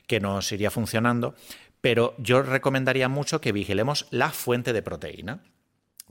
que 0.09 0.19
nos 0.19 0.51
iría 0.51 0.73
funcionando, 0.73 1.37
pero 1.81 2.17
yo 2.19 2.43
recomendaría 2.43 3.09
mucho 3.09 3.41
que 3.41 3.53
vigilemos 3.53 4.09
la 4.11 4.31
fuente 4.31 4.73
de 4.73 4.83
proteína 4.83 5.45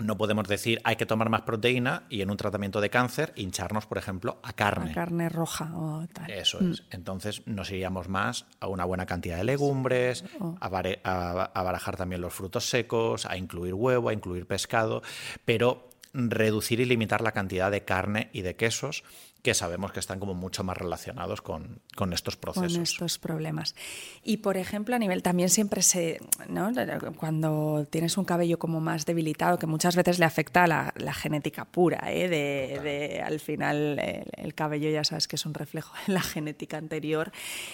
no 0.01 0.17
podemos 0.17 0.47
decir 0.47 0.81
hay 0.83 0.95
que 0.95 1.05
tomar 1.05 1.29
más 1.29 1.41
proteína 1.41 2.03
y 2.09 2.21
en 2.21 2.31
un 2.31 2.37
tratamiento 2.37 2.81
de 2.81 2.89
cáncer 2.89 3.33
hincharnos, 3.35 3.85
por 3.85 3.97
ejemplo, 3.97 4.39
a 4.43 4.53
carne. 4.53 4.91
A 4.91 4.93
carne 4.93 5.29
roja 5.29 5.71
o 5.75 6.05
tal. 6.11 6.29
Eso 6.29 6.59
es. 6.59 6.81
Mm. 6.81 6.85
Entonces 6.91 7.47
nos 7.47 7.71
iríamos 7.71 8.09
más 8.09 8.45
a 8.59 8.67
una 8.67 8.85
buena 8.85 9.05
cantidad 9.05 9.37
de 9.37 9.43
legumbres, 9.43 10.23
oh. 10.39 10.57
a, 10.59 10.67
a, 10.67 11.63
barajar 11.63 11.97
también 11.97 12.21
los 12.21 12.33
frutos 12.33 12.69
secos, 12.69 13.25
a 13.25 13.37
incluir 13.37 13.73
huevo, 13.73 14.09
a 14.09 14.13
incluir 14.13 14.45
pescado, 14.45 15.01
pero 15.45 15.89
reducir 16.13 16.79
y 16.79 16.85
limitar 16.85 17.21
la 17.21 17.31
cantidad 17.31 17.71
de 17.71 17.83
carne 17.85 18.29
y 18.33 18.41
de 18.41 18.55
quesos 18.55 19.03
que 19.41 19.53
sabemos 19.53 19.91
que 19.91 19.99
están 19.99 20.19
como 20.19 20.33
mucho 20.33 20.63
más 20.63 20.77
relacionados 20.77 21.41
con, 21.41 21.81
estos 22.13 22.37
procesos. 22.37 22.73
Con 22.73 22.83
estos 22.83 23.17
problemas. 23.17 23.75
Y 24.23 24.37
por 24.37 24.57
ejemplo, 24.57 24.95
a 24.95 24.99
nivel 24.99 25.23
también 25.23 25.49
siempre 25.49 25.81
se, 25.81 26.19
¿no? 26.47 26.71
cuando 27.17 27.87
tienes 27.89 28.17
un 28.17 28.25
cabello 28.25 28.59
como 28.59 28.81
más 28.81 29.05
debilitado, 29.05 29.57
que 29.57 29.65
muchas 29.65 29.95
veces 29.95 30.19
le 30.19 30.25
afecta 30.25 30.65
a 30.65 30.93
la, 30.95 31.13
genética 31.13 31.65
pura, 31.65 32.01
¿eh? 32.11 32.29
de, 32.29 33.21
al 33.21 33.39
final 33.39 33.99
el, 33.99 34.53
cabello 34.53 34.89
ya 34.89 35.03
sabes 35.03 35.27
que 35.27 35.35
es 35.35 35.45
un 35.45 35.53
reflejo 35.53 35.93
de 36.05 36.13
la 36.13 36.21
genética 36.21 36.77
anterior 36.77 37.31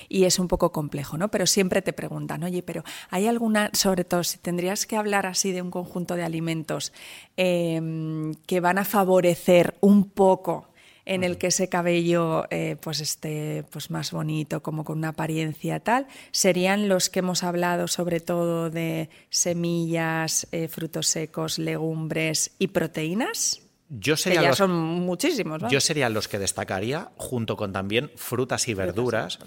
y 0.10 0.23
es 0.23 0.39
un 0.39 0.47
poco 0.47 0.71
complejo, 0.71 1.17
¿no? 1.17 1.30
Pero 1.30 1.47
siempre 1.47 1.82
te 1.82 1.93
preguntan, 1.93 2.43
oye, 2.43 2.63
pero 2.63 2.84
¿hay 3.10 3.27
alguna, 3.27 3.71
sobre 3.73 4.06
todo 4.06 4.23
si 4.23 4.38
tendrías 4.38 4.86
que 4.86 4.95
hablar 4.95 5.25
así 5.25 5.51
de 5.51 5.62
un 5.62 5.71
conjunto 5.71 6.15
de 6.15 6.23
alimentos 6.23 6.93
em, 7.36 8.34
que 8.45 8.60
van 8.60 8.77
a 8.77 8.86
favorecer 8.86 9.75
un 9.82 10.10
poco 10.10 10.67
en 11.08 11.24
el 11.24 11.38
que 11.38 11.48
ese 11.48 11.70
cabello 11.70 12.46
eh, 12.50 12.76
pues 12.82 13.00
esté 13.00 13.63
pues 13.72 13.89
más 13.89 14.12
bonito, 14.12 14.62
como 14.62 14.84
con 14.84 15.00
una 15.00 15.10
apariencia 15.10 15.80
tal, 15.80 16.08
serían 16.32 16.89
los 16.89 17.10
que 17.10 17.20
hemos 17.20 17.43
hablado 17.43 17.88
sobre 17.88 18.20
todo 18.20 18.70
de 18.70 19.10
semillas, 19.30 20.48
eh, 20.52 20.67
frutos 20.67 21.08
secos, 21.08 21.60
legumbres 21.60 22.52
y 22.60 22.67
proteínas. 22.67 23.62
Yo 23.89 24.17
sería 24.17 24.41
ya 24.41 24.54
son 24.54 24.72
muchísimos. 24.72 25.62
Yo 25.72 25.80
sería 25.80 26.10
los 26.10 26.28
que 26.28 26.39
destacaría, 26.39 27.10
junto 27.15 27.56
con 27.56 27.72
también 27.72 28.12
frutas 28.15 28.67
y 28.67 28.74
verduras, 28.74 29.39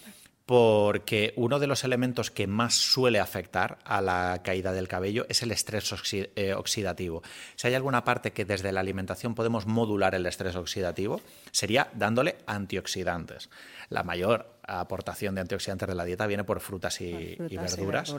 porque 0.50 1.32
uno 1.36 1.60
de 1.60 1.68
los 1.68 1.84
elementos 1.84 2.32
que 2.32 2.48
más 2.48 2.74
suele 2.74 3.20
afectar 3.20 3.78
a 3.84 4.00
la 4.00 4.40
caída 4.42 4.72
del 4.72 4.88
cabello 4.88 5.24
es 5.28 5.44
el 5.44 5.52
estrés 5.52 5.94
eh, 6.12 6.54
oxidativo. 6.54 7.22
Si 7.54 7.68
hay 7.68 7.74
alguna 7.74 8.02
parte 8.02 8.32
que 8.32 8.44
desde 8.44 8.72
la 8.72 8.80
alimentación 8.80 9.36
podemos 9.36 9.66
modular 9.66 10.16
el 10.16 10.26
estrés 10.26 10.56
oxidativo, 10.56 11.20
sería 11.52 11.88
dándole 11.94 12.38
antioxidantes. 12.48 13.48
La 13.90 14.02
mayor 14.02 14.58
aportación 14.66 15.36
de 15.36 15.42
antioxidantes 15.42 15.86
de 15.86 15.94
la 15.94 16.04
dieta 16.04 16.26
viene 16.26 16.42
por 16.42 16.58
frutas 16.58 17.00
y, 17.00 17.36
verduras. 17.38 18.12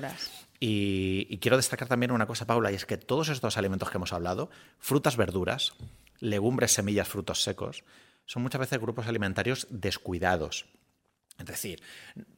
y 0.57 1.37
quiero 1.39 1.57
destacar 1.57 1.89
también 1.89 2.11
una 2.11 2.27
cosa, 2.27 2.47
Paula, 2.47 2.71
y 2.71 2.75
es 2.75 2.85
que 2.85 2.95
todos 2.95 3.27
estos 3.27 3.57
alimentos 3.57 3.89
que 3.89 3.97
hemos 3.97 4.13
hablado, 4.13 4.49
frutas, 4.79 5.17
verduras, 5.17 5.73
legumbres, 6.21 6.71
semillas, 6.71 7.09
frutos 7.09 7.43
secos, 7.43 7.83
son 8.25 8.41
muchas 8.41 8.61
veces 8.61 8.79
grupos 8.79 9.07
alimentarios 9.07 9.67
descuidados 9.69 10.65
es 11.41 11.47
decir, 11.47 11.81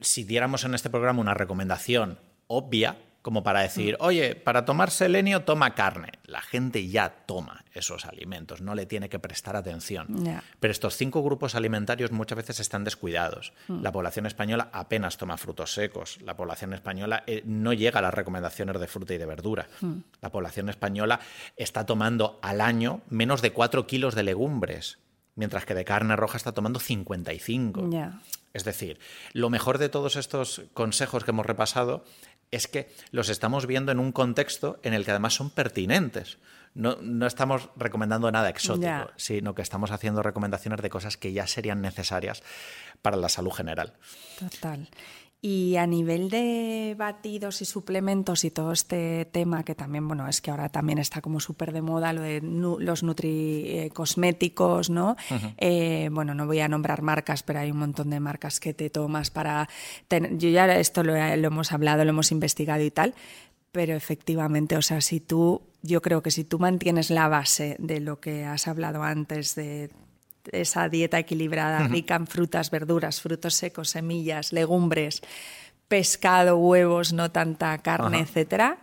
si 0.00 0.24
diéramos 0.24 0.64
en 0.64 0.74
este 0.74 0.90
programa 0.90 1.20
una 1.20 1.34
recomendación 1.34 2.18
obvia, 2.46 2.96
como 3.24 3.42
para 3.42 3.62
decir, 3.62 3.94
mm. 3.94 4.04
oye, 4.04 4.34
para 4.36 4.66
tomar 4.66 4.90
selenio 4.90 5.44
toma 5.44 5.74
carne. 5.74 6.12
La 6.26 6.42
gente 6.42 6.86
ya 6.88 7.08
toma 7.24 7.64
esos 7.72 8.04
alimentos, 8.04 8.60
no 8.60 8.74
le 8.74 8.84
tiene 8.84 9.08
que 9.08 9.18
prestar 9.18 9.56
atención. 9.56 10.08
Pero 10.60 10.70
estos 10.70 10.98
cinco 10.98 11.22
grupos 11.22 11.54
alimentarios 11.54 12.12
muchas 12.12 12.36
veces 12.36 12.60
están 12.60 12.84
descuidados. 12.84 13.54
Mm. 13.68 13.80
La 13.80 13.92
población 13.92 14.26
española 14.26 14.68
apenas 14.74 15.16
toma 15.16 15.38
frutos 15.38 15.72
secos. 15.72 16.18
La 16.20 16.36
población 16.36 16.74
española 16.74 17.24
eh, 17.26 17.42
no 17.46 17.72
llega 17.72 18.00
a 18.00 18.02
las 18.02 18.12
recomendaciones 18.12 18.78
de 18.78 18.86
fruta 18.88 19.14
y 19.14 19.18
de 19.18 19.24
verdura. 19.24 19.68
Mm. 19.80 19.94
La 20.20 20.30
población 20.30 20.68
española 20.68 21.18
está 21.56 21.86
tomando 21.86 22.38
al 22.42 22.60
año 22.60 23.00
menos 23.08 23.40
de 23.40 23.54
4 23.54 23.86
kilos 23.86 24.14
de 24.14 24.22
legumbres, 24.22 24.98
mientras 25.34 25.64
que 25.64 25.74
de 25.74 25.86
carne 25.86 26.14
roja 26.14 26.36
está 26.36 26.52
tomando 26.52 26.78
55. 26.78 27.88
Es 28.54 28.64
decir, 28.64 28.98
lo 29.32 29.50
mejor 29.50 29.78
de 29.78 29.88
todos 29.88 30.16
estos 30.16 30.62
consejos 30.72 31.24
que 31.24 31.32
hemos 31.32 31.44
repasado 31.44 32.04
es 32.52 32.68
que 32.68 32.88
los 33.10 33.28
estamos 33.28 33.66
viendo 33.66 33.90
en 33.90 33.98
un 33.98 34.12
contexto 34.12 34.78
en 34.84 34.94
el 34.94 35.04
que 35.04 35.10
además 35.10 35.34
son 35.34 35.50
pertinentes. 35.50 36.38
No, 36.74 37.26
estamos 37.26 37.68
recomendando 37.76 38.30
nada 38.32 38.48
exótico, 38.48 39.10
sino 39.16 39.54
que 39.54 39.62
estamos 39.62 39.92
haciendo 39.92 40.22
recomendaciones 40.22 40.80
de 40.80 40.90
cosas 40.90 41.16
que 41.16 41.32
ya 41.32 41.46
serían 41.46 41.80
necesarias 41.80 42.42
para 43.02 43.16
la 43.16 43.28
salud 43.28 43.52
general. 43.52 43.92
Total. 44.38 44.88
Y 45.46 45.76
a 45.76 45.86
nivel 45.86 46.30
de 46.30 46.94
batidos 46.96 47.60
y 47.60 47.66
suplementos 47.66 48.44
y 48.44 48.50
todo 48.50 48.72
este 48.72 49.26
tema, 49.26 49.62
que 49.62 49.74
también, 49.74 50.08
bueno, 50.08 50.26
es 50.26 50.40
que 50.40 50.50
ahora 50.50 50.70
también 50.70 50.98
está 50.98 51.20
como 51.20 51.38
súper 51.38 51.72
de 51.72 51.82
moda 51.82 52.14
lo 52.14 52.22
de 52.22 52.40
los 52.40 53.02
nutricosméticos, 53.02 54.88
¿no? 54.88 55.16
Eh, 55.58 56.08
bueno, 56.10 56.32
no 56.32 56.46
voy 56.46 56.60
a 56.60 56.68
nombrar 56.68 57.02
marcas, 57.02 57.42
pero 57.42 57.58
hay 57.58 57.70
un 57.70 57.76
montón 57.76 58.08
de 58.08 58.20
marcas 58.20 58.58
que 58.58 58.72
te 58.72 58.88
tomas 58.88 59.30
para... 59.30 59.68
Yo 60.08 60.48
ya 60.48 60.64
esto 60.78 61.04
lo, 61.04 61.12
lo 61.12 61.46
hemos 61.48 61.72
hablado, 61.72 62.04
lo 62.04 62.10
hemos 62.12 62.32
investigado 62.32 62.82
y 62.82 62.90
tal, 62.90 63.14
pero 63.70 63.94
efectivamente, 63.94 64.78
o 64.78 64.82
sea, 64.82 65.02
si 65.02 65.20
tú, 65.20 65.60
yo 65.82 66.00
creo 66.00 66.22
que 66.22 66.30
si 66.30 66.44
tú 66.44 66.58
mantienes 66.58 67.10
la 67.10 67.28
base 67.28 67.76
de 67.78 68.00
lo 68.00 68.18
que 68.18 68.46
has 68.46 68.66
hablado 68.66 69.02
antes 69.02 69.54
de 69.54 69.90
esa 70.52 70.88
dieta 70.88 71.18
equilibrada, 71.18 71.86
rica 71.88 72.16
en 72.16 72.26
frutas, 72.26 72.70
verduras, 72.70 73.20
frutos 73.20 73.54
secos, 73.54 73.90
semillas, 73.90 74.52
legumbres, 74.52 75.22
pescado, 75.88 76.56
huevos, 76.56 77.12
no 77.12 77.30
tanta 77.30 77.76
carne, 77.78 78.20
etcétera, 78.20 78.78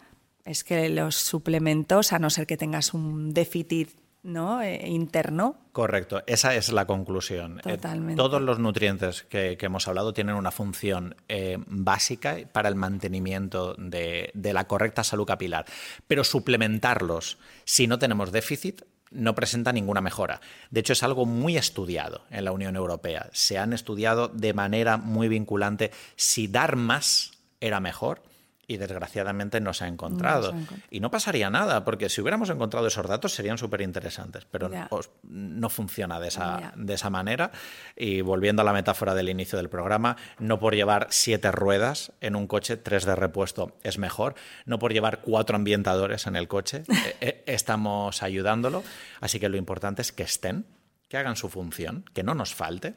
es 0.46 0.64
que 0.64 0.90
los 0.90 1.16
suplementos, 1.16 2.14
a 2.14 2.20
no 2.20 2.30
ser 2.30 2.48
que 2.48 2.58
tengas 2.58 2.94
un 2.94 3.34
déficit 3.34 3.90
¿no? 4.24 4.62
Eh, 4.62 4.88
interno. 4.88 5.56
Correcto, 5.72 6.22
esa 6.28 6.56
es 6.56 6.72
la 6.72 6.86
conclusión. 6.86 7.60
Eh, 7.60 7.76
Totalmente. 7.76 8.16
todos 8.16 8.42
los 8.42 8.60
nutrientes 8.60 9.24
que, 9.24 9.58
hemos 9.60 9.88
hablado 9.88 10.14
tienen 10.14 10.36
una 10.36 10.52
función 10.52 11.16
eh, 11.28 11.58
básica 11.68 12.38
para 12.52 12.70
el 12.70 12.76
mantenimiento 12.76 13.74
de, 13.76 14.32
de 14.34 14.54
la 14.54 14.68
correcta 14.68 15.04
salud 15.04 15.26
capilar, 15.26 15.66
pero 16.08 16.24
suplementarlos 16.24 17.40
si 17.66 17.88
no 17.88 17.98
tenemos 18.00 18.32
déficit 18.32 18.84
no 19.12 19.36
presenta 19.36 19.72
ninguna 19.74 20.02
mejora. 20.02 20.42
De 20.70 20.80
hecho, 20.80 20.94
es 20.94 21.04
algo 21.04 21.26
muy 21.26 21.58
estudiado 21.58 22.24
en 22.32 22.46
la 22.46 22.52
Unión 22.52 22.76
Europea. 22.76 23.30
Se 23.34 23.58
han 23.58 23.74
estudiado 23.74 24.30
de 24.30 24.54
manera 24.54 24.98
muy 24.98 25.28
vinculante 25.28 25.92
si 26.16 26.48
dar 26.48 26.76
más 26.76 27.32
era 27.60 27.80
mejor 27.80 28.24
y 28.72 28.78
desgraciadamente 28.78 29.60
no 29.60 29.74
se 29.74 29.84
ha 29.84 29.88
encontrado. 29.88 30.54
y 30.90 31.02
no 31.02 31.12
pasaría 31.12 31.50
nada, 31.50 31.84
porque 31.84 32.08
si 32.08 32.22
hubiéramos 32.22 32.50
encontrado 32.50 32.88
esos 32.88 33.06
datos 33.06 33.34
serían 33.34 33.58
súper 33.58 33.82
interesantes, 33.82 34.48
pero 34.50 34.70
no, 35.24 35.70
funciona 35.70 36.22
de 36.22 36.30
esa, 36.30 36.72
de 36.78 36.94
esa 36.94 37.10
manera. 37.10 37.52
Y 37.98 38.22
volviendo 38.22 38.62
a 38.62 38.66
la 38.66 38.72
metáfora 38.72 39.14
del 39.14 39.28
inicio 39.28 39.58
del 39.58 39.68
programa, 39.68 40.16
no 40.40 40.58
por 40.58 40.74
llevar 40.74 41.08
siete 41.10 41.52
ruedas 41.52 42.14
en 42.22 42.38
un 42.38 42.48
coche, 42.48 42.78
tres 42.78 43.04
de 43.04 43.14
repuesto 43.16 43.76
es 43.84 43.98
mejor, 43.98 44.36
no 44.66 44.80
por 44.80 44.94
llevar 44.94 45.20
cuatro 45.20 45.58
ambientadores 45.58 46.26
en 46.28 46.38
el 46.38 46.48
coche, 46.48 46.84
eh, 46.88 47.18
eh, 47.20 47.44
estamos 47.48 48.24
ayudándolo. 48.24 48.86
Así 49.20 49.38
que 49.38 49.50
lo 49.50 49.58
importante 49.58 50.02
es 50.02 50.14
que 50.14 50.24
estén, 50.24 50.66
que 51.10 51.18
hagan 51.18 51.36
su 51.36 51.50
función, 51.50 52.06
que 52.14 52.24
no 52.24 52.36
nos 52.36 52.56
falte 52.56 52.96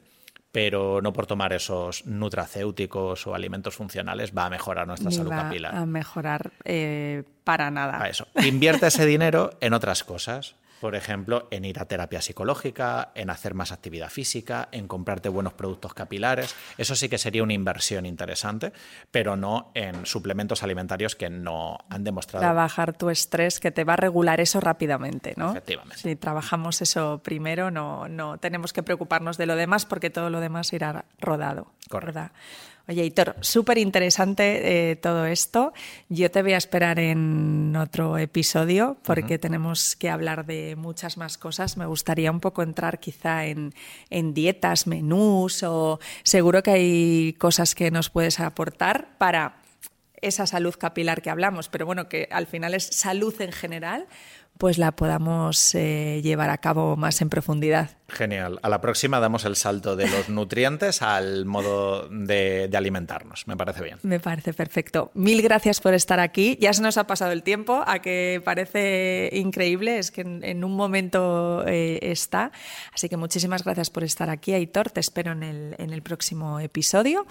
pero 0.55 1.03
no 1.03 1.13
por 1.13 1.27
tomar 1.27 1.53
esos 1.53 2.07
nutracéuticos 2.07 3.27
o 3.27 3.35
alimentos 3.35 3.75
funcionales 3.75 4.33
va 4.33 4.47
a 4.47 4.51
mejorar 4.51 4.87
nuestra 4.87 5.11
salud 5.11 5.33
va 5.33 5.43
capilar. 5.43 5.75
A 5.75 5.85
mejorar 5.85 6.53
eh, 6.65 7.25
para 7.43 7.73
nada. 7.73 8.01
A 8.01 8.09
eso. 8.09 8.29
Invierte 8.37 8.87
ese 8.87 9.05
dinero 9.05 9.59
en 9.61 9.73
otras 9.73 10.05
cosas. 10.05 10.55
Por 10.81 10.95
ejemplo, 10.95 11.49
en 11.51 11.65
ir 11.65 11.81
a 11.81 11.87
terapia 11.87 12.21
psicológica, 12.21 13.13
en 13.15 13.31
hacer 13.31 13.55
más 13.55 13.73
actividad 13.73 14.11
física, 14.11 14.69
en 14.73 14.87
comprarte 14.89 15.29
buenos 15.29 15.55
productos 15.55 15.95
capilares. 15.95 16.55
Eso 16.79 16.95
sí 16.95 17.09
que 17.09 17.19
sería 17.19 17.43
una 17.43 17.55
inversión 17.55 18.07
interesante, 18.07 18.73
pero 19.11 19.37
no 19.37 19.71
en 19.75 20.07
suplementos 20.07 20.63
alimentarios 20.63 21.17
que 21.17 21.31
no 21.31 21.79
han 21.89 22.05
demostrado. 22.05 22.43
Trabajar 22.43 22.97
tu 22.97 23.11
estrés, 23.11 23.61
que 23.61 23.71
te 23.71 23.85
va 23.85 23.95
a 23.95 23.97
regular 23.97 24.41
eso 24.41 24.61
rápidamente, 24.61 25.35
¿no? 25.37 25.51
Efectivamente. 25.51 25.99
Si 25.99 26.17
trabajamos 26.17 26.83
eso 26.83 27.21
primero, 27.23 27.71
no, 27.71 28.09
no 28.09 28.39
tenemos 28.39 28.73
que 28.73 28.83
preocuparnos 28.83 29.37
de 29.39 29.47
lo 29.47 29.57
demás 29.57 29.87
porque 29.87 30.11
todo 30.11 30.31
lo 30.31 30.41
demás 30.41 30.73
irá 30.73 31.05
rodado. 31.21 31.69
Correcto. 31.89 32.31
Oye, 32.87 33.03
Hitor, 33.03 33.37
súper 33.41 33.79
interesante 33.79 34.91
eh, 34.91 34.97
todo 34.97 35.25
esto. 35.25 35.73
Yo 36.11 36.31
te 36.31 36.43
voy 36.43 36.53
a 36.53 36.59
esperar 36.59 36.99
en 36.99 37.75
otro 37.77 38.19
episodio 38.19 38.99
porque 39.03 39.39
tenemos 39.39 39.97
que 39.97 40.11
hablar 40.11 40.45
de 40.45 40.77
muchas 40.77 41.17
más 41.17 41.39
cosas. 41.39 41.79
Me 41.79 41.87
gustaría 41.87 42.31
un 42.31 42.41
poco 42.41 42.63
entrar 42.63 43.01
quizá 43.01 43.47
en, 43.47 43.73
en, 44.11 44.35
dietas, 44.35 44.87
menús 44.87 45.63
o 45.63 45.99
seguro 46.25 46.63
que 46.63 46.73
hay 46.73 47.33
cosas 47.39 47.75
que 47.75 47.91
nos 47.91 48.11
puedes 48.11 48.39
aportar 48.39 49.17
para 49.17 49.63
esa 50.21 50.47
salud 50.47 50.75
capilar 50.79 51.23
que 51.23 51.31
hablamos, 51.31 51.69
pero 51.69 51.87
bueno, 51.87 52.09
que 52.09 52.29
al 52.31 52.47
final 52.47 52.75
es 52.75 52.85
salud 52.85 53.35
en 53.41 53.53
general, 53.53 54.07
pues 54.59 54.79
la 54.79 54.93
podamos 54.93 55.75
eh, 55.75 56.21
llevar 56.23 56.51
a 56.51 56.59
cabo 56.59 56.97
más 56.97 57.21
en 57.21 57.29
profundidad. 57.29 57.91
Genial. 58.09 58.61
A 58.63 58.69
la 58.69 58.81
próxima 58.81 59.19
damos 59.19 59.45
el 59.45 59.57
salto 59.57 59.97
de 59.97 60.09
los 60.09 60.29
nutrientes 60.29 61.03
al 61.03 61.45
modo 61.45 62.09
de, 62.09 62.71
alimentarnos. 62.75 63.49
Me 63.49 63.57
parece 63.57 63.83
bien. 63.83 63.99
Me 64.03 64.21
parece 64.21 64.53
perfecto. 64.53 65.11
Mil 65.15 65.43
gracias 65.43 65.81
por 65.81 65.95
estar 65.95 66.21
aquí. 66.21 66.57
Ya 66.61 66.73
se 66.73 66.83
nos 66.83 66.99
ha 66.99 67.07
pasado 67.07 67.33
el 67.33 67.43
tiempo, 67.43 67.83
a 67.87 67.99
que 68.01 68.41
parece 68.45 69.31
increíble, 69.33 69.99
es 69.99 70.11
que 70.11 70.21
en, 70.21 70.65
un 70.65 70.77
momento 70.77 71.65
eh, 71.67 71.99
está. 72.03 72.53
Así 72.93 73.09
que 73.09 73.17
muchísimas 73.17 73.65
gracias 73.65 73.91
por 73.91 74.05
estar 74.05 74.31
aquí, 74.31 74.53
Aitor. 74.53 74.91
Te 74.91 75.01
espero 75.01 75.33
en 75.33 75.43
el, 75.43 75.75
en 75.79 75.93
el 75.93 76.03
próximo 76.03 76.61
episodio. 76.61 77.27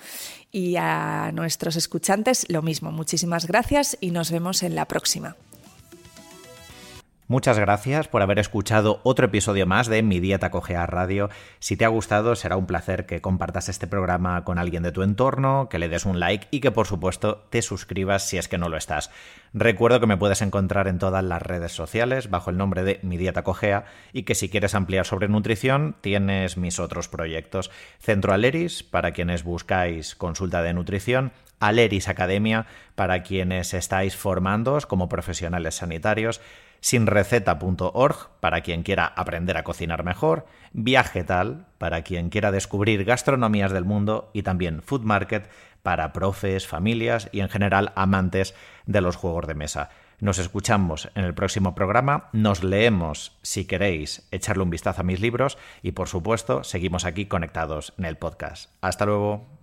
Y 0.52 0.76
a 0.76 1.32
nuestros 1.34 1.78
escuchantes, 1.78 2.46
lo 2.50 2.62
mismo. 2.62 2.92
Muchísimas 2.92 3.48
gracias 3.48 3.98
y 4.02 4.12
nos 4.12 4.32
vemos 4.32 4.64
en 4.64 4.76
la 4.76 4.86
próxima. 4.86 5.38
Muchas 7.34 7.58
gracias 7.58 8.08
por 8.08 8.22
haber 8.22 8.38
escuchado 8.38 9.00
otro 9.02 9.26
episodio 9.26 9.66
más 9.66 9.88
de 9.88 10.04
Mi 10.04 10.20
Dieta 10.20 10.52
Cogea 10.52 10.86
Radio. 10.86 11.32
Si 11.58 11.76
te 11.76 11.84
ha 11.84 11.88
gustado, 11.88 12.36
será 12.36 12.58
un 12.58 12.68
placer 12.68 13.08
que 13.08 13.22
compartas 13.22 13.70
este 13.70 13.88
programa 13.88 14.44
con 14.44 14.60
alguien 14.60 14.84
de 14.84 14.92
tu 14.92 15.02
entorno, 15.02 15.68
que 15.68 15.80
le 15.80 15.90
des 15.90 16.06
un 16.06 16.20
like 16.20 16.48
y 16.52 16.60
que 16.60 16.70
por 16.70 16.86
supuesto 16.86 17.48
te 17.50 17.64
suscribas 17.64 18.28
si 18.28 18.38
es 18.38 18.48
que 18.48 18.60
no 18.60 18.70
lo 18.70 18.78
estás. 18.78 19.10
Recuerdo 19.52 20.00
que 20.00 20.06
me 20.06 20.16
puedes 20.16 20.44
encontrar 20.44 20.88
en 20.88 21.00
todas 21.00 21.24
las 21.24 21.42
redes 21.42 21.72
sociales 21.72 22.30
bajo 22.30 22.52
el 22.52 22.58
nombre 22.58 22.84
de 22.84 23.00
Mi 23.02 23.18
Dieta 23.18 23.42
Cogea 23.42 23.86
y 24.12 24.24
que 24.24 24.36
si 24.36 24.48
quieres 24.48 24.76
ampliar 24.76 25.08
sobre 25.08 25.28
nutrición 25.28 25.96
tienes 26.02 26.56
mis 26.56 26.80
otros 26.80 27.08
proyectos. 27.08 27.72
Centro 27.98 28.36
Aleris, 28.36 28.84
para 28.84 29.12
quienes 29.12 29.44
buscáis 29.44 30.14
consulta 30.14 30.62
de 30.62 30.76
nutrición, 30.76 31.32
Aleris 31.60 32.10
Academia, 32.10 32.68
para 32.94 33.24
quienes 33.24 33.74
estáis 33.74 34.16
formándoos 34.16 34.86
como 34.86 35.10
profesionales 35.10 35.76
sanitarios, 35.76 36.42
sinreceta.org 36.84 38.30
para 38.42 38.60
quien 38.60 38.84
quiera 38.84 39.06
aprender 39.06 39.56
a 39.56 39.64
cocinar 39.64 40.04
mejor, 40.04 40.46
Viajetal 40.74 41.68
para 41.78 42.02
quien 42.02 42.30
quiera 42.30 42.52
descubrir 42.52 43.06
gastronomías 43.06 43.72
del 43.72 43.86
mundo 43.86 44.30
y 44.34 44.44
también 44.44 44.82
Food 44.82 45.04
Market 45.04 45.50
para 45.82 46.12
profes, 46.12 46.68
familias 46.68 47.30
y 47.32 47.40
en 47.40 47.48
general 47.48 47.94
amantes 47.96 48.54
de 48.86 49.00
los 49.00 49.16
juegos 49.16 49.48
de 49.48 49.56
mesa. 49.56 49.92
Nos 50.20 50.40
escuchamos 50.40 51.10
en 51.16 51.24
el 51.24 51.34
próximo 51.34 51.74
programa, 51.74 52.30
nos 52.34 52.64
leemos 52.64 53.38
si 53.44 53.66
queréis 53.66 54.28
echarle 54.32 54.64
un 54.64 54.70
vistazo 54.70 55.02
a 55.02 55.06
mis 55.06 55.22
libros 55.22 55.58
y 55.84 55.94
por 55.94 56.10
supuesto 56.10 56.66
seguimos 56.66 57.06
aquí 57.06 57.28
conectados 57.28 57.94
en 57.98 58.06
el 58.06 58.18
podcast. 58.18 58.72
Hasta 58.82 59.06
luego. 59.06 59.63